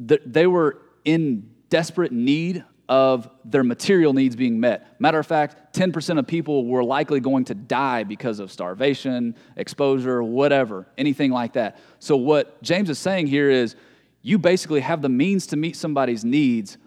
that 0.05 0.31
they 0.31 0.47
were 0.47 0.77
in 1.03 1.51
desperate 1.67 2.13
need 2.13 2.63
of 2.89 3.29
their 3.45 3.63
material 3.63 4.13
needs 4.13 4.35
being 4.35 4.59
met. 4.59 4.99
Matter 4.99 5.19
of 5.19 5.27
fact, 5.27 5.77
10% 5.77 6.19
of 6.19 6.27
people 6.27 6.65
were 6.65 6.83
likely 6.83 7.21
going 7.21 7.45
to 7.45 7.55
die 7.55 8.03
because 8.03 8.39
of 8.39 8.51
starvation, 8.51 9.35
exposure, 9.55 10.21
whatever, 10.21 10.87
anything 10.97 11.31
like 11.31 11.53
that. 11.53 11.79
So, 11.99 12.17
what 12.17 12.61
James 12.61 12.89
is 12.89 12.99
saying 12.99 13.27
here 13.27 13.49
is 13.49 13.75
you 14.21 14.37
basically 14.39 14.81
have 14.81 15.01
the 15.01 15.09
means 15.09 15.47
to 15.47 15.55
meet 15.55 15.77
somebody's 15.77 16.25
needs, 16.25 16.77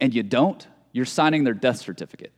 and 0.00 0.14
you 0.14 0.22
don't, 0.22 0.66
you're 0.92 1.04
signing 1.04 1.44
their 1.44 1.54
death 1.54 1.78
certificate. 1.78 2.32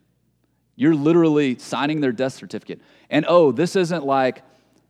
You're 0.75 0.95
literally 0.95 1.59
signing 1.59 2.01
their 2.01 2.13
death 2.13 2.33
certificate. 2.33 2.81
And 3.09 3.25
oh, 3.29 3.53
this 3.53 3.77
isn't 3.77 4.05
like, 4.05 4.43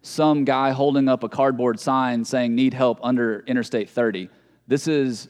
some 0.07 0.45
guy 0.45 0.71
holding 0.71 1.09
up 1.09 1.25
a 1.25 1.29
cardboard 1.29 1.81
sign 1.81 2.25
saying, 2.25 2.55
Need 2.55 2.75
help 2.75 3.01
under 3.03 3.41
Interstate 3.41 3.91
30. 3.91 4.31
This 4.69 4.87
is, 4.87 5.29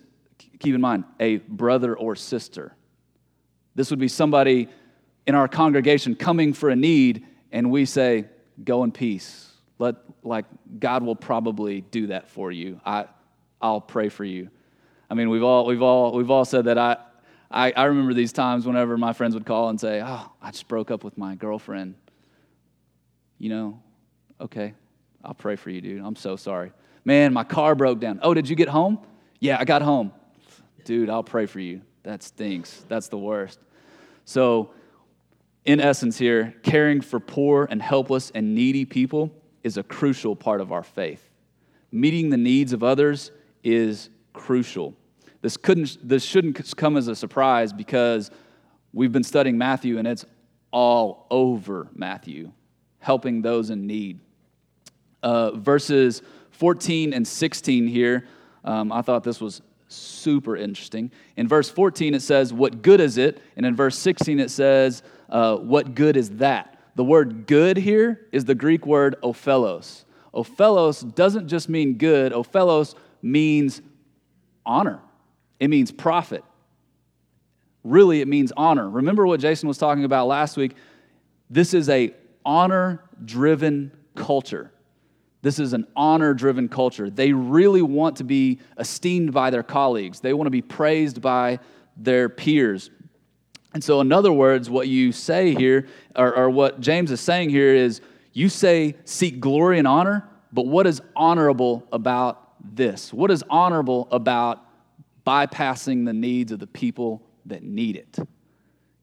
keep 0.58 0.74
in 0.74 0.80
mind, 0.80 1.04
a 1.20 1.36
brother 1.36 1.94
or 1.94 2.16
sister. 2.16 2.74
This 3.74 3.90
would 3.90 3.98
be 3.98 4.08
somebody 4.08 4.68
in 5.26 5.34
our 5.34 5.48
congregation 5.48 6.14
coming 6.14 6.52
for 6.52 6.70
a 6.70 6.76
need, 6.76 7.26
and 7.52 7.70
we 7.70 7.84
say, 7.84 8.26
Go 8.64 8.84
in 8.84 8.92
peace. 8.92 9.52
Let, 9.78 9.96
like, 10.22 10.46
God 10.78 11.02
will 11.02 11.16
probably 11.16 11.82
do 11.82 12.06
that 12.06 12.30
for 12.30 12.50
you. 12.50 12.80
I, 12.86 13.04
I'll 13.60 13.82
pray 13.82 14.08
for 14.08 14.24
you. 14.24 14.48
I 15.10 15.14
mean, 15.14 15.28
we've 15.28 15.42
all, 15.42 15.66
we've 15.66 15.82
all, 15.82 16.12
we've 16.14 16.30
all 16.30 16.46
said 16.46 16.64
that. 16.64 16.78
I, 16.78 16.96
I, 17.50 17.72
I 17.72 17.84
remember 17.84 18.14
these 18.14 18.32
times 18.32 18.66
whenever 18.66 18.96
my 18.96 19.12
friends 19.12 19.34
would 19.34 19.44
call 19.44 19.68
and 19.68 19.78
say, 19.78 20.00
Oh, 20.02 20.32
I 20.40 20.50
just 20.52 20.68
broke 20.68 20.90
up 20.90 21.04
with 21.04 21.18
my 21.18 21.34
girlfriend. 21.34 21.96
You 23.38 23.50
know, 23.50 23.82
Okay, 24.40 24.74
I'll 25.24 25.34
pray 25.34 25.56
for 25.56 25.70
you, 25.70 25.80
dude. 25.80 26.02
I'm 26.04 26.16
so 26.16 26.36
sorry. 26.36 26.72
Man, 27.04 27.32
my 27.32 27.44
car 27.44 27.74
broke 27.74 28.00
down. 28.00 28.20
Oh, 28.22 28.34
did 28.34 28.48
you 28.48 28.56
get 28.56 28.68
home? 28.68 28.98
Yeah, 29.40 29.56
I 29.58 29.64
got 29.64 29.82
home. 29.82 30.12
Dude, 30.86 31.10
I'll 31.10 31.22
pray 31.22 31.44
for 31.44 31.60
you. 31.60 31.82
That 32.04 32.22
stinks. 32.22 32.84
That's 32.88 33.08
the 33.08 33.18
worst. 33.18 33.58
So, 34.24 34.70
in 35.64 35.80
essence, 35.80 36.16
here, 36.16 36.54
caring 36.62 37.00
for 37.00 37.20
poor 37.20 37.66
and 37.68 37.82
helpless 37.82 38.30
and 38.30 38.54
needy 38.54 38.84
people 38.84 39.32
is 39.64 39.76
a 39.76 39.82
crucial 39.82 40.36
part 40.36 40.60
of 40.60 40.70
our 40.70 40.84
faith. 40.84 41.28
Meeting 41.90 42.30
the 42.30 42.36
needs 42.36 42.72
of 42.72 42.84
others 42.84 43.32
is 43.64 44.10
crucial. 44.32 44.94
This, 45.42 45.56
couldn't, 45.56 45.98
this 46.08 46.24
shouldn't 46.24 46.76
come 46.76 46.96
as 46.96 47.08
a 47.08 47.16
surprise 47.16 47.72
because 47.72 48.30
we've 48.92 49.12
been 49.12 49.24
studying 49.24 49.58
Matthew 49.58 49.98
and 49.98 50.06
it's 50.06 50.24
all 50.70 51.26
over 51.30 51.88
Matthew, 51.94 52.52
helping 53.00 53.42
those 53.42 53.70
in 53.70 53.86
need 53.86 54.20
uh, 55.26 55.50
verses 55.56 56.22
14 56.52 57.12
and 57.12 57.26
16 57.26 57.88
here. 57.88 58.26
Um, 58.64 58.92
I 58.92 59.02
thought 59.02 59.24
this 59.24 59.40
was 59.40 59.60
super 59.88 60.56
interesting. 60.56 61.10
In 61.36 61.48
verse 61.48 61.70
14, 61.70 62.14
it 62.14 62.22
says, 62.22 62.52
What 62.52 62.82
good 62.82 63.00
is 63.00 63.18
it? 63.18 63.40
And 63.56 63.64
in 63.64 63.76
verse 63.76 63.98
16, 63.98 64.40
it 64.40 64.50
says, 64.50 65.02
uh, 65.28 65.56
What 65.56 65.94
good 65.94 66.16
is 66.16 66.30
that? 66.36 66.78
The 66.96 67.04
word 67.04 67.46
good 67.46 67.76
here 67.76 68.26
is 68.32 68.44
the 68.44 68.54
Greek 68.54 68.86
word 68.86 69.16
ophelos. 69.22 70.04
Ophelos 70.34 71.14
doesn't 71.14 71.48
just 71.48 71.68
mean 71.68 71.94
good, 71.94 72.32
ophelos 72.32 72.94
means 73.22 73.80
honor, 74.64 75.00
it 75.60 75.68
means 75.68 75.92
profit. 75.92 76.44
Really, 77.84 78.20
it 78.20 78.26
means 78.26 78.52
honor. 78.56 78.90
Remember 78.90 79.26
what 79.26 79.38
Jason 79.38 79.68
was 79.68 79.78
talking 79.78 80.04
about 80.04 80.26
last 80.26 80.56
week? 80.56 80.74
This 81.48 81.72
is 81.72 81.88
a 81.88 82.12
honor 82.44 83.04
driven 83.24 83.92
culture. 84.16 84.72
This 85.46 85.60
is 85.60 85.74
an 85.74 85.86
honor 85.94 86.34
driven 86.34 86.68
culture. 86.68 87.08
They 87.08 87.32
really 87.32 87.80
want 87.80 88.16
to 88.16 88.24
be 88.24 88.58
esteemed 88.80 89.32
by 89.32 89.50
their 89.50 89.62
colleagues, 89.62 90.18
they 90.18 90.32
want 90.32 90.48
to 90.48 90.50
be 90.50 90.60
praised 90.60 91.22
by 91.22 91.60
their 91.96 92.28
peers. 92.28 92.90
And 93.72 93.84
so, 93.84 94.00
in 94.00 94.10
other 94.10 94.32
words, 94.32 94.68
what 94.68 94.88
you 94.88 95.12
say 95.12 95.54
here, 95.54 95.86
or, 96.16 96.36
or, 96.36 96.50
what 96.50 96.80
James 96.80 97.12
is 97.12 97.20
saying 97.20 97.50
here, 97.50 97.72
is 97.72 98.00
you 98.32 98.48
say 98.48 98.96
seek 99.04 99.38
glory 99.38 99.78
and 99.78 99.86
honor, 99.86 100.28
but 100.52 100.66
what 100.66 100.84
is 100.84 101.00
honorable 101.14 101.86
about 101.92 102.74
this? 102.74 103.12
What 103.12 103.30
is 103.30 103.44
honorable 103.48 104.08
about 104.10 104.64
bypassing 105.24 106.06
the 106.06 106.12
needs 106.12 106.50
of 106.50 106.58
the 106.58 106.66
people 106.66 107.22
that 107.44 107.62
need 107.62 107.94
it? 107.94 108.18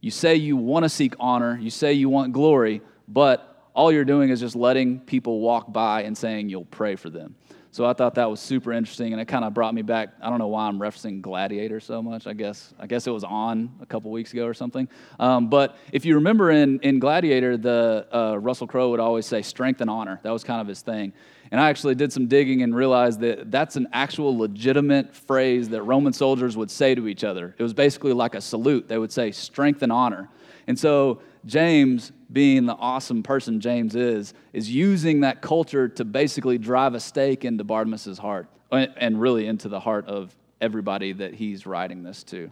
You 0.01 0.11
say 0.11 0.35
you 0.35 0.57
want 0.57 0.83
to 0.83 0.89
seek 0.89 1.13
honor, 1.21 1.57
you 1.57 1.69
say 1.69 1.93
you 1.93 2.09
want 2.09 2.33
glory, 2.33 2.81
but 3.07 3.52
all 3.73 3.91
you're 3.91 4.05
doing 4.05 4.29
is 4.29 4.39
just 4.39 4.55
letting 4.55 4.99
people 4.99 5.39
walk 5.39 5.71
by 5.71 6.03
and 6.03 6.17
saying 6.17 6.49
you'll 6.49 6.65
pray 6.65 6.95
for 6.95 7.09
them. 7.09 7.35
So 7.73 7.85
I 7.85 7.93
thought 7.93 8.13
that 8.15 8.29
was 8.29 8.39
super 8.39 8.71
interesting, 8.71 9.13
and 9.13 9.19
it 9.19 9.25
kind 9.25 9.43
of 9.43 9.55
brought 9.55 9.73
me 9.73 9.81
back. 9.81 10.09
I 10.21 10.29
don't 10.29 10.37
know 10.37 10.47
why 10.47 10.67
I'm 10.67 10.77
referencing 10.77 11.21
Gladiator 11.23 11.79
so 11.79 12.03
much. 12.03 12.27
I 12.27 12.33
guess 12.33 12.71
I 12.79 12.85
guess 12.85 13.07
it 13.07 13.09
was 13.09 13.23
on 13.23 13.71
a 13.81 13.85
couple 13.87 14.11
weeks 14.11 14.31
ago 14.31 14.45
or 14.45 14.53
something. 14.53 14.87
Um, 15.19 15.49
but 15.49 15.75
if 15.91 16.05
you 16.05 16.13
remember 16.13 16.51
in 16.51 16.79
in 16.81 16.99
Gladiator, 16.99 17.57
the 17.57 18.05
uh, 18.13 18.37
Russell 18.39 18.67
Crowe 18.67 18.91
would 18.91 18.99
always 18.99 19.25
say 19.25 19.41
strength 19.41 19.81
and 19.81 19.89
honor. 19.89 20.19
That 20.21 20.29
was 20.29 20.43
kind 20.43 20.61
of 20.61 20.67
his 20.67 20.81
thing. 20.81 21.13
And 21.49 21.59
I 21.59 21.69
actually 21.69 21.95
did 21.95 22.13
some 22.13 22.27
digging 22.27 22.61
and 22.61 22.75
realized 22.75 23.19
that 23.21 23.49
that's 23.49 23.75
an 23.75 23.87
actual 23.91 24.37
legitimate 24.37 25.15
phrase 25.15 25.69
that 25.69 25.81
Roman 25.81 26.13
soldiers 26.13 26.55
would 26.55 26.69
say 26.69 26.93
to 26.93 27.07
each 27.07 27.23
other. 27.23 27.55
It 27.57 27.63
was 27.63 27.73
basically 27.73 28.13
like 28.13 28.35
a 28.35 28.41
salute. 28.41 28.87
They 28.87 28.99
would 28.99 29.11
say 29.11 29.31
strength 29.31 29.81
and 29.81 29.91
honor. 29.91 30.29
And 30.67 30.77
so 30.77 31.21
James, 31.45 32.11
being 32.31 32.65
the 32.65 32.75
awesome 32.75 33.23
person 33.23 33.59
James 33.59 33.95
is, 33.95 34.33
is 34.53 34.69
using 34.69 35.21
that 35.21 35.41
culture 35.41 35.87
to 35.89 36.05
basically 36.05 36.57
drive 36.57 36.93
a 36.93 36.99
stake 36.99 37.45
into 37.45 37.63
Barnabas' 37.63 38.17
heart 38.17 38.47
uh, 38.71 38.87
and 38.97 39.19
really 39.19 39.47
into 39.47 39.69
the 39.69 39.79
heart 39.79 40.07
of 40.07 40.35
everybody 40.61 41.11
that 41.13 41.33
he's 41.33 41.65
writing 41.65 42.03
this 42.03 42.23
to. 42.23 42.49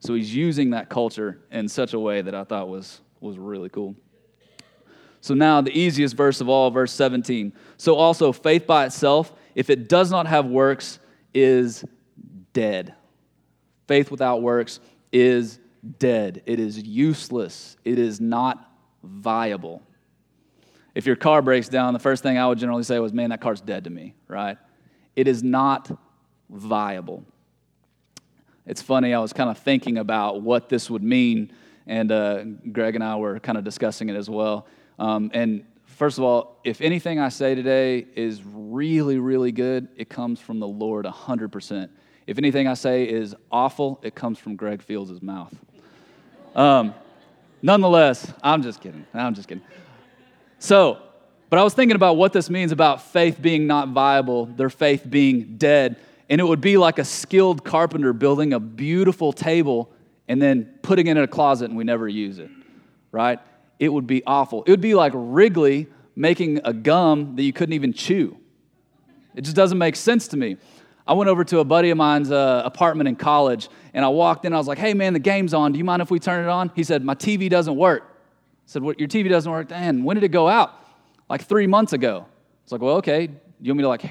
So 0.00 0.14
he's 0.14 0.34
using 0.34 0.70
that 0.70 0.88
culture 0.88 1.40
in 1.50 1.68
such 1.68 1.92
a 1.92 1.98
way 1.98 2.22
that 2.22 2.34
I 2.34 2.44
thought 2.44 2.68
was, 2.68 3.00
was 3.20 3.38
really 3.38 3.68
cool. 3.68 3.94
So 5.22 5.34
now, 5.34 5.60
the 5.60 5.76
easiest 5.76 6.16
verse 6.16 6.40
of 6.40 6.48
all, 6.48 6.70
verse 6.70 6.92
17. 6.92 7.52
So 7.76 7.96
also, 7.96 8.32
faith 8.32 8.66
by 8.66 8.86
itself, 8.86 9.34
if 9.54 9.68
it 9.68 9.88
does 9.88 10.10
not 10.10 10.26
have 10.26 10.46
works, 10.46 10.98
is 11.34 11.84
dead. 12.54 12.94
Faith 13.86 14.10
without 14.10 14.40
works 14.40 14.80
is 15.12 15.58
dead, 15.98 16.42
it 16.46 16.60
is 16.60 16.78
useless, 16.78 17.76
it 17.84 17.98
is 17.98 18.20
not 18.20 18.70
viable. 19.02 19.82
If 20.94 21.06
your 21.06 21.16
car 21.16 21.40
breaks 21.40 21.68
down, 21.68 21.92
the 21.92 22.00
first 22.00 22.22
thing 22.22 22.36
I 22.36 22.46
would 22.46 22.58
generally 22.58 22.82
say 22.82 22.98
was, 22.98 23.12
Man, 23.12 23.30
that 23.30 23.40
car's 23.40 23.60
dead 23.60 23.84
to 23.84 23.90
me, 23.90 24.14
right? 24.28 24.58
It 25.16 25.28
is 25.28 25.42
not 25.42 25.90
viable. 26.48 27.24
It's 28.66 28.82
funny, 28.82 29.14
I 29.14 29.20
was 29.20 29.32
kind 29.32 29.50
of 29.50 29.58
thinking 29.58 29.98
about 29.98 30.42
what 30.42 30.68
this 30.68 30.90
would 30.90 31.02
mean, 31.02 31.52
and 31.86 32.12
uh, 32.12 32.44
Greg 32.72 32.94
and 32.94 33.02
I 33.02 33.16
were 33.16 33.40
kind 33.40 33.58
of 33.58 33.64
discussing 33.64 34.08
it 34.08 34.16
as 34.16 34.28
well. 34.28 34.66
Um, 34.98 35.30
and 35.32 35.64
first 35.86 36.18
of 36.18 36.24
all, 36.24 36.60
if 36.62 36.80
anything 36.80 37.18
I 37.18 37.30
say 37.30 37.54
today 37.54 38.06
is 38.14 38.42
really, 38.44 39.18
really 39.18 39.52
good, 39.52 39.88
it 39.96 40.08
comes 40.08 40.40
from 40.40 40.60
the 40.60 40.68
Lord 40.68 41.06
100%. 41.06 41.88
If 42.26 42.38
anything 42.38 42.68
I 42.68 42.74
say 42.74 43.04
is 43.08 43.34
awful, 43.50 43.98
it 44.02 44.14
comes 44.14 44.38
from 44.38 44.56
Greg 44.56 44.82
Fields' 44.82 45.20
mouth. 45.20 45.54
Um, 46.54 46.94
nonetheless, 47.62 48.32
I'm 48.42 48.62
just 48.62 48.80
kidding. 48.80 49.06
I'm 49.14 49.34
just 49.34 49.48
kidding. 49.48 49.64
So, 50.58 50.98
but 51.48 51.58
I 51.58 51.64
was 51.64 51.74
thinking 51.74 51.96
about 51.96 52.16
what 52.16 52.32
this 52.32 52.48
means 52.48 52.72
about 52.72 53.02
faith 53.02 53.40
being 53.40 53.66
not 53.66 53.88
viable, 53.88 54.46
their 54.46 54.70
faith 54.70 55.04
being 55.08 55.56
dead. 55.56 55.96
And 56.28 56.40
it 56.40 56.44
would 56.44 56.60
be 56.60 56.76
like 56.76 56.98
a 56.98 57.04
skilled 57.04 57.64
carpenter 57.64 58.12
building 58.12 58.52
a 58.52 58.60
beautiful 58.60 59.32
table 59.32 59.90
and 60.28 60.40
then 60.40 60.78
putting 60.82 61.08
it 61.08 61.16
in 61.16 61.18
a 61.18 61.26
closet 61.26 61.70
and 61.70 61.76
we 61.76 61.82
never 61.82 62.06
use 62.06 62.38
it, 62.38 62.50
right? 63.10 63.40
It 63.80 63.88
would 63.88 64.06
be 64.06 64.22
awful. 64.24 64.62
It 64.62 64.70
would 64.70 64.80
be 64.80 64.94
like 64.94 65.12
Wrigley 65.14 65.88
making 66.14 66.60
a 66.64 66.72
gum 66.72 67.34
that 67.34 67.42
you 67.42 67.52
couldn't 67.52 67.72
even 67.72 67.92
chew. 67.92 68.36
It 69.34 69.42
just 69.42 69.56
doesn't 69.56 69.78
make 69.78 69.96
sense 69.96 70.28
to 70.28 70.36
me. 70.36 70.56
I 71.10 71.12
went 71.12 71.28
over 71.28 71.42
to 71.42 71.58
a 71.58 71.64
buddy 71.64 71.90
of 71.90 71.96
mine's 71.96 72.30
uh, 72.30 72.62
apartment 72.64 73.08
in 73.08 73.16
college, 73.16 73.68
and 73.94 74.04
I 74.04 74.08
walked 74.08 74.44
in. 74.44 74.52
I 74.52 74.58
was 74.58 74.68
like, 74.68 74.78
"Hey, 74.78 74.94
man, 74.94 75.12
the 75.12 75.18
game's 75.18 75.52
on. 75.52 75.72
Do 75.72 75.78
you 75.78 75.84
mind 75.84 76.02
if 76.02 76.08
we 76.08 76.20
turn 76.20 76.44
it 76.44 76.48
on?" 76.48 76.70
He 76.76 76.84
said, 76.84 77.04
"My 77.04 77.16
TV 77.16 77.50
doesn't 77.50 77.74
work." 77.74 78.04
I 78.04 78.14
said, 78.66 78.82
"What? 78.82 79.00
Your 79.00 79.08
TV 79.08 79.28
doesn't 79.28 79.50
work?" 79.50 79.66
Dan, 79.66 80.04
when 80.04 80.14
did 80.14 80.22
it 80.22 80.28
go 80.28 80.48
out? 80.48 80.72
Like 81.28 81.42
three 81.42 81.66
months 81.66 81.94
ago. 81.94 82.26
I 82.28 82.62
was 82.62 82.70
like, 82.70 82.80
"Well, 82.80 82.94
okay. 82.98 83.28
You 83.60 83.72
want 83.72 83.78
me 83.78 83.82
to 83.82 83.88
like 83.88 84.02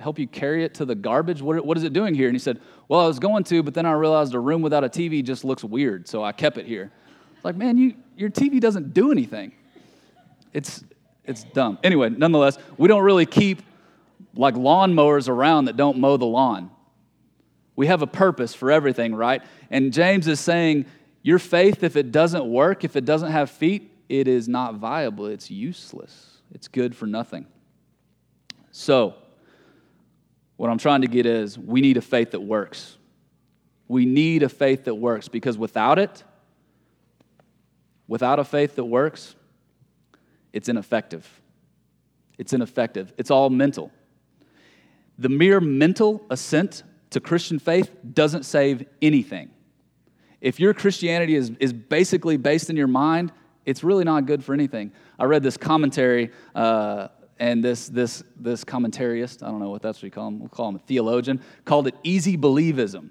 help 0.00 0.18
you 0.18 0.26
carry 0.26 0.64
it 0.64 0.74
to 0.74 0.84
the 0.84 0.96
garbage? 0.96 1.40
What, 1.40 1.64
what 1.64 1.76
is 1.76 1.84
it 1.84 1.92
doing 1.92 2.12
here?" 2.12 2.26
And 2.26 2.34
he 2.34 2.40
said, 2.40 2.58
"Well, 2.88 2.98
I 3.02 3.06
was 3.06 3.20
going 3.20 3.44
to, 3.44 3.62
but 3.62 3.72
then 3.72 3.86
I 3.86 3.92
realized 3.92 4.34
a 4.34 4.40
room 4.40 4.60
without 4.60 4.82
a 4.82 4.88
TV 4.88 5.22
just 5.22 5.44
looks 5.44 5.62
weird, 5.62 6.08
so 6.08 6.24
I 6.24 6.32
kept 6.32 6.58
it 6.58 6.66
here." 6.66 6.90
Like, 7.44 7.54
man, 7.54 7.78
you, 7.78 7.94
your 8.16 8.30
TV 8.30 8.58
doesn't 8.58 8.92
do 8.92 9.12
anything. 9.12 9.52
It's 10.52 10.82
it's 11.24 11.44
dumb. 11.44 11.78
Anyway, 11.84 12.08
nonetheless, 12.08 12.58
we 12.78 12.88
don't 12.88 13.04
really 13.04 13.26
keep 13.26 13.62
like 14.38 14.54
lawnmowers 14.54 15.28
around 15.28 15.66
that 15.66 15.76
don't 15.76 15.98
mow 15.98 16.16
the 16.16 16.24
lawn. 16.24 16.70
We 17.76 17.88
have 17.88 18.02
a 18.02 18.06
purpose 18.06 18.54
for 18.54 18.70
everything, 18.70 19.14
right? 19.14 19.42
And 19.68 19.92
James 19.92 20.28
is 20.28 20.40
saying, 20.40 20.86
Your 21.22 21.40
faith, 21.40 21.82
if 21.82 21.96
it 21.96 22.12
doesn't 22.12 22.46
work, 22.46 22.84
if 22.84 22.96
it 22.96 23.04
doesn't 23.04 23.32
have 23.32 23.50
feet, 23.50 23.92
it 24.08 24.28
is 24.28 24.48
not 24.48 24.76
viable. 24.76 25.26
It's 25.26 25.50
useless. 25.50 26.38
It's 26.54 26.68
good 26.68 26.96
for 26.96 27.06
nothing. 27.06 27.46
So, 28.70 29.14
what 30.56 30.70
I'm 30.70 30.78
trying 30.78 31.02
to 31.02 31.08
get 31.08 31.26
is 31.26 31.58
we 31.58 31.80
need 31.80 31.96
a 31.96 32.00
faith 32.00 32.30
that 32.30 32.40
works. 32.40 32.96
We 33.88 34.06
need 34.06 34.44
a 34.44 34.48
faith 34.48 34.84
that 34.84 34.94
works 34.94 35.28
because 35.28 35.58
without 35.58 35.98
it, 35.98 36.22
without 38.06 38.38
a 38.38 38.44
faith 38.44 38.76
that 38.76 38.84
works, 38.84 39.34
it's 40.52 40.68
ineffective. 40.68 41.28
It's 42.38 42.52
ineffective. 42.52 43.12
It's 43.18 43.30
all 43.30 43.50
mental. 43.50 43.90
The 45.18 45.28
mere 45.28 45.60
mental 45.60 46.24
assent 46.30 46.84
to 47.10 47.20
Christian 47.20 47.58
faith 47.58 47.94
doesn't 48.14 48.44
save 48.44 48.86
anything. 49.02 49.50
If 50.40 50.60
your 50.60 50.72
Christianity 50.72 51.34
is, 51.34 51.50
is 51.58 51.72
basically 51.72 52.36
based 52.36 52.70
in 52.70 52.76
your 52.76 52.86
mind, 52.86 53.32
it's 53.64 53.82
really 53.82 54.04
not 54.04 54.26
good 54.26 54.44
for 54.44 54.54
anything. 54.54 54.92
I 55.18 55.24
read 55.24 55.42
this 55.42 55.56
commentary, 55.56 56.30
uh, 56.54 57.08
and 57.40 57.62
this, 57.62 57.88
this, 57.88 58.22
this 58.36 58.64
commentarist, 58.64 59.42
I 59.42 59.46
don't 59.46 59.60
know 59.60 59.70
what 59.70 59.82
that's 59.82 59.98
what 59.98 60.04
we 60.04 60.10
call 60.10 60.28
him, 60.28 60.40
we'll 60.40 60.48
call 60.48 60.68
him 60.68 60.76
a 60.76 60.80
theologian, 60.80 61.42
called 61.64 61.88
it 61.88 61.94
easy 62.02 62.36
believism. 62.36 63.10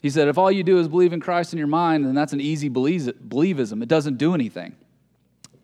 He 0.00 0.10
said, 0.10 0.28
if 0.28 0.38
all 0.38 0.50
you 0.50 0.62
do 0.62 0.78
is 0.78 0.88
believe 0.88 1.12
in 1.12 1.20
Christ 1.20 1.52
in 1.52 1.58
your 1.58 1.68
mind, 1.68 2.06
then 2.06 2.14
that's 2.14 2.32
an 2.32 2.40
easy 2.40 2.70
believism. 2.70 3.82
It 3.82 3.88
doesn't 3.88 4.16
do 4.16 4.32
anything. 4.34 4.76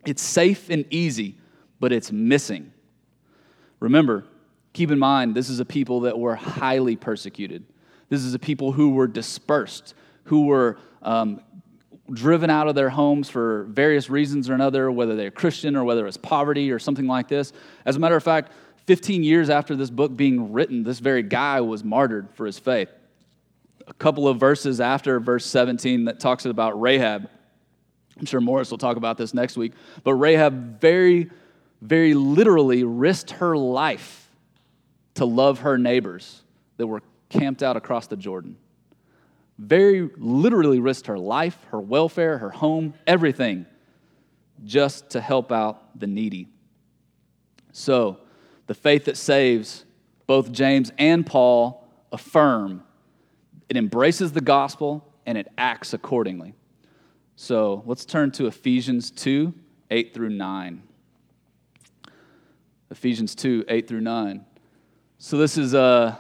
It's 0.05 0.23
safe 0.23 0.71
and 0.71 0.85
easy, 0.91 1.39
but 1.81 1.93
it's 1.93 2.11
missing. 2.11 2.73
Remember, 3.81 4.27
Keep 4.75 4.91
in 4.91 4.99
mind, 4.99 5.37
this 5.37 5.49
is 5.49 5.61
a 5.61 5.65
people 5.65 6.01
that 6.01 6.19
were 6.19 6.35
highly 6.35 6.97
persecuted. 6.97 7.65
This 8.09 8.25
is 8.25 8.35
a 8.35 8.41
people 8.41 8.73
who 8.73 8.91
were 8.91 9.07
dispersed, 9.07 9.95
who 10.25 10.47
were 10.47 10.79
um, 11.01 11.41
driven 12.13 12.51
out 12.51 12.67
of 12.67 12.75
their 12.75 12.91
homes 12.91 13.31
for 13.31 13.65
various 13.71 14.11
reasons 14.11 14.51
or 14.51 14.55
another, 14.55 14.91
whether 14.91 15.15
they're 15.15 15.31
Christian 15.31 15.77
or 15.77 15.85
whether 15.85 16.07
it's 16.09 16.17
poverty 16.17 16.73
or 16.73 16.81
something 16.81 17.07
like 17.07 17.29
this. 17.29 17.53
As 17.87 17.95
a 17.95 18.01
matter 18.01 18.17
of 18.17 18.25
fact, 18.25 18.53
15 18.87 19.23
years 19.23 19.49
after 19.49 19.77
this 19.77 19.91
book 19.91 20.15
being 20.17 20.53
written, 20.53 20.83
this 20.83 20.99
very 20.99 21.23
guy 21.23 21.61
was 21.61 21.85
martyred 21.85 22.29
for 22.35 22.45
his 22.45 22.59
faith. 22.59 22.91
A 23.87 23.95
couple 23.95 24.27
of 24.27 24.41
verses 24.41 24.81
after 24.81 25.21
verse 25.21 25.47
17 25.47 26.07
that 26.07 26.19
talks 26.19 26.47
about 26.47 26.81
Rahab. 26.81 27.31
I'm 28.19 28.27
sure 28.27 28.41
Morris 28.41 28.73
will 28.73 28.79
talk 28.79 28.97
about 28.97 29.19
this 29.19 29.35
next 29.35 29.57
week. 29.57 29.73
But 30.03 30.15
Rahab 30.15 30.81
very, 30.81 31.31
very 31.81 32.15
literally 32.15 32.83
risked 32.83 33.31
her 33.33 33.57
life 33.57 34.24
to 35.15 35.25
love 35.25 35.61
her 35.61 35.79
neighbors 35.79 36.43
that 36.77 36.87
were 36.87 37.03
camped 37.29 37.63
out 37.63 37.77
across 37.77 38.07
the 38.07 38.17
Jordan. 38.17 38.57
Very 39.59 40.11
literally 40.17 40.81
risked 40.81 41.07
her 41.07 41.19
life, 41.19 41.57
her 41.71 41.81
welfare, 41.81 42.39
her 42.39 42.51
home, 42.51 42.95
everything, 43.07 43.67
just 44.65 45.11
to 45.11 45.21
help 45.21 45.53
out 45.53 45.99
the 45.99 46.07
needy. 46.07 46.49
So, 47.73 48.19
the 48.67 48.75
faith 48.75 49.05
that 49.05 49.17
saves, 49.17 49.85
both 50.27 50.51
James 50.51 50.91
and 50.99 51.25
Paul 51.25 51.87
affirm 52.11 52.83
it 53.69 53.77
embraces 53.77 54.33
the 54.33 54.41
gospel, 54.41 55.05
and 55.27 55.39
it 55.39 55.49
acts 55.57 55.95
accordingly. 55.95 56.55
So 57.37 57.83
let's 57.87 58.05
turn 58.05 58.31
to 58.33 58.47
Ephesians 58.47 59.11
2 59.11 59.53
8 59.91 60.15
through 60.15 60.31
9. 60.31 60.83
Ephesians 62.91 63.35
2 63.35 63.65
8 63.69 63.89
through 63.89 64.01
9. 64.01 64.45
So 65.25 65.39
this 65.39 65.57
is, 65.57 65.75
uh, 65.75 66.17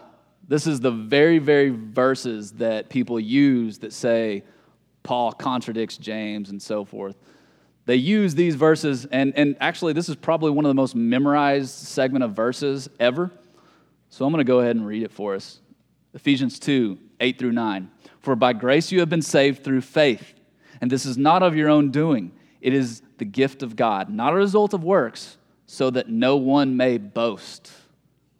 this 0.48 0.66
is 0.66 0.80
the 0.80 0.90
very, 0.90 1.36
very 1.36 1.68
verses 1.68 2.52
that 2.52 2.88
people 2.88 3.20
use 3.20 3.76
that 3.80 3.92
say 3.92 4.44
Paul 5.02 5.30
contradicts 5.30 5.98
James 5.98 6.48
and 6.48 6.60
so 6.60 6.86
forth. 6.86 7.14
They 7.84 7.96
use 7.96 8.34
these 8.34 8.54
verses, 8.54 9.04
and, 9.04 9.34
and 9.36 9.58
actually, 9.60 9.92
this 9.92 10.08
is 10.08 10.16
probably 10.16 10.52
one 10.52 10.64
of 10.64 10.70
the 10.70 10.74
most 10.74 10.94
memorized 10.94 11.68
segment 11.68 12.24
of 12.24 12.32
verses 12.32 12.88
ever. 12.98 13.30
So 14.08 14.24
I'm 14.24 14.32
going 14.32 14.38
to 14.38 14.50
go 14.50 14.60
ahead 14.60 14.74
and 14.74 14.86
read 14.86 15.02
it 15.02 15.12
for 15.12 15.34
us. 15.34 15.60
Ephesians 16.14 16.58
2 16.58 16.98
8 17.20 17.38
through 17.38 17.52
9. 17.52 17.90
For 18.20 18.34
by 18.34 18.54
grace 18.54 18.90
you 18.90 19.00
have 19.00 19.10
been 19.10 19.20
saved 19.20 19.64
through 19.64 19.82
faith, 19.82 20.32
and 20.80 20.90
this 20.90 21.04
is 21.04 21.18
not 21.18 21.42
of 21.42 21.54
your 21.54 21.68
own 21.68 21.90
doing, 21.90 22.32
it 22.62 22.72
is 22.72 23.02
the 23.18 23.26
gift 23.26 23.62
of 23.62 23.76
God, 23.76 24.08
not 24.08 24.32
a 24.32 24.36
result 24.36 24.72
of 24.72 24.82
works, 24.82 25.36
so 25.66 25.90
that 25.90 26.08
no 26.08 26.36
one 26.36 26.78
may 26.78 26.96
boast. 26.96 27.70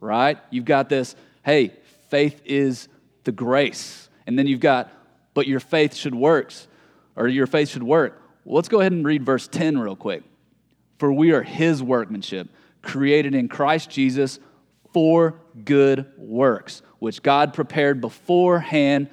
Right? 0.04 0.38
You've 0.50 0.66
got 0.66 0.90
this, 0.90 1.16
hey, 1.46 1.72
faith 2.10 2.42
is 2.44 2.88
the 3.24 3.32
grace. 3.32 4.10
And 4.26 4.38
then 4.38 4.46
you've 4.46 4.60
got, 4.60 4.92
but 5.32 5.46
your 5.46 5.60
faith 5.60 5.94
should 5.94 6.14
works, 6.14 6.68
or 7.16 7.26
your 7.26 7.46
faith 7.46 7.70
should 7.70 7.82
work. 7.82 8.20
Well, 8.44 8.56
let's 8.56 8.68
go 8.68 8.80
ahead 8.80 8.92
and 8.92 9.06
read 9.06 9.24
verse 9.24 9.48
10 9.48 9.78
real 9.78 9.96
quick. 9.96 10.22
For 10.98 11.10
we 11.10 11.32
are 11.32 11.42
his 11.42 11.82
workmanship, 11.82 12.50
created 12.82 13.34
in 13.34 13.48
Christ 13.48 13.88
Jesus 13.88 14.38
for 14.92 15.40
good 15.64 16.12
works, 16.18 16.82
which 16.98 17.22
God 17.22 17.54
prepared 17.54 18.02
beforehand 18.02 19.08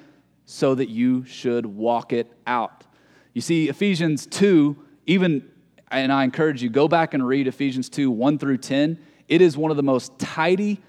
so 0.45 0.75
that 0.75 0.89
you 0.89 1.23
should 1.23 1.65
walk 1.65 2.11
it 2.11 2.29
out. 2.45 2.85
You 3.33 3.39
see, 3.39 3.69
Ephesians 3.69 4.25
2, 4.25 4.75
even, 5.05 5.49
and 5.89 6.11
I 6.11 6.25
encourage 6.25 6.61
you, 6.61 6.69
go 6.69 6.89
back 6.89 7.13
and 7.13 7.25
read 7.25 7.47
Ephesians 7.47 7.87
2, 7.87 8.11
1 8.11 8.37
through 8.39 8.57
10. 8.57 8.99
It 9.31 9.41
is 9.41 9.55
one 9.55 9.71
of 9.71 9.77
the 9.77 9.83
most 9.83 10.19
tidy 10.19 10.81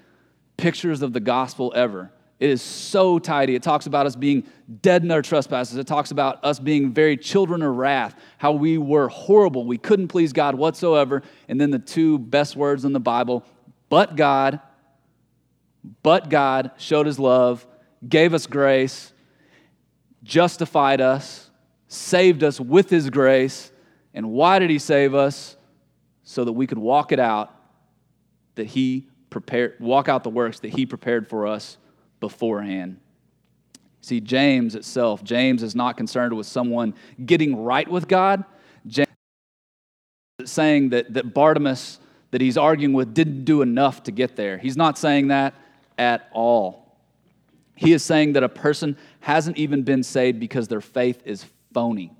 pictures 0.57 1.01
of 1.01 1.13
the 1.13 1.21
gospel 1.21 1.71
ever. 1.77 2.11
It 2.41 2.49
is 2.49 2.61
so 2.61 3.17
tidy. 3.17 3.55
It 3.55 3.63
talks 3.63 3.85
about 3.85 4.05
us 4.05 4.17
being 4.17 4.43
dead 4.81 5.01
in 5.01 5.11
our 5.11 5.21
trespasses. 5.21 5.77
It 5.77 5.87
talks 5.87 6.11
about 6.11 6.43
us 6.43 6.59
being 6.59 6.91
very 6.91 7.15
children 7.15 7.61
of 7.61 7.73
wrath, 7.77 8.19
how 8.37 8.51
we 8.51 8.77
were 8.77 9.07
horrible. 9.07 9.65
We 9.65 9.77
couldn't 9.77 10.09
please 10.09 10.33
God 10.33 10.55
whatsoever. 10.55 11.23
And 11.47 11.59
then 11.61 11.71
the 11.71 11.79
two 11.79 12.19
best 12.19 12.57
words 12.57 12.83
in 12.83 12.91
the 12.91 12.99
Bible, 12.99 13.45
but 13.87 14.17
God, 14.17 14.59
but 16.01 16.29
God 16.29 16.71
showed 16.75 17.05
his 17.05 17.17
love, 17.17 17.65
gave 18.09 18.33
us 18.33 18.45
grace, 18.45 19.13
justified 20.21 20.99
us, 20.99 21.49
saved 21.87 22.43
us 22.43 22.59
with 22.59 22.89
his 22.89 23.09
grace. 23.09 23.71
And 24.13 24.31
why 24.31 24.59
did 24.59 24.69
he 24.69 24.79
save 24.79 25.15
us? 25.15 25.55
So 26.23 26.43
that 26.43 26.51
we 26.51 26.67
could 26.67 26.77
walk 26.77 27.13
it 27.13 27.19
out, 27.19 27.53
that 28.55 28.67
he 28.67 29.07
prepared, 29.29 29.75
walk 29.79 30.07
out 30.09 30.23
the 30.23 30.29
works 30.29 30.59
that 30.59 30.73
he 30.73 30.85
prepared 30.85 31.27
for 31.27 31.47
us 31.47 31.77
beforehand. 32.19 32.99
See, 34.01 34.19
James 34.19 34.75
itself, 34.75 35.23
James 35.23 35.63
is 35.63 35.75
not 35.75 35.97
concerned 35.97 36.33
with 36.33 36.45
someone 36.45 36.93
getting 37.25 37.63
right 37.63 37.87
with 37.87 38.07
God. 38.07 38.43
James 38.85 39.07
is 40.39 40.51
saying 40.51 40.89
that, 40.89 41.13
that 41.13 41.33
Bartimaeus, 41.33 41.99
that 42.31 42.41
he's 42.41 42.57
arguing 42.57 42.93
with, 42.93 43.13
didn't 43.13 43.45
do 43.45 43.61
enough 43.61 44.03
to 44.03 44.11
get 44.11 44.35
there. 44.35 44.57
He's 44.57 44.75
not 44.75 44.97
saying 44.97 45.29
that 45.29 45.53
at 45.97 46.29
all. 46.33 46.97
He 47.75 47.93
is 47.93 48.03
saying 48.03 48.33
that 48.33 48.43
a 48.43 48.49
person 48.49 48.97
hasn't 49.19 49.57
even 49.57 49.83
been 49.83 50.03
saved 50.03 50.39
because 50.39 50.67
their 50.67 50.81
faith 50.81 51.21
is 51.25 51.45
phony. 51.73 52.11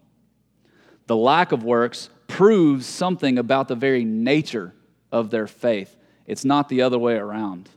The 1.07 1.15
lack 1.15 1.51
of 1.51 1.63
works 1.63 2.09
proves 2.27 2.85
something 2.85 3.37
about 3.37 3.67
the 3.67 3.75
very 3.75 4.05
nature 4.05 4.73
of 5.11 5.29
their 5.29 5.47
faith. 5.47 5.95
It's 6.25 6.45
not 6.45 6.69
the 6.69 6.81
other 6.81 6.97
way 6.97 7.15
around. 7.15 7.69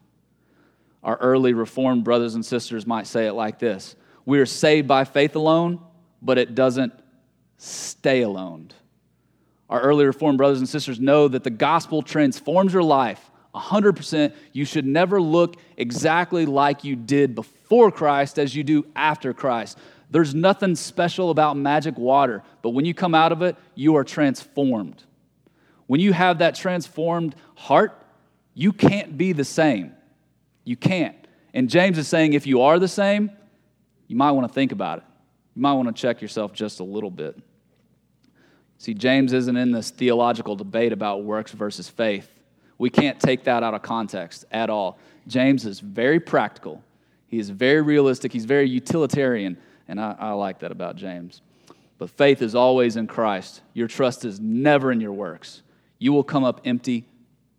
Our 1.02 1.16
early 1.16 1.52
Reformed 1.52 2.04
brothers 2.04 2.35
and 2.35 2.44
sisters 2.44 2.87
might 2.87 3.06
say 3.06 3.26
it 3.26 3.32
like 3.32 3.59
this 3.59 3.96
We 4.24 4.38
are 4.40 4.46
saved 4.46 4.88
by 4.88 5.04
faith 5.04 5.37
alone, 5.37 5.80
but 6.22 6.38
it 6.38 6.54
doesn't 6.54 6.92
stay 7.59 8.22
alone. 8.22 8.70
Our 9.68 9.80
early 9.80 10.04
Reformed 10.04 10.38
brothers 10.38 10.59
and 10.59 10.68
sisters 10.68 11.00
know 11.00 11.28
that 11.28 11.44
the 11.44 11.50
gospel 11.50 12.02
transforms 12.02 12.72
your 12.72 12.82
life 12.82 13.30
100%. 13.54 14.32
You 14.52 14.64
should 14.64 14.87
never 14.87 15.20
look 15.20 15.56
exactly 15.76 16.46
like 16.46 16.85
you 16.85 16.94
did 16.94 17.35
before 17.35 17.90
Christ 17.90 18.38
as 18.38 18.54
you 18.54 18.62
do 18.62 18.87
after 18.94 19.32
Christ. 19.32 19.78
There's 20.11 20.35
nothing 20.35 20.76
special 20.76 21.30
about 21.30 21.56
magic 21.56 21.98
water, 21.98 22.42
but 22.62 22.70
when 22.70 22.85
you 22.85 22.94
come 22.94 23.14
out 23.14 23.32
of 23.32 23.42
it, 23.42 23.56
you 23.74 23.96
are 23.96 24.04
transformed. 24.04 25.02
When 25.87 26.00
you 26.00 26.12
have 26.12 26.38
that 26.38 26.54
transformed 26.54 27.35
heart, 27.56 28.00
you 28.58 28.72
can't 28.72 29.18
be 29.18 29.32
the 29.32 29.44
same. 29.44 29.92
You 30.64 30.76
can't. 30.76 31.14
And 31.52 31.68
James 31.68 31.98
is 31.98 32.08
saying 32.08 32.32
if 32.32 32.46
you 32.46 32.62
are 32.62 32.78
the 32.78 32.88
same, 32.88 33.30
you 34.08 34.16
might 34.16 34.30
want 34.30 34.48
to 34.48 34.52
think 34.52 34.72
about 34.72 34.98
it. 34.98 35.04
You 35.54 35.60
might 35.60 35.74
want 35.74 35.94
to 35.94 36.00
check 36.00 36.22
yourself 36.22 36.54
just 36.54 36.80
a 36.80 36.84
little 36.84 37.10
bit. 37.10 37.38
See, 38.78 38.94
James 38.94 39.34
isn't 39.34 39.56
in 39.56 39.72
this 39.72 39.90
theological 39.90 40.56
debate 40.56 40.92
about 40.92 41.22
works 41.22 41.52
versus 41.52 41.90
faith. 41.90 42.30
We 42.78 42.88
can't 42.88 43.20
take 43.20 43.44
that 43.44 43.62
out 43.62 43.74
of 43.74 43.82
context 43.82 44.46
at 44.50 44.70
all. 44.70 44.98
James 45.28 45.66
is 45.66 45.80
very 45.80 46.18
practical, 46.18 46.82
he 47.28 47.38
is 47.38 47.50
very 47.50 47.82
realistic, 47.82 48.32
he's 48.32 48.46
very 48.46 48.68
utilitarian, 48.68 49.58
and 49.86 50.00
I, 50.00 50.16
I 50.18 50.30
like 50.32 50.60
that 50.60 50.72
about 50.72 50.96
James. 50.96 51.42
But 51.98 52.08
faith 52.08 52.40
is 52.40 52.54
always 52.54 52.96
in 52.96 53.06
Christ. 53.06 53.60
Your 53.74 53.88
trust 53.88 54.24
is 54.24 54.40
never 54.40 54.92
in 54.92 55.00
your 55.00 55.12
works. 55.12 55.62
You 55.98 56.12
will 56.12 56.24
come 56.24 56.44
up 56.44 56.62
empty 56.64 57.06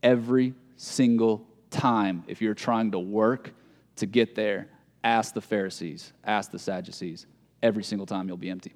every 0.02 0.54
single 0.78 1.46
time 1.70 2.24
if 2.28 2.42
you're 2.42 2.54
trying 2.54 2.92
to 2.92 3.00
work 3.00 3.52
to 3.98 4.06
get 4.06 4.36
there. 4.36 4.70
Ask 5.04 5.34
the 5.34 5.42
Pharisees, 5.42 6.14
ask 6.24 6.52
the 6.52 6.60
Sadducees. 6.60 7.26
Every 7.62 7.84
single 7.84 8.06
time 8.06 8.28
you'll 8.28 8.38
be 8.38 8.50
empty. 8.50 8.74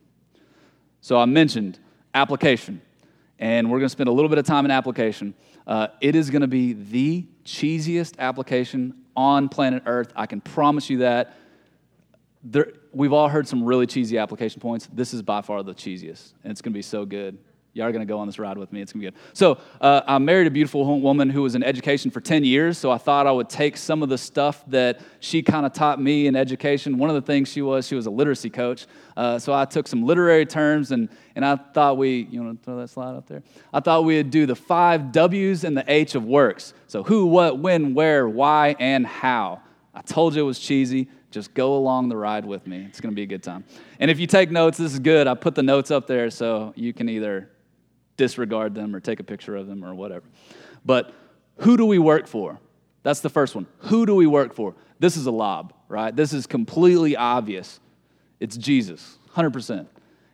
So 1.01 1.17
I 1.17 1.25
mentioned 1.25 1.79
application, 2.13 2.81
and 3.39 3.69
we're 3.69 3.79
going 3.79 3.87
to 3.87 3.89
spend 3.89 4.09
a 4.09 4.11
little 4.11 4.29
bit 4.29 4.37
of 4.37 4.45
time 4.45 4.65
in 4.65 4.71
application. 4.71 5.33
Uh, 5.65 5.87
it 5.99 6.15
is 6.15 6.29
going 6.29 6.41
to 6.41 6.47
be 6.47 6.73
the 6.73 7.25
cheesiest 7.45 8.17
application 8.19 8.95
on 9.15 9.49
planet 9.49 9.83
Earth. 9.85 10.11
I 10.15 10.25
can 10.25 10.41
promise 10.41 10.89
you 10.89 10.99
that. 10.99 11.35
There, 12.43 12.73
we've 12.91 13.13
all 13.13 13.29
heard 13.29 13.47
some 13.47 13.63
really 13.63 13.85
cheesy 13.85 14.17
application 14.17 14.61
points. 14.61 14.87
This 14.91 15.13
is 15.13 15.21
by 15.21 15.41
far 15.41 15.61
the 15.61 15.75
cheesiest, 15.75 16.33
and 16.43 16.51
it's 16.51 16.61
going 16.61 16.73
to 16.73 16.77
be 16.77 16.81
so 16.81 17.05
good. 17.05 17.37
Y'all 17.73 17.87
are 17.87 17.91
going 17.93 18.05
to 18.05 18.11
go 18.11 18.19
on 18.19 18.27
this 18.27 18.37
ride 18.37 18.57
with 18.57 18.73
me. 18.73 18.81
It's 18.81 18.91
going 18.91 19.01
to 19.05 19.11
be 19.11 19.15
good. 19.15 19.23
So, 19.31 19.57
uh, 19.79 20.01
I 20.05 20.17
married 20.17 20.45
a 20.45 20.51
beautiful 20.51 20.99
woman 20.99 21.29
who 21.29 21.41
was 21.41 21.55
in 21.55 21.63
education 21.63 22.11
for 22.11 22.19
10 22.19 22.43
years. 22.43 22.77
So, 22.77 22.91
I 22.91 22.97
thought 22.97 23.27
I 23.27 23.31
would 23.31 23.47
take 23.47 23.77
some 23.77 24.03
of 24.03 24.09
the 24.09 24.17
stuff 24.17 24.61
that 24.67 24.99
she 25.21 25.41
kind 25.41 25.65
of 25.65 25.71
taught 25.71 26.01
me 26.01 26.27
in 26.27 26.35
education. 26.35 26.97
One 26.97 27.09
of 27.09 27.15
the 27.15 27.21
things 27.21 27.49
she 27.49 27.61
was, 27.61 27.87
she 27.87 27.95
was 27.95 28.07
a 28.07 28.11
literacy 28.11 28.49
coach. 28.49 28.87
Uh, 29.15 29.39
so, 29.39 29.53
I 29.53 29.63
took 29.63 29.87
some 29.87 30.03
literary 30.03 30.45
terms 30.45 30.91
and, 30.91 31.07
and 31.33 31.45
I 31.45 31.55
thought 31.55 31.97
we, 31.97 32.27
you 32.29 32.43
want 32.43 32.59
to 32.59 32.65
throw 32.65 32.77
that 32.77 32.89
slide 32.89 33.15
up 33.15 33.27
there? 33.27 33.41
I 33.71 33.79
thought 33.79 34.03
we'd 34.03 34.31
do 34.31 34.45
the 34.45 34.55
five 34.55 35.13
W's 35.13 35.63
and 35.63 35.77
the 35.77 35.85
H 35.87 36.15
of 36.15 36.25
works. 36.25 36.73
So, 36.87 37.03
who, 37.03 37.27
what, 37.27 37.59
when, 37.59 37.93
where, 37.93 38.27
why, 38.27 38.75
and 38.79 39.07
how. 39.07 39.61
I 39.93 40.01
told 40.01 40.35
you 40.35 40.41
it 40.41 40.45
was 40.45 40.59
cheesy. 40.59 41.07
Just 41.31 41.53
go 41.53 41.77
along 41.77 42.09
the 42.09 42.17
ride 42.17 42.45
with 42.45 42.67
me. 42.67 42.85
It's 42.89 42.99
going 42.99 43.11
to 43.11 43.15
be 43.15 43.23
a 43.23 43.27
good 43.27 43.43
time. 43.43 43.63
And 43.97 44.11
if 44.11 44.19
you 44.19 44.27
take 44.27 44.51
notes, 44.51 44.77
this 44.77 44.91
is 44.91 44.99
good. 44.99 45.27
I 45.27 45.33
put 45.35 45.55
the 45.55 45.63
notes 45.63 45.89
up 45.89 46.05
there 46.05 46.29
so 46.29 46.73
you 46.75 46.91
can 46.91 47.07
either 47.07 47.49
disregard 48.17 48.75
them 48.75 48.95
or 48.95 48.99
take 48.99 49.19
a 49.19 49.23
picture 49.23 49.55
of 49.55 49.67
them 49.67 49.83
or 49.83 49.93
whatever. 49.95 50.25
But 50.85 51.13
who 51.57 51.77
do 51.77 51.85
we 51.85 51.99
work 51.99 52.27
for? 52.27 52.59
That's 53.03 53.21
the 53.21 53.29
first 53.29 53.55
one. 53.55 53.67
Who 53.79 54.05
do 54.05 54.15
we 54.15 54.27
work 54.27 54.53
for? 54.53 54.75
This 54.99 55.17
is 55.17 55.25
a 55.25 55.31
lob, 55.31 55.73
right? 55.87 56.15
This 56.15 56.33
is 56.33 56.45
completely 56.45 57.15
obvious. 57.15 57.79
It's 58.39 58.57
Jesus, 58.57 59.17
100%. 59.35 59.87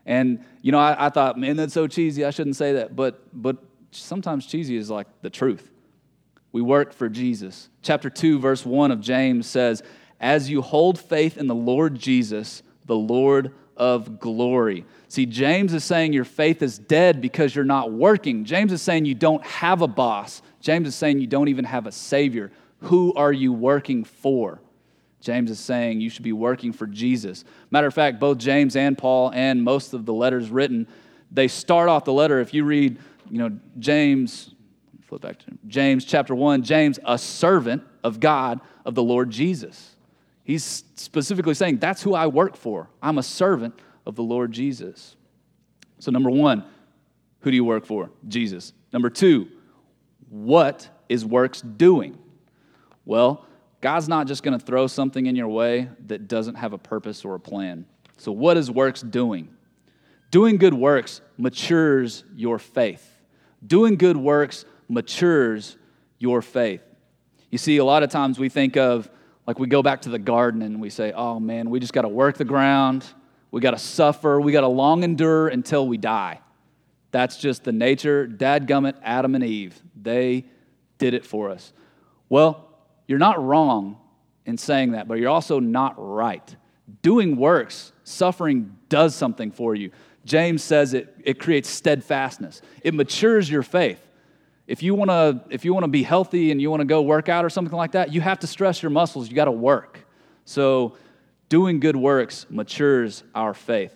And, 0.06 0.44
you 0.62 0.72
know, 0.72 0.80
I, 0.80 1.08
I 1.08 1.10
thought, 1.10 1.38
man, 1.38 1.58
that's 1.58 1.74
so 1.74 1.88
cheesy. 1.88 2.26
I 2.26 2.30
shouldn't 2.30 2.56
say 2.56 2.74
that. 2.74 2.96
But, 2.96 3.22
but 3.34 3.58
sometimes 3.92 4.46
cheesy 4.46 4.78
is 4.78 4.90
like 4.90 5.08
the 5.22 5.30
truth. 5.30 5.70
We 6.52 6.62
work 6.62 6.94
for 6.94 7.10
Jesus. 7.10 7.70
Chapter 7.82 8.10
2, 8.10 8.40
verse 8.40 8.66
1 8.66 8.92
of 8.92 9.02
James 9.02 9.48
says, 9.48 9.84
As 10.20 10.50
you 10.50 10.62
hold 10.62 10.98
faith 10.98 11.38
in 11.38 11.48
the 11.48 11.56
Lord 11.56 11.96
Jesus, 11.96 12.64
the 12.86 12.96
Lord 12.96 13.54
of 13.76 14.20
glory. 14.20 14.86
See, 15.10 15.26
James 15.26 15.74
is 15.74 15.84
saying 15.84 16.14
your 16.14 16.26
faith 16.26 16.62
is 16.62 16.78
dead 16.78 17.22
because 17.22 17.56
you're 17.56 17.66
not 17.66 17.92
working. 17.92 18.44
James 18.44 18.74
is 18.74 18.82
saying 18.82 19.06
you 19.06 19.16
don't 19.16 19.46
have 19.46 19.82
a 19.82 19.88
boss. 19.88 20.42
James 20.60 20.88
is 20.88 20.96
saying 20.96 21.20
you 21.20 21.28
don't 21.28 21.48
even 21.48 21.66
have 21.66 21.88
a 21.88 21.92
savior. 21.92 22.52
Who 22.82 23.14
are 23.14 23.32
you 23.32 23.54
working 23.54 24.04
for? 24.04 24.60
James 25.22 25.50
is 25.50 25.60
saying 25.60 26.02
you 26.02 26.10
should 26.10 26.24
be 26.24 26.34
working 26.34 26.74
for 26.74 26.86
Jesus. 26.86 27.46
Matter 27.72 27.88
of 27.88 27.94
fact, 27.94 28.20
both 28.20 28.38
James 28.38 28.76
and 28.76 28.98
Paul 28.98 29.32
and 29.34 29.64
most 29.64 29.94
of 29.94 30.06
the 30.06 30.14
letters 30.14 30.50
written, 30.50 30.88
they 31.32 31.48
start 31.48 31.90
off 31.90 32.06
the 32.06 32.14
letter. 32.14 32.40
If 32.40 32.54
you 32.54 32.66
read, 32.66 32.98
you 33.30 33.38
know, 33.38 33.58
James, 33.80 34.54
flip 35.04 35.22
back 35.22 35.40
to 35.40 35.46
James 35.68 36.06
chapter 36.06 36.36
1, 36.36 36.64
James, 36.64 37.00
a 37.06 37.18
servant 37.18 37.84
of 38.04 38.20
God, 38.20 38.60
of 38.86 38.94
the 38.94 39.04
Lord 39.04 39.30
Jesus. 39.30 39.96
He's 40.44 40.86
specifically 40.96 41.54
saying, 41.54 41.78
That's 41.78 42.02
who 42.02 42.14
I 42.14 42.28
work 42.28 42.56
for. 42.56 42.90
I'm 43.02 43.18
a 43.18 43.24
servant 43.24 43.78
of 44.08 44.16
the 44.16 44.24
Lord 44.24 44.54
Jesus. 44.54 45.18
So, 46.00 46.12
number 46.12 46.30
one, 46.30 46.64
who 47.42 47.52
do 47.52 47.56
you 47.58 47.66
work 47.66 47.86
for? 47.86 48.10
Jesus. 48.28 48.72
Number 48.94 49.10
two, 49.10 49.50
what 50.30 50.90
is 51.10 51.26
works 51.26 51.62
doing? 51.62 52.18
Well, 53.04 53.46
God's 53.82 54.08
not 54.08 54.26
just 54.26 54.44
going 54.44 54.58
to 54.58 54.66
throw 54.66 54.88
something 54.88 55.26
in 55.26 55.36
your 55.36 55.50
way 55.50 55.90
that 56.08 56.30
doesn't 56.30 56.56
have 56.56 56.72
a 56.72 56.78
purpose 56.78 57.26
or 57.26 57.36
a 57.36 57.40
plan. 57.40 57.86
So, 58.16 58.32
what 58.32 58.56
is 58.56 58.72
works 58.72 59.02
doing? 59.02 59.50
Doing 60.32 60.56
good 60.56 60.74
works 60.74 61.20
matures 61.38 62.24
your 62.34 62.60
faith. 62.60 63.06
Doing 63.66 63.96
good 63.96 64.18
works 64.18 64.64
matures 64.88 65.78
your 66.18 66.42
faith. 66.42 66.82
You 67.52 67.58
see, 67.58 67.78
a 67.78 67.86
lot 67.86 68.04
of 68.04 68.10
times 68.10 68.40
we 68.40 68.48
think 68.48 68.78
of, 68.78 69.10
like, 69.46 69.60
we 69.60 69.68
go 69.68 69.84
back 69.84 70.02
to 70.04 70.10
the 70.10 70.20
garden 70.20 70.62
and 70.62 70.80
we 70.80 70.90
say, 70.90 71.12
oh 71.12 71.42
man, 71.42 71.70
we 71.70 71.82
just 71.82 71.94
got 71.94 72.04
to 72.04 72.08
work 72.08 72.38
the 72.38 72.46
ground, 72.46 73.06
we 73.52 73.62
got 73.62 73.72
to 73.72 73.80
suffer, 73.80 74.40
we 74.40 74.52
got 74.52 74.62
to 74.62 74.68
long 74.68 75.04
endure 75.04 75.48
until 75.48 75.88
we 75.88 75.98
die. 75.98 76.40
That's 77.12 77.38
just 77.38 77.64
the 77.64 77.72
nature. 77.72 78.28
Dadgummit, 78.28 78.96
Adam 79.02 79.36
and 79.36 79.44
Eve, 79.44 79.82
they 80.00 80.46
did 80.98 81.14
it 81.14 81.26
for 81.26 81.50
us. 81.50 81.72
Well, 82.30 82.68
you're 83.08 83.20
not 83.20 83.44
wrong 83.44 83.98
in 84.46 84.58
saying 84.58 84.92
that, 84.92 85.08
but 85.08 85.20
you're 85.20 85.30
also 85.30 85.60
not 85.60 85.96
right. 85.98 86.56
Doing 87.02 87.38
works, 87.38 87.92
suffering 88.04 88.76
does 88.90 89.16
something 89.16 89.52
for 89.52 89.76
you. 89.76 89.92
James 90.26 90.62
says 90.62 90.94
it, 90.94 91.16
it 91.24 91.40
creates 91.40 91.70
steadfastness, 91.70 92.62
it 92.84 92.94
matures 92.94 93.50
your 93.50 93.64
faith. 93.64 94.02
If 94.68 94.84
you 94.84 94.94
want 94.96 95.10
to 95.10 95.42
if 95.50 95.64
you 95.64 95.74
want 95.74 95.86
to 95.86 95.90
be 95.90 96.04
healthy 96.04 96.52
and 96.52 96.62
you 96.62 96.70
want 96.70 96.82
to 96.82 96.86
go 96.86 97.02
work 97.02 97.30
out 97.30 97.46
or 97.46 97.50
something 97.50 97.78
like 97.78 97.94
that, 97.94 98.12
you 98.12 98.20
have 98.20 98.40
to 98.40 98.48
stress 98.48 98.84
your 98.84 98.90
muscles. 98.90 99.30
You 99.30 99.36
got 99.36 99.46
to 99.46 99.52
work. 99.52 100.06
So 100.44 100.98
doing 101.50 101.80
good 101.80 101.96
works 101.96 102.46
matures 102.50 103.24
our 103.34 103.54
faith. 103.54 103.94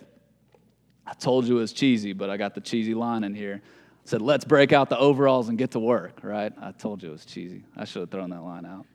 I 1.05 1.13
told 1.13 1.45
you 1.45 1.57
it 1.57 1.61
was 1.61 1.73
cheesy, 1.73 2.13
but 2.13 2.29
I 2.29 2.37
got 2.37 2.55
the 2.55 2.61
cheesy 2.61 2.93
line 2.93 3.23
in 3.23 3.33
here. 3.33 3.61
I 3.63 3.69
said, 4.05 4.21
let's 4.21 4.45
break 4.45 4.71
out 4.71 4.89
the 4.89 4.97
overalls 4.97 5.49
and 5.49 5.57
get 5.57 5.71
to 5.71 5.79
work, 5.79 6.19
right? 6.23 6.53
I 6.59 6.71
told 6.71 7.03
you 7.03 7.09
it 7.09 7.11
was 7.11 7.25
cheesy. 7.25 7.63
I 7.75 7.85
should 7.85 7.99
have 8.01 8.09
thrown 8.09 8.29
that 8.29 8.41
line 8.41 8.65
out. 8.65 8.85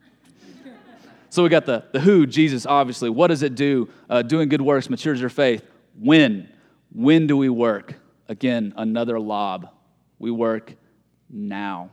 so 1.31 1.43
we 1.43 1.49
got 1.49 1.67
the, 1.67 1.85
the 1.93 2.01
who, 2.01 2.27
Jesus, 2.27 2.67
obviously. 2.67 3.11
What 3.11 3.29
does 3.29 3.43
it 3.43 3.55
do? 3.55 3.89
Uh, 4.09 4.23
doing 4.23 4.49
good 4.49 4.63
works 4.63 4.91
matures 4.91 5.21
your 5.21 5.31
faith. 5.31 5.63
When? 5.99 6.49
When 6.93 7.27
do 7.27 7.37
we 7.37 7.49
work? 7.49 7.95
Again, 8.29 8.75
another 8.77 9.21
lob. 9.21 9.69
We 10.19 10.31
work 10.31 10.75
now. 11.31 11.91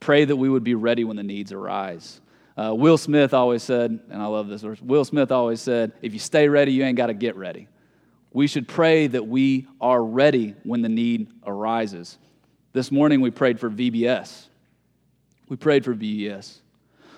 Pray 0.00 0.24
that 0.24 0.36
we 0.36 0.48
would 0.48 0.64
be 0.64 0.74
ready 0.74 1.04
when 1.04 1.16
the 1.16 1.22
needs 1.22 1.52
arise. 1.52 2.21
Uh, 2.56 2.74
Will 2.74 2.98
Smith 2.98 3.32
always 3.32 3.62
said, 3.62 3.98
and 4.10 4.22
I 4.22 4.26
love 4.26 4.48
this 4.48 4.62
verse 4.62 4.80
Will 4.80 5.04
Smith 5.04 5.32
always 5.32 5.60
said, 5.60 5.92
if 6.02 6.12
you 6.12 6.18
stay 6.18 6.48
ready, 6.48 6.72
you 6.72 6.84
ain't 6.84 6.96
got 6.96 7.06
to 7.06 7.14
get 7.14 7.36
ready. 7.36 7.68
We 8.32 8.46
should 8.46 8.66
pray 8.66 9.06
that 9.08 9.26
we 9.26 9.66
are 9.80 10.02
ready 10.02 10.54
when 10.64 10.82
the 10.82 10.88
need 10.88 11.28
arises. 11.46 12.18
This 12.72 12.90
morning 12.90 13.20
we 13.20 13.30
prayed 13.30 13.60
for 13.60 13.70
VBS. 13.70 14.46
We 15.48 15.56
prayed 15.56 15.84
for 15.84 15.94
VBS. 15.94 16.60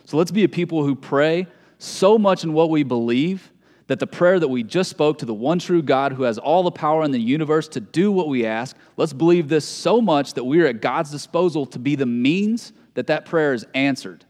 So 0.05 0.17
let's 0.17 0.33
be 0.33 0.45
a 0.45 0.49
people 0.49 0.85
who 0.85 0.97
pray 0.97 1.47
so 1.79 2.19
much 2.19 2.45
in 2.45 2.53
what 2.53 2.71
we 2.71 2.83
believe 2.83 3.53
that 3.87 4.01
the 4.01 4.07
prayer 4.07 4.41
that 4.41 4.49
we 4.49 4.63
just 4.63 4.91
spoke 4.91 5.19
to 5.19 5.27
the 5.27 5.35
one 5.35 5.59
true 5.59 5.83
God 5.83 6.13
who 6.13 6.23
has 6.23 6.39
all 6.39 6.63
the 6.63 6.71
power 6.71 7.05
in 7.05 7.11
the 7.11 7.21
universe 7.21 7.69
to 7.69 7.81
do 7.81 8.11
what 8.11 8.29
we 8.29 8.47
ask, 8.47 8.77
let's 8.97 9.13
believe 9.13 9.49
this 9.49 9.67
so 9.67 10.01
much 10.01 10.35
that 10.35 10.45
we 10.45 10.63
are 10.63 10.67
at 10.67 10.81
God's 10.81 11.11
disposal 11.11 11.67
to 11.67 11.79
be 11.79 11.95
the 11.95 12.07
means 12.07 12.73
that 12.95 13.09
that 13.09 13.27
prayer 13.27 13.53
is 13.53 13.67
answered. 13.75 14.25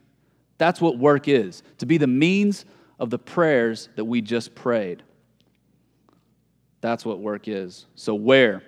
That's 0.58 0.80
what 0.80 0.98
work 0.98 1.28
is, 1.28 1.62
to 1.78 1.86
be 1.86 1.98
the 1.98 2.06
means 2.06 2.64
of 2.98 3.10
the 3.10 3.18
prayers 3.18 3.88
that 3.96 4.04
we 4.04 4.20
just 4.20 4.54
prayed. 4.54 5.02
That's 6.80 7.04
what 7.04 7.20
work 7.20 7.48
is. 7.48 7.86
So, 7.94 8.14
where? 8.14 8.62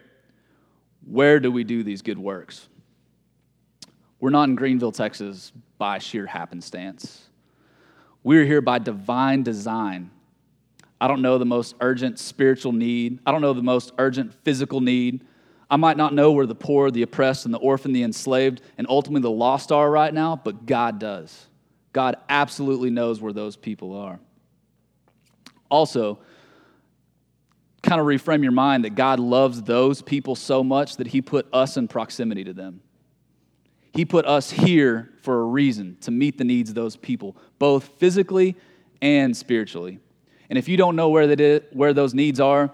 Where 1.07 1.39
do 1.39 1.53
we 1.53 1.65
do 1.65 1.83
these 1.83 2.03
good 2.03 2.19
works? 2.19 2.69
We're 4.19 4.31
not 4.31 4.49
in 4.49 4.55
Greenville, 4.55 4.93
Texas 4.93 5.53
by 5.79 5.99
sheer 5.99 6.27
happenstance. 6.27 7.23
We're 8.25 8.45
here 8.45 8.63
by 8.63 8.79
divine 8.79 9.43
design 9.43 10.11
I 11.01 11.09
don't 11.09 11.21
know 11.21 11.39
the 11.39 11.45
most 11.45 11.75
urgent 11.81 12.19
spiritual 12.19 12.73
need. 12.73 13.19
I 13.27 13.33
don't 13.33 13.43
know 13.43 13.53
the 13.53 13.63
most 13.63 13.93
urgent 13.99 14.33
physical 14.45 14.81
need. 14.81 15.25
I 15.69 15.77
might 15.77 15.97
not 15.97 16.15
know 16.15 16.33
where 16.33 16.47
the 16.47 16.55
poor, 16.55 16.91
the 16.91 17.03
oppressed, 17.03 17.45
and 17.45 17.53
the 17.53 17.59
orphan, 17.59 17.93
the 17.93 18.03
enslaved, 18.03 18.63
and 18.79 18.87
ultimately 18.89 19.23
the 19.23 19.31
lost 19.31 19.73
are 19.73 19.91
right 19.91 20.15
now, 20.15 20.41
but 20.43 20.65
God 20.65 20.99
does. 20.99 21.49
God 21.97 22.17
absolutely 22.29 22.91
knows 22.91 23.23
where 23.23 23.33
those 23.33 23.57
people 23.57 23.97
are. 23.97 24.21
Also, 25.71 26.19
kind 27.83 27.99
of 27.99 28.07
reframe 28.07 28.43
your 28.43 28.53
mind 28.53 28.85
that 28.85 28.95
God 28.95 29.19
loves 29.19 29.63
those 29.63 30.03
people 30.03 30.35
so 30.37 30.63
much 30.63 30.99
that 30.99 31.07
He 31.07 31.23
put 31.23 31.47
us 31.55 31.79
in 31.79 31.89
proximity 31.89 32.45
to 32.45 32.53
them. 32.53 32.83
He 33.95 34.05
put 34.05 34.27
us 34.27 34.51
here 34.51 35.11
for 35.23 35.41
a 35.41 35.45
reason 35.45 35.97
to 36.03 36.11
meet 36.11 36.37
the 36.37 36.45
needs 36.45 36.69
of 36.69 36.75
those 36.75 36.97
people, 36.97 37.35
both 37.59 37.89
physically 37.97 38.57
and 39.01 39.35
spiritually. 39.35 39.99
And 40.51 40.59
if 40.59 40.69
you 40.69 40.77
don't 40.77 40.97
know 40.97 41.09
where, 41.09 41.61
where 41.73 41.95
those 41.95 42.13
needs 42.13 42.41
are, 42.41 42.71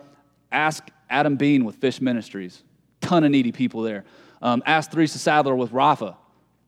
ask 0.51 0.89
Adam 1.09 1.37
Bean 1.37 1.65
with 1.65 1.77
Fish 1.77 2.01
Ministries. 2.01 2.65
Ton 3.01 3.23
of 3.23 3.31
needy 3.31 3.53
people 3.53 3.83
there. 3.83 4.03
Um, 4.43 4.65
ask 4.67 4.91
Theresa 4.91 5.21
Sadler 5.21 5.55
with 5.55 5.71
Rafa. 5.71 6.17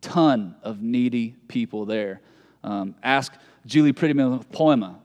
Ton 0.03 0.55
of 0.63 0.81
needy 0.83 1.35
people 1.49 1.85
there. 1.85 2.21
Um, 2.65 2.95
ask 3.03 3.33
Julie 3.67 3.93
Prettyman 3.93 4.39
with 4.39 4.51
Poema. 4.51 4.99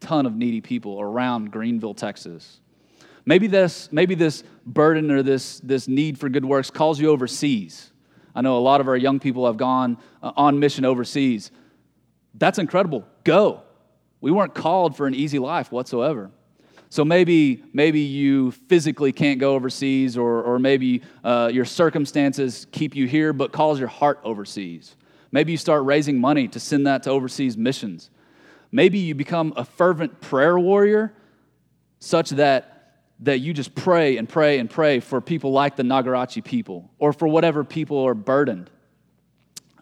Ton 0.00 0.26
of 0.26 0.34
needy 0.36 0.60
people 0.60 1.00
around 1.00 1.52
Greenville, 1.52 1.94
Texas. 1.94 2.60
Maybe 3.24 3.46
this, 3.46 3.88
maybe 3.90 4.14
this 4.14 4.44
burden 4.66 5.10
or 5.10 5.22
this, 5.22 5.60
this 5.60 5.88
need 5.88 6.18
for 6.18 6.28
good 6.28 6.44
works 6.44 6.70
calls 6.70 7.00
you 7.00 7.10
overseas. 7.10 7.92
I 8.34 8.42
know 8.42 8.58
a 8.58 8.60
lot 8.60 8.80
of 8.80 8.88
our 8.88 8.96
young 8.96 9.18
people 9.18 9.46
have 9.46 9.56
gone 9.56 9.96
uh, 10.22 10.32
on 10.36 10.58
mission 10.58 10.84
overseas. 10.84 11.50
That's 12.34 12.58
incredible. 12.58 13.06
Go. 13.24 13.62
We 14.20 14.30
weren't 14.30 14.54
called 14.54 14.96
for 14.96 15.06
an 15.06 15.14
easy 15.14 15.38
life 15.38 15.72
whatsoever. 15.72 16.30
So 16.88 17.04
maybe, 17.04 17.64
maybe 17.72 18.00
you 18.00 18.50
physically 18.50 19.12
can't 19.12 19.40
go 19.40 19.54
overseas, 19.54 20.16
or, 20.16 20.42
or 20.42 20.58
maybe 20.58 21.02
uh, 21.24 21.50
your 21.52 21.64
circumstances 21.64 22.66
keep 22.70 22.94
you 22.94 23.06
here 23.06 23.32
but 23.32 23.52
calls 23.52 23.78
your 23.78 23.88
heart 23.88 24.20
overseas. 24.22 24.96
Maybe 25.36 25.52
you 25.52 25.58
start 25.58 25.84
raising 25.84 26.18
money 26.18 26.48
to 26.48 26.58
send 26.58 26.86
that 26.86 27.02
to 27.02 27.10
overseas 27.10 27.58
missions. 27.58 28.08
Maybe 28.72 29.00
you 29.00 29.14
become 29.14 29.52
a 29.54 29.66
fervent 29.66 30.22
prayer 30.22 30.58
warrior 30.58 31.12
such 31.98 32.30
that, 32.30 33.02
that 33.20 33.40
you 33.40 33.52
just 33.52 33.74
pray 33.74 34.16
and 34.16 34.26
pray 34.26 34.58
and 34.58 34.70
pray 34.70 34.98
for 34.98 35.20
people 35.20 35.52
like 35.52 35.76
the 35.76 35.82
Nagarachi 35.82 36.42
people 36.42 36.90
or 36.98 37.12
for 37.12 37.28
whatever 37.28 37.64
people 37.64 37.98
are 38.06 38.14
burdened. 38.14 38.70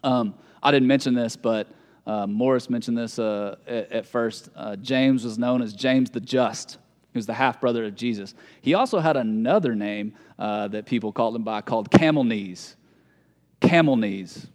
Um, 0.03 0.35
I 0.61 0.71
didn't 0.71 0.89
mention 0.89 1.13
this, 1.13 1.37
but 1.37 1.69
uh, 2.05 2.27
Morris 2.27 2.69
mentioned 2.69 2.97
this 2.97 3.17
uh, 3.17 3.55
at, 3.65 3.93
at, 3.93 4.05
first. 4.05 4.49
Uh, 4.57 4.75
James 4.75 5.23
was 5.23 5.39
known 5.39 5.61
as 5.61 5.73
James 5.73 6.09
the 6.09 6.19
Just. 6.19 6.79
He 7.13 7.17
was 7.17 7.27
the 7.27 7.33
half 7.33 7.61
brother 7.61 7.85
of 7.85 7.95
Jesus. 7.95 8.35
He 8.59 8.73
also 8.73 8.99
had 8.99 9.15
another 9.15 9.73
name 9.73 10.15
uh, 10.37 10.67
that 10.67 10.85
people 10.85 11.13
called 11.13 11.33
him 11.33 11.43
by 11.43 11.61
called 11.61 11.89
Camel 11.91 12.25
Knees. 12.25 12.75
Camel 13.61 13.95
Knees. 13.95 14.47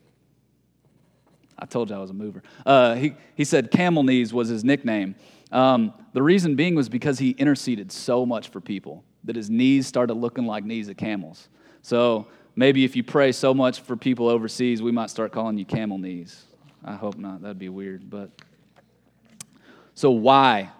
I 1.60 1.66
told 1.66 1.90
you 1.90 1.96
I 1.96 1.98
was 1.98 2.10
a 2.10 2.14
mover. 2.14 2.42
Uh, 2.64 2.94
he, 2.94 3.14
he 3.34 3.44
said 3.44 3.70
Camel 3.70 4.02
Knees 4.02 4.32
was 4.32 4.48
his 4.48 4.64
nickname. 4.64 5.14
Um, 5.52 5.92
the 6.12 6.22
reason 6.22 6.56
being 6.56 6.74
was 6.74 6.88
because 6.88 7.18
he 7.18 7.30
interceded 7.30 7.92
so 7.92 8.24
much 8.24 8.48
for 8.48 8.60
people 8.60 9.04
that 9.24 9.36
his 9.36 9.50
knees 9.50 9.86
started 9.86 10.14
looking 10.14 10.46
like 10.46 10.64
knees 10.64 10.88
of 10.88 10.96
camels. 10.96 11.48
So 11.82 12.28
maybe 12.56 12.84
if 12.84 12.96
you 12.96 13.02
pray 13.02 13.32
so 13.32 13.52
much 13.52 13.80
for 13.80 13.96
people 13.96 14.28
overseas, 14.28 14.80
we 14.80 14.92
might 14.92 15.10
start 15.10 15.32
calling 15.32 15.58
you 15.58 15.64
camel 15.64 15.98
knees. 15.98 16.44
I 16.84 16.94
hope 16.94 17.18
not. 17.18 17.42
That'd 17.42 17.58
be 17.58 17.68
weird. 17.68 18.08
But 18.08 18.30
so 19.94 20.10
why? 20.10 20.70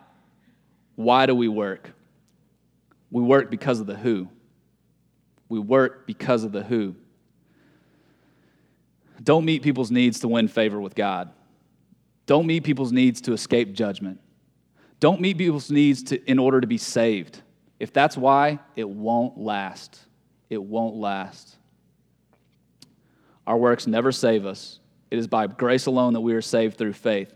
Why 0.97 1.27
do 1.27 1.35
we 1.35 1.49
work? 1.49 1.90
We 3.11 3.23
work 3.23 3.51
because 3.51 3.81
of 3.81 3.87
the 3.87 3.97
who. 3.97 4.29
We 5.49 5.59
work 5.59 6.07
because 6.07 6.45
of 6.45 6.53
the 6.53 6.62
who. 6.62 6.95
Don't 9.23 9.45
meet 9.45 9.62
people's 9.62 9.91
needs 9.91 10.21
to 10.21 10.29
win 10.29 10.49
favor 10.49 10.81
with 10.81 10.95
God. 10.95 11.31
Don't 12.27 12.47
meet 12.47 12.64
people's 12.64 12.93
needs 12.93 13.21
to 13.23 13.33
escape 13.33 13.73
judgment. 13.73 14.21
Don't 14.99 15.21
meet 15.21 15.39
people's 15.39 15.71
needs 15.71 16.03
to, 16.05 16.31
in 16.31 16.39
order 16.39 16.61
to 16.61 16.66
be 16.66 16.79
saved. 16.79 17.43
If 17.79 17.93
that's 17.93 18.16
why, 18.16 18.61
it 18.77 18.89
won't 18.89 19.39
last. 19.39 19.99
It 20.49 20.62
won't 20.62 20.97
last. 20.97 21.57
Our 23.47 23.57
works 23.57 23.87
never 23.87 24.12
save 24.12 24.47
us. 24.47 24.79
It 25.11 25.18
is 25.18 25.27
by 25.27 25.47
grace 25.47 25.87
alone 25.87 26.12
that 26.12 26.21
we 26.21 26.35
are 26.35 26.43
saved 26.43 26.79
through 26.79 26.93
faith. 26.93 27.35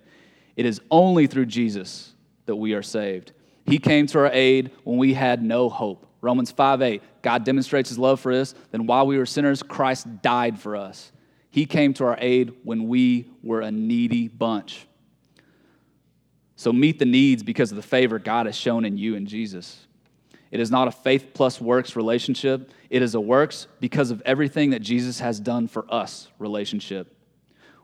It 0.57 0.66
is 0.66 0.80
only 0.91 1.26
through 1.26 1.47
Jesus 1.47 2.12
that 2.47 2.57
we 2.57 2.74
are 2.74 2.82
saved. 2.82 3.32
He 3.66 3.78
came 3.78 4.07
to 4.09 4.18
our 4.20 4.30
aid 4.32 4.70
when 4.85 4.99
we 4.99 5.14
had 5.14 5.43
no 5.43 5.68
hope. 5.68 6.07
Romans 6.20 6.51
5 6.51 6.82
8. 6.82 7.03
God 7.22 7.45
demonstrates 7.45 7.89
his 7.89 7.99
love 7.99 8.20
for 8.20 8.32
us. 8.32 8.55
Then 8.70 8.87
while 8.87 9.07
we 9.07 9.18
were 9.18 9.26
sinners, 9.26 9.62
Christ 9.62 10.07
died 10.22 10.59
for 10.59 10.76
us. 10.76 11.11
He 11.55 11.66
came 11.66 11.94
to 11.94 12.05
our 12.07 12.18
aid 12.20 12.52
when 12.64 12.88
we 12.88 13.28
were 13.40 13.61
a 13.61 13.70
needy 13.70 14.26
bunch. 14.26 14.88
So 16.57 16.72
meet 16.72 16.98
the 16.98 17.05
needs 17.05 17.44
because 17.44 17.70
of 17.70 17.76
the 17.76 17.82
favor 17.82 18.18
God 18.18 18.46
has 18.46 18.57
shown 18.57 18.84
in 18.84 18.98
you 18.98 19.14
in 19.14 19.24
Jesus. 19.24 19.86
It 20.50 20.59
is 20.59 20.72
not 20.72 20.88
a 20.88 20.90
faith 20.90 21.28
plus 21.32 21.61
works 21.61 21.94
relationship. 21.94 22.72
It 22.90 23.02
is 23.02 23.14
a 23.14 23.20
works 23.20 23.68
because 23.78 24.11
of 24.11 24.20
everything 24.26 24.70
that 24.70 24.82
Jesus 24.82 25.20
has 25.20 25.38
done 25.38 25.68
for 25.68 25.86
us 25.88 26.26
relationship. 26.40 27.16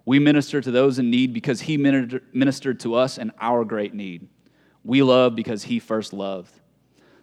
We 0.05 0.19
minister 0.19 0.61
to 0.61 0.73
those 0.73 0.99
in 0.99 1.09
need 1.09 1.33
because 1.33 1.61
he 1.61 1.77
ministered 1.77 2.81
to 2.81 2.97
us 2.97 3.19
in 3.19 3.31
our 3.41 3.65
great 3.65 3.95
need. 3.95 4.27
We 4.83 5.05
love 5.05 5.37
because 5.37 5.63
he 5.63 5.79
first 5.79 6.13
loved. 6.13 6.53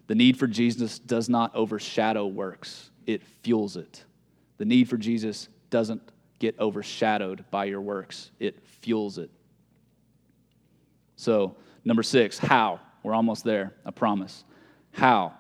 The 0.08 0.16
need 0.16 0.40
for 0.40 0.48
Jesus 0.48 0.98
does 0.98 1.28
not 1.28 1.54
overshadow 1.54 2.26
works, 2.26 2.90
it 3.06 3.22
fuels 3.44 3.76
it. 3.76 4.06
The 4.60 4.66
need 4.66 4.88
for 4.88 4.96
Jesus 4.96 5.50
doesn't 5.70 6.02
get 6.40 6.60
overshadowed 6.60 7.46
by 7.52 7.66
your 7.66 7.82
works, 7.82 8.32
it 8.40 8.64
fuels 8.82 9.18
it. 9.18 9.32
So, 11.16 11.56
number 11.84 12.04
six, 12.04 12.38
how? 12.38 12.80
We're 13.04 13.16
almost 13.16 13.44
there, 13.44 13.74
I 13.86 13.92
promise. 13.92 14.44
How? 14.92 15.34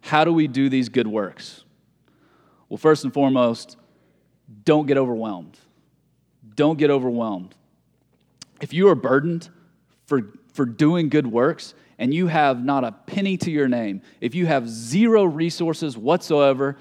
How 0.00 0.24
do 0.24 0.32
we 0.32 0.46
do 0.46 0.68
these 0.68 0.88
good 0.88 1.06
works? 1.06 1.64
Well, 2.68 2.76
first 2.78 3.04
and 3.04 3.12
foremost, 3.12 3.76
don't 4.64 4.86
get 4.86 4.98
overwhelmed. 4.98 5.58
Don't 6.54 6.78
get 6.78 6.90
overwhelmed. 6.90 7.54
If 8.60 8.72
you 8.72 8.88
are 8.88 8.94
burdened 8.94 9.48
for, 10.06 10.32
for 10.52 10.66
doing 10.66 11.08
good 11.08 11.26
works 11.26 11.74
and 11.98 12.12
you 12.12 12.26
have 12.26 12.64
not 12.64 12.84
a 12.84 12.92
penny 12.92 13.36
to 13.38 13.50
your 13.50 13.68
name, 13.68 14.02
if 14.20 14.34
you 14.34 14.46
have 14.46 14.68
zero 14.68 15.24
resources 15.24 15.96
whatsoever, 15.96 16.76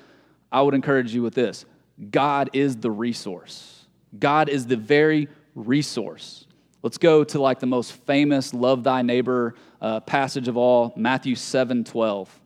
I 0.52 0.62
would 0.62 0.74
encourage 0.74 1.14
you 1.14 1.22
with 1.22 1.34
this 1.34 1.66
God 2.10 2.50
is 2.54 2.78
the 2.78 2.90
resource. 2.90 3.86
God 4.18 4.50
is 4.50 4.66
the 4.66 4.76
very 4.76 5.28
resource. 5.56 6.46
Let's 6.82 6.98
go 6.98 7.24
to 7.24 7.42
like 7.42 7.60
the 7.60 7.68
most 7.68 7.92
famous 7.92 8.54
love 8.54 8.84
thy 8.84 9.02
neighbor 9.04 9.56
uh, 9.80 10.00
passage 10.00 10.48
of 10.48 10.58
all, 10.58 10.94
Matthew 10.96 11.36
7 11.36 11.84
12. 11.84 12.40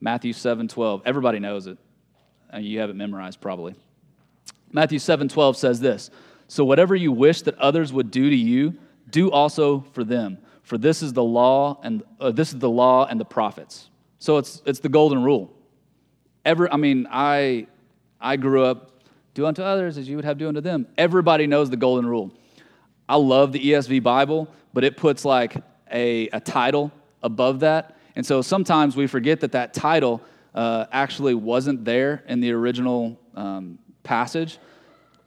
Matthew 0.00 0.32
7 0.32 0.66
12. 0.66 1.02
Everybody 1.04 1.38
knows 1.38 1.68
it. 1.68 1.78
Uh, 2.52 2.58
you 2.58 2.80
have 2.80 2.90
it 2.90 2.96
memorized 2.96 3.40
probably. 3.40 3.74
Matthew 4.72 4.98
7 4.98 5.28
12 5.28 5.56
says 5.56 5.80
this 5.80 6.10
So 6.48 6.64
whatever 6.64 6.96
you 6.96 7.12
wish 7.12 7.42
that 7.42 7.56
others 7.58 7.92
would 7.92 8.10
do 8.10 8.28
to 8.28 8.36
you, 8.36 8.74
do 9.10 9.30
also 9.30 9.80
for 9.92 10.02
them. 10.02 10.38
For 10.62 10.78
this 10.78 11.02
is 11.02 11.12
the 11.12 11.22
law 11.22 11.80
and 11.84 12.02
uh, 12.20 12.32
this 12.32 12.52
is 12.52 12.58
the 12.58 12.70
law 12.70 13.06
and 13.06 13.20
the 13.20 13.24
prophets. 13.24 13.88
So 14.18 14.38
it's 14.38 14.62
it's 14.66 14.80
the 14.80 14.88
golden 14.88 15.22
rule. 15.22 15.54
Ever, 16.44 16.72
I 16.72 16.76
mean, 16.76 17.06
I 17.10 17.66
I 18.20 18.36
grew 18.36 18.64
up 18.64 18.90
do 19.34 19.46
unto 19.46 19.62
others 19.62 19.98
as 19.98 20.08
you 20.08 20.16
would 20.16 20.24
have 20.24 20.38
do 20.38 20.48
unto 20.48 20.60
them. 20.60 20.86
Everybody 20.98 21.46
knows 21.46 21.70
the 21.70 21.76
golden 21.76 22.06
rule. 22.06 22.30
I 23.08 23.16
love 23.16 23.52
the 23.52 23.58
ESV 23.58 24.02
Bible, 24.02 24.48
but 24.72 24.84
it 24.84 24.96
puts 24.96 25.24
like 25.24 25.56
a, 25.90 26.28
a 26.28 26.40
title 26.40 26.92
above 27.22 27.60
that. 27.60 27.96
And 28.14 28.24
so 28.24 28.42
sometimes 28.42 28.94
we 28.94 29.06
forget 29.06 29.40
that 29.40 29.52
that 29.52 29.74
title 29.74 30.20
uh, 30.54 30.86
actually 30.92 31.34
wasn't 31.34 31.84
there 31.84 32.22
in 32.28 32.40
the 32.40 32.52
original 32.52 33.18
um, 33.34 33.78
passage. 34.02 34.58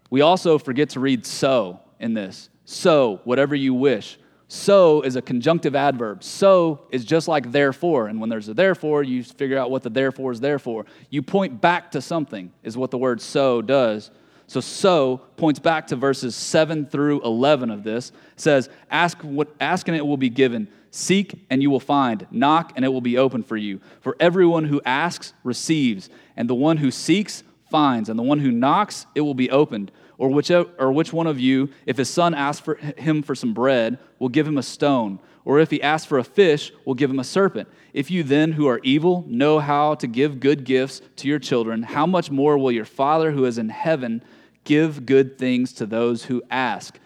We 0.09 0.21
also 0.21 0.59
forget 0.59 0.89
to 0.91 0.99
read 0.99 1.25
so 1.25 1.79
in 1.99 2.13
this. 2.13 2.49
So, 2.65 3.21
whatever 3.25 3.55
you 3.55 3.73
wish. 3.73 4.17
So 4.47 5.01
is 5.01 5.15
a 5.15 5.21
conjunctive 5.21 5.75
adverb. 5.75 6.23
So 6.23 6.81
is 6.91 7.03
just 7.03 7.27
like 7.27 7.51
therefore. 7.51 8.07
And 8.07 8.19
when 8.19 8.29
there's 8.29 8.47
a 8.47 8.53
therefore, 8.53 9.03
you 9.03 9.23
figure 9.23 9.57
out 9.57 9.71
what 9.71 9.83
the 9.83 9.89
therefore 9.89 10.31
is 10.31 10.39
there 10.39 10.59
for. 10.59 10.85
You 11.09 11.21
point 11.21 11.61
back 11.61 11.91
to 11.91 12.01
something, 12.01 12.51
is 12.63 12.77
what 12.77 12.91
the 12.91 12.97
word 12.97 13.21
so 13.21 13.61
does. 13.61 14.11
So, 14.47 14.59
so 14.59 15.21
points 15.37 15.59
back 15.59 15.87
to 15.87 15.95
verses 15.95 16.35
7 16.35 16.85
through 16.85 17.23
11 17.23 17.71
of 17.71 17.83
this. 17.83 18.09
It 18.09 18.39
says, 18.39 18.69
ask, 18.91 19.19
what, 19.21 19.47
ask 19.59 19.87
and 19.87 19.97
it 19.97 20.05
will 20.05 20.17
be 20.17 20.29
given. 20.29 20.67
Seek 20.91 21.45
and 21.49 21.63
you 21.63 21.71
will 21.71 21.79
find. 21.79 22.27
Knock 22.29 22.73
and 22.75 22.85
it 22.85 22.89
will 22.89 23.01
be 23.01 23.17
open 23.17 23.41
for 23.41 23.57
you. 23.57 23.81
For 24.01 24.15
everyone 24.19 24.65
who 24.65 24.81
asks 24.85 25.33
receives, 25.43 26.09
and 26.37 26.47
the 26.47 26.55
one 26.55 26.77
who 26.77 26.91
seeks 26.91 27.43
finds, 27.71 28.07
and 28.07 28.19
the 28.19 28.23
one 28.23 28.39
who 28.39 28.51
knocks 28.51 29.07
it 29.15 29.21
will 29.21 29.33
be 29.33 29.49
opened. 29.49 29.91
Or, 30.17 30.29
whichever, 30.29 30.69
or 30.79 30.91
which 30.91 31.11
one 31.11 31.27
of 31.27 31.39
you, 31.39 31.69
if 31.85 31.97
his 31.97 32.09
son 32.09 32.33
asks 32.33 32.63
for 32.63 32.75
him 32.75 33.21
for 33.21 33.35
some 33.35 33.53
bread, 33.53 33.99
will 34.19 34.29
give 34.29 34.47
him 34.47 34.57
a 34.57 34.63
stone? 34.63 35.19
Or 35.43 35.59
if 35.59 35.69
he 35.69 35.81
asks 35.81 36.07
for 36.07 36.17
a 36.17 36.23
fish, 36.23 36.71
will 36.85 36.93
give 36.93 37.09
him 37.09 37.19
a 37.19 37.23
serpent? 37.23 37.69
If 37.93 38.09
you 38.09 38.23
then, 38.23 38.53
who 38.53 38.67
are 38.67 38.79
evil, 38.83 39.23
know 39.27 39.59
how 39.59 39.95
to 39.95 40.07
give 40.07 40.39
good 40.39 40.63
gifts 40.63 41.01
to 41.17 41.27
your 41.27 41.39
children, 41.39 41.83
how 41.83 42.05
much 42.05 42.31
more 42.31 42.57
will 42.57 42.71
your 42.71 42.85
Father 42.85 43.31
who 43.31 43.45
is 43.45 43.57
in 43.57 43.69
heaven 43.69 44.23
give 44.63 45.05
good 45.05 45.37
things 45.37 45.73
to 45.73 45.85
those 45.85 46.25
who 46.25 46.41
ask? 46.49 46.97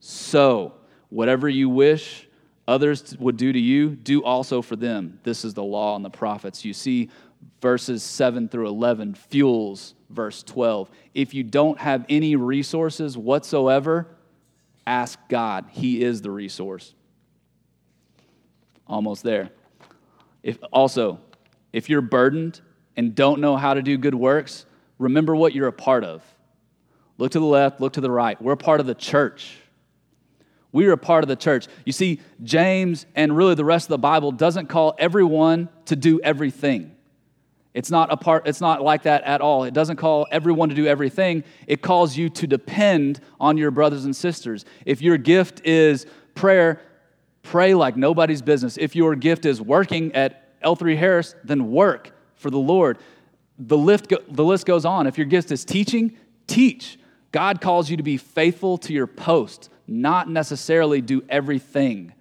So, 0.00 0.74
whatever 1.08 1.48
you 1.48 1.68
wish 1.68 2.28
others 2.68 3.16
would 3.18 3.36
do 3.36 3.52
to 3.52 3.58
you, 3.58 3.90
do 3.90 4.22
also 4.22 4.62
for 4.62 4.76
them. 4.76 5.18
This 5.22 5.44
is 5.44 5.54
the 5.54 5.64
law 5.64 5.96
and 5.96 6.04
the 6.04 6.10
prophets. 6.10 6.64
You 6.64 6.72
see, 6.72 7.10
verses 7.60 8.02
7 8.02 8.48
through 8.48 8.68
11 8.68 9.14
fuels 9.14 9.94
verse 10.12 10.42
12. 10.42 10.90
If 11.14 11.34
you 11.34 11.42
don't 11.42 11.78
have 11.78 12.04
any 12.08 12.36
resources 12.36 13.16
whatsoever, 13.16 14.06
ask 14.86 15.18
God. 15.28 15.66
He 15.70 16.02
is 16.02 16.22
the 16.22 16.30
resource. 16.30 16.94
Almost 18.86 19.22
there. 19.22 19.50
If, 20.42 20.58
also, 20.72 21.20
if 21.72 21.88
you're 21.88 22.00
burdened 22.00 22.60
and 22.96 23.14
don't 23.14 23.40
know 23.40 23.56
how 23.56 23.74
to 23.74 23.82
do 23.82 23.96
good 23.96 24.14
works, 24.14 24.66
remember 24.98 25.34
what 25.34 25.54
you're 25.54 25.68
a 25.68 25.72
part 25.72 26.04
of. 26.04 26.22
Look 27.18 27.32
to 27.32 27.40
the 27.40 27.46
left, 27.46 27.80
look 27.80 27.94
to 27.94 28.00
the 28.00 28.10
right. 28.10 28.40
We're 28.40 28.56
part 28.56 28.80
of 28.80 28.86
the 28.86 28.94
church. 28.94 29.56
We 30.72 30.86
are 30.86 30.92
a 30.92 30.98
part 30.98 31.22
of 31.22 31.28
the 31.28 31.36
church. 31.36 31.68
You 31.84 31.92
see, 31.92 32.20
James 32.42 33.06
and 33.14 33.36
really 33.36 33.54
the 33.54 33.64
rest 33.64 33.86
of 33.86 33.90
the 33.90 33.98
Bible 33.98 34.32
doesn't 34.32 34.68
call 34.68 34.94
everyone 34.98 35.68
to 35.86 35.96
do 35.96 36.20
everything. 36.20 36.96
It's 37.74 37.90
not 37.90 38.12
a 38.12 38.16
part, 38.16 38.46
it's 38.46 38.60
not 38.60 38.82
like 38.82 39.04
that 39.04 39.22
at 39.24 39.40
all. 39.40 39.64
It 39.64 39.72
doesn't 39.72 39.96
call 39.96 40.26
everyone 40.30 40.68
to 40.68 40.74
do 40.74 40.86
everything. 40.86 41.42
It 41.66 41.80
calls 41.80 42.16
you 42.16 42.28
to 42.28 42.46
depend 42.46 43.20
on 43.40 43.56
your 43.56 43.70
brothers 43.70 44.04
and 44.04 44.14
sisters. 44.14 44.64
If 44.84 45.00
your 45.00 45.16
gift 45.16 45.64
is 45.64 46.06
prayer, 46.34 46.82
pray 47.42 47.74
like 47.74 47.96
nobody's 47.96 48.42
business. 48.42 48.76
If 48.76 48.94
your 48.94 49.14
gift 49.14 49.46
is 49.46 49.60
working 49.60 50.14
at 50.14 50.60
L3 50.60 50.96
Harris, 50.96 51.34
then 51.44 51.70
work 51.70 52.12
for 52.34 52.50
the 52.50 52.58
Lord. 52.58 52.98
The, 53.58 53.78
lift 53.78 54.12
the 54.28 54.44
list 54.44 54.66
goes 54.66 54.84
on. 54.84 55.06
If 55.06 55.16
your 55.16 55.26
gift 55.26 55.50
is 55.50 55.64
teaching, 55.64 56.16
teach. 56.46 56.98
God 57.30 57.62
calls 57.62 57.88
you 57.88 57.96
to 57.96 58.02
be 58.02 58.18
faithful 58.18 58.76
to 58.78 58.92
your 58.92 59.06
post, 59.06 59.70
not 59.86 60.28
necessarily 60.28 61.00
do 61.00 61.24
everything. 61.28 62.12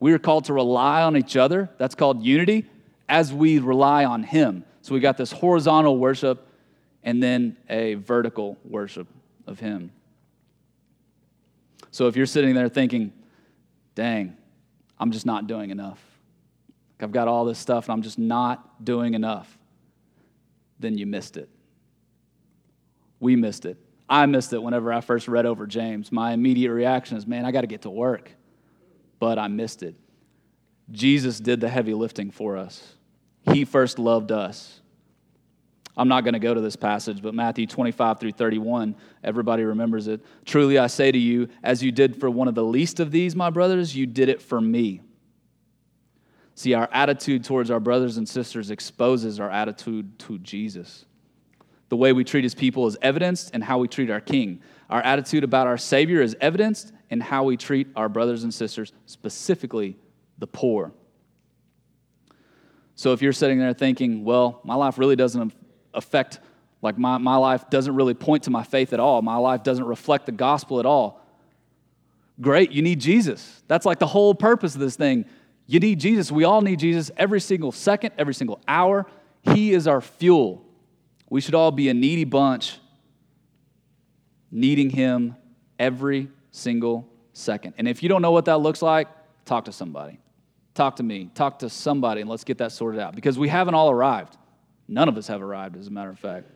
We 0.00 0.12
are 0.12 0.18
called 0.18 0.46
to 0.46 0.52
rely 0.52 1.02
on 1.02 1.16
each 1.16 1.36
other. 1.36 1.70
That's 1.78 1.94
called 1.94 2.24
unity 2.24 2.66
as 3.08 3.32
we 3.32 3.60
rely 3.60 4.04
on 4.04 4.24
Him. 4.24 4.64
So 4.82 4.94
we 4.94 5.00
got 5.00 5.16
this 5.16 5.32
horizontal 5.32 5.96
worship 5.98 6.46
and 7.02 7.22
then 7.22 7.56
a 7.68 7.94
vertical 7.94 8.58
worship 8.64 9.08
of 9.46 9.58
Him. 9.58 9.92
So 11.90 12.08
if 12.08 12.16
you're 12.16 12.26
sitting 12.26 12.54
there 12.54 12.68
thinking, 12.68 13.12
dang, 13.94 14.36
I'm 14.98 15.10
just 15.10 15.26
not 15.26 15.46
doing 15.46 15.70
enough, 15.70 16.00
I've 17.00 17.12
got 17.12 17.26
all 17.26 17.44
this 17.44 17.58
stuff 17.58 17.86
and 17.86 17.92
I'm 17.92 18.02
just 18.02 18.18
not 18.18 18.84
doing 18.84 19.14
enough, 19.14 19.58
then 20.78 20.96
you 20.96 21.06
missed 21.06 21.36
it. 21.36 21.48
We 23.18 23.36
missed 23.36 23.66
it. 23.66 23.76
I 24.08 24.26
missed 24.26 24.52
it 24.52 24.62
whenever 24.62 24.92
I 24.92 25.00
first 25.00 25.28
read 25.28 25.46
over 25.46 25.66
James. 25.66 26.12
My 26.12 26.32
immediate 26.32 26.72
reaction 26.72 27.16
is, 27.16 27.26
man, 27.26 27.44
I 27.44 27.50
got 27.50 27.62
to 27.62 27.66
get 27.66 27.82
to 27.82 27.90
work. 27.90 28.30
But 29.18 29.38
I 29.38 29.48
missed 29.48 29.82
it. 29.82 29.94
Jesus 30.90 31.38
did 31.38 31.60
the 31.60 31.68
heavy 31.68 31.94
lifting 31.94 32.30
for 32.30 32.56
us. 32.56 32.94
He 33.50 33.64
first 33.64 33.98
loved 33.98 34.32
us. 34.32 34.80
I'm 35.96 36.08
not 36.08 36.24
going 36.24 36.32
to 36.34 36.40
go 36.40 36.54
to 36.54 36.60
this 36.60 36.76
passage, 36.76 37.20
but 37.20 37.34
Matthew 37.34 37.66
25 37.66 38.18
through 38.18 38.32
31, 38.32 38.96
everybody 39.22 39.64
remembers 39.64 40.06
it. 40.06 40.24
Truly 40.46 40.78
I 40.78 40.86
say 40.86 41.12
to 41.12 41.18
you, 41.18 41.48
as 41.62 41.82
you 41.82 41.92
did 41.92 42.18
for 42.18 42.30
one 42.30 42.48
of 42.48 42.54
the 42.54 42.64
least 42.64 42.98
of 42.98 43.10
these, 43.10 43.36
my 43.36 43.50
brothers, 43.50 43.94
you 43.94 44.06
did 44.06 44.30
it 44.30 44.40
for 44.40 44.60
me. 44.60 45.02
See, 46.54 46.74
our 46.74 46.88
attitude 46.92 47.44
towards 47.44 47.70
our 47.70 47.80
brothers 47.80 48.16
and 48.16 48.28
sisters 48.28 48.70
exposes 48.70 49.38
our 49.38 49.50
attitude 49.50 50.18
to 50.20 50.38
Jesus. 50.38 51.04
The 51.90 51.96
way 51.96 52.14
we 52.14 52.24
treat 52.24 52.44
his 52.44 52.54
people 52.54 52.86
is 52.86 52.96
evidenced 53.02 53.54
in 53.54 53.60
how 53.60 53.78
we 53.78 53.88
treat 53.88 54.10
our 54.10 54.20
king. 54.20 54.62
Our 54.88 55.02
attitude 55.02 55.44
about 55.44 55.66
our 55.66 55.76
Savior 55.76 56.22
is 56.22 56.34
evidenced 56.40 56.92
in 57.10 57.20
how 57.20 57.44
we 57.44 57.58
treat 57.58 57.88
our 57.96 58.08
brothers 58.08 58.44
and 58.44 58.54
sisters, 58.54 58.92
specifically 59.04 59.98
the 60.38 60.46
poor. 60.46 60.92
So 63.02 63.12
if 63.12 63.20
you're 63.20 63.32
sitting 63.32 63.58
there 63.58 63.72
thinking, 63.72 64.22
well, 64.22 64.60
my 64.62 64.76
life 64.76 64.96
really 64.96 65.16
doesn't 65.16 65.52
affect, 65.92 66.38
like 66.82 66.96
my, 66.96 67.18
my 67.18 67.34
life 67.34 67.68
doesn't 67.68 67.96
really 67.96 68.14
point 68.14 68.44
to 68.44 68.50
my 68.50 68.62
faith 68.62 68.92
at 68.92 69.00
all, 69.00 69.22
my 69.22 69.34
life 69.34 69.64
doesn't 69.64 69.84
reflect 69.84 70.24
the 70.24 70.30
gospel 70.30 70.78
at 70.78 70.86
all, 70.86 71.20
great, 72.40 72.70
you 72.70 72.80
need 72.80 73.00
Jesus. 73.00 73.64
That's 73.66 73.84
like 73.84 73.98
the 73.98 74.06
whole 74.06 74.36
purpose 74.36 74.76
of 74.76 74.80
this 74.80 74.94
thing. 74.94 75.24
You 75.66 75.80
need 75.80 75.98
Jesus. 75.98 76.30
We 76.30 76.44
all 76.44 76.60
need 76.60 76.78
Jesus 76.78 77.10
every 77.16 77.40
single 77.40 77.72
second, 77.72 78.12
every 78.18 78.34
single 78.34 78.60
hour. 78.68 79.04
He 79.42 79.72
is 79.72 79.88
our 79.88 80.00
fuel. 80.00 80.64
We 81.28 81.40
should 81.40 81.56
all 81.56 81.72
be 81.72 81.88
a 81.88 81.94
needy 81.94 82.22
bunch, 82.22 82.78
needing 84.48 84.90
Him 84.90 85.34
every 85.76 86.28
single 86.52 87.08
second. 87.32 87.74
And 87.78 87.88
if 87.88 88.04
you 88.04 88.08
don't 88.08 88.22
know 88.22 88.30
what 88.30 88.44
that 88.44 88.58
looks 88.58 88.80
like, 88.80 89.08
talk 89.44 89.64
to 89.64 89.72
somebody. 89.72 90.20
Talk 90.74 90.96
to 90.96 91.02
me. 91.02 91.30
Talk 91.34 91.58
to 91.60 91.68
somebody, 91.68 92.22
and 92.22 92.30
let's 92.30 92.44
get 92.44 92.58
that 92.58 92.72
sorted 92.72 93.00
out 93.00 93.14
because 93.14 93.38
we 93.38 93.48
haven't 93.48 93.74
all 93.74 93.90
arrived. 93.90 94.36
None 94.88 95.08
of 95.08 95.16
us 95.16 95.26
have 95.28 95.42
arrived, 95.42 95.76
as 95.76 95.86
a 95.86 95.90
matter 95.90 96.10
of 96.10 96.18
fact. 96.18 96.46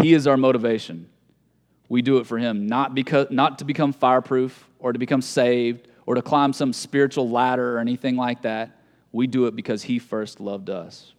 He 0.00 0.12
is 0.14 0.26
our 0.26 0.36
motivation. 0.36 1.08
We 1.88 2.02
do 2.02 2.18
it 2.18 2.26
for 2.26 2.38
Him, 2.38 2.66
not, 2.66 2.94
because, 2.94 3.28
not 3.30 3.58
to 3.58 3.64
become 3.64 3.92
fireproof 3.92 4.68
or 4.78 4.92
to 4.92 4.98
become 4.98 5.22
saved 5.22 5.88
or 6.06 6.14
to 6.14 6.22
climb 6.22 6.52
some 6.52 6.72
spiritual 6.72 7.28
ladder 7.28 7.76
or 7.76 7.78
anything 7.78 8.16
like 8.16 8.42
that. 8.42 8.80
We 9.12 9.26
do 9.26 9.46
it 9.46 9.54
because 9.54 9.82
He 9.82 9.98
first 9.98 10.40
loved 10.40 10.70
us. 10.70 11.12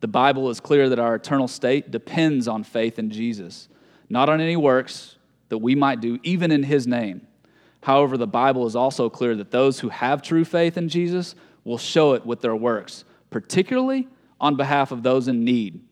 The 0.00 0.08
Bible 0.08 0.50
is 0.50 0.60
clear 0.60 0.88
that 0.90 0.98
our 0.98 1.14
eternal 1.14 1.48
state 1.48 1.90
depends 1.90 2.48
on 2.48 2.64
faith 2.64 2.98
in 2.98 3.10
Jesus, 3.10 3.68
not 4.08 4.28
on 4.28 4.40
any 4.40 4.56
works 4.56 5.16
that 5.48 5.58
we 5.58 5.74
might 5.74 6.00
do, 6.00 6.18
even 6.22 6.50
in 6.50 6.64
His 6.64 6.86
name. 6.86 7.25
However, 7.86 8.16
the 8.16 8.26
Bible 8.26 8.66
is 8.66 8.74
also 8.74 9.08
clear 9.08 9.36
that 9.36 9.52
those 9.52 9.78
who 9.78 9.90
have 9.90 10.20
true 10.20 10.44
faith 10.44 10.76
in 10.76 10.88
Jesus 10.88 11.36
will 11.62 11.78
show 11.78 12.14
it 12.14 12.26
with 12.26 12.40
their 12.40 12.56
works, 12.56 13.04
particularly 13.30 14.08
on 14.40 14.56
behalf 14.56 14.90
of 14.90 15.04
those 15.04 15.28
in 15.28 15.44
need. 15.44 15.84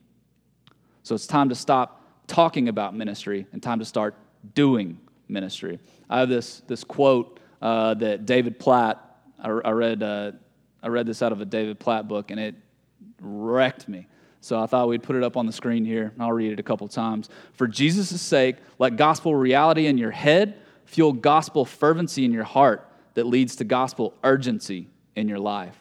So 1.04 1.14
it's 1.14 1.28
time 1.28 1.50
to 1.50 1.54
stop 1.54 2.04
talking 2.26 2.68
about 2.68 2.96
ministry 2.96 3.46
and 3.52 3.62
time 3.62 3.78
to 3.78 3.84
start 3.84 4.16
doing 4.56 4.98
ministry. 5.28 5.78
I 6.10 6.18
have 6.18 6.28
this, 6.28 6.62
this 6.66 6.82
quote 6.82 7.38
uh, 7.62 7.94
that 7.94 8.26
David 8.26 8.58
Platt, 8.58 9.00
I, 9.38 9.50
I 9.50 9.70
read, 9.70 10.02
uh, 10.02 10.32
I 10.82 10.88
read 10.88 11.06
this 11.06 11.22
out 11.22 11.30
of 11.30 11.40
a 11.40 11.44
David 11.44 11.78
Platt 11.78 12.08
book, 12.08 12.32
and 12.32 12.40
it 12.40 12.56
wrecked 13.20 13.86
me. 13.86 14.08
So 14.40 14.60
I 14.60 14.66
thought 14.66 14.88
we'd 14.88 15.04
put 15.04 15.14
it 15.14 15.22
up 15.22 15.36
on 15.36 15.46
the 15.46 15.52
screen 15.52 15.84
here. 15.84 16.12
I'll 16.18 16.32
read 16.32 16.50
it 16.50 16.58
a 16.58 16.64
couple 16.64 16.88
times. 16.88 17.28
For 17.52 17.68
Jesus' 17.68 18.20
sake, 18.20 18.56
let 18.80 18.96
gospel 18.96 19.36
reality 19.36 19.86
in 19.86 19.96
your 19.96 20.10
head 20.10 20.58
fuel 20.84 21.12
gospel 21.12 21.64
fervency 21.64 22.24
in 22.24 22.32
your 22.32 22.44
heart 22.44 22.88
that 23.14 23.26
leads 23.26 23.56
to 23.56 23.64
gospel 23.64 24.14
urgency 24.22 24.88
in 25.16 25.28
your 25.28 25.38
life. 25.38 25.78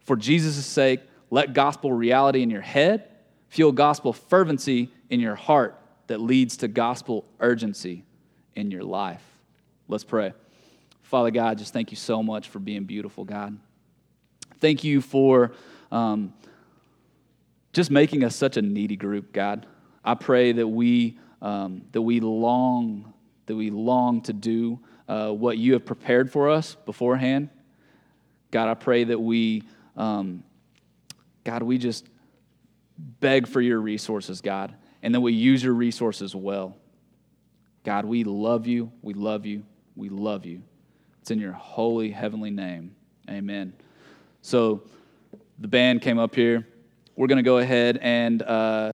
For 0.00 0.16
Jesus' 0.16 0.64
sake, 0.64 1.00
let 1.30 1.52
gospel 1.52 1.92
reality 1.92 2.42
in 2.42 2.50
your 2.50 2.62
head 2.62 3.08
fuel 3.48 3.72
gospel 3.72 4.12
fervency 4.12 4.90
in 5.10 5.20
your 5.20 5.34
heart 5.34 5.80
that 6.06 6.20
leads 6.20 6.58
to 6.58 6.68
gospel 6.68 7.24
urgency 7.40 8.04
in 8.54 8.70
your 8.70 8.84
life. 8.84 9.22
Let's 9.88 10.04
pray. 10.04 10.32
Father 11.02 11.30
God, 11.30 11.58
just 11.58 11.72
thank 11.72 11.90
you 11.90 11.96
so 11.96 12.22
much 12.22 12.48
for 12.48 12.58
being 12.58 12.84
beautiful, 12.84 13.24
God. 13.24 13.58
Thank 14.60 14.84
you 14.84 15.00
for 15.00 15.52
um, 15.90 16.34
just 17.72 17.90
making 17.90 18.24
us 18.24 18.36
such 18.36 18.56
a 18.56 18.62
needy 18.62 18.96
group, 18.96 19.32
God. 19.32 19.66
I 20.04 20.14
pray 20.14 20.52
that 20.52 20.66
we 20.66 21.18
um, 21.40 21.82
that 21.92 22.02
we 22.02 22.20
long 22.20 23.14
that 23.48 23.56
we 23.56 23.70
long 23.70 24.20
to 24.22 24.32
do 24.32 24.78
uh, 25.08 25.30
what 25.30 25.58
you 25.58 25.72
have 25.72 25.84
prepared 25.84 26.30
for 26.30 26.48
us 26.48 26.76
beforehand. 26.86 27.48
God, 28.50 28.68
I 28.68 28.74
pray 28.74 29.04
that 29.04 29.18
we, 29.18 29.64
um, 29.96 30.44
God, 31.44 31.62
we 31.62 31.78
just 31.78 32.06
beg 32.98 33.46
for 33.46 33.60
your 33.60 33.80
resources, 33.80 34.40
God, 34.40 34.74
and 35.02 35.14
that 35.14 35.20
we 35.20 35.32
use 35.32 35.62
your 35.62 35.74
resources 35.74 36.34
well. 36.34 36.76
God, 37.84 38.04
we 38.04 38.22
love 38.24 38.66
you. 38.66 38.92
We 39.02 39.14
love 39.14 39.46
you. 39.46 39.64
We 39.96 40.08
love 40.08 40.44
you. 40.46 40.62
It's 41.20 41.30
in 41.30 41.38
your 41.38 41.52
holy, 41.52 42.10
heavenly 42.10 42.50
name. 42.50 42.94
Amen. 43.28 43.72
So 44.42 44.82
the 45.58 45.68
band 45.68 46.02
came 46.02 46.18
up 46.18 46.34
here. 46.34 46.66
We're 47.16 47.26
going 47.26 47.36
to 47.36 47.42
go 47.42 47.58
ahead 47.58 47.98
and. 47.98 48.42
Uh, 48.42 48.86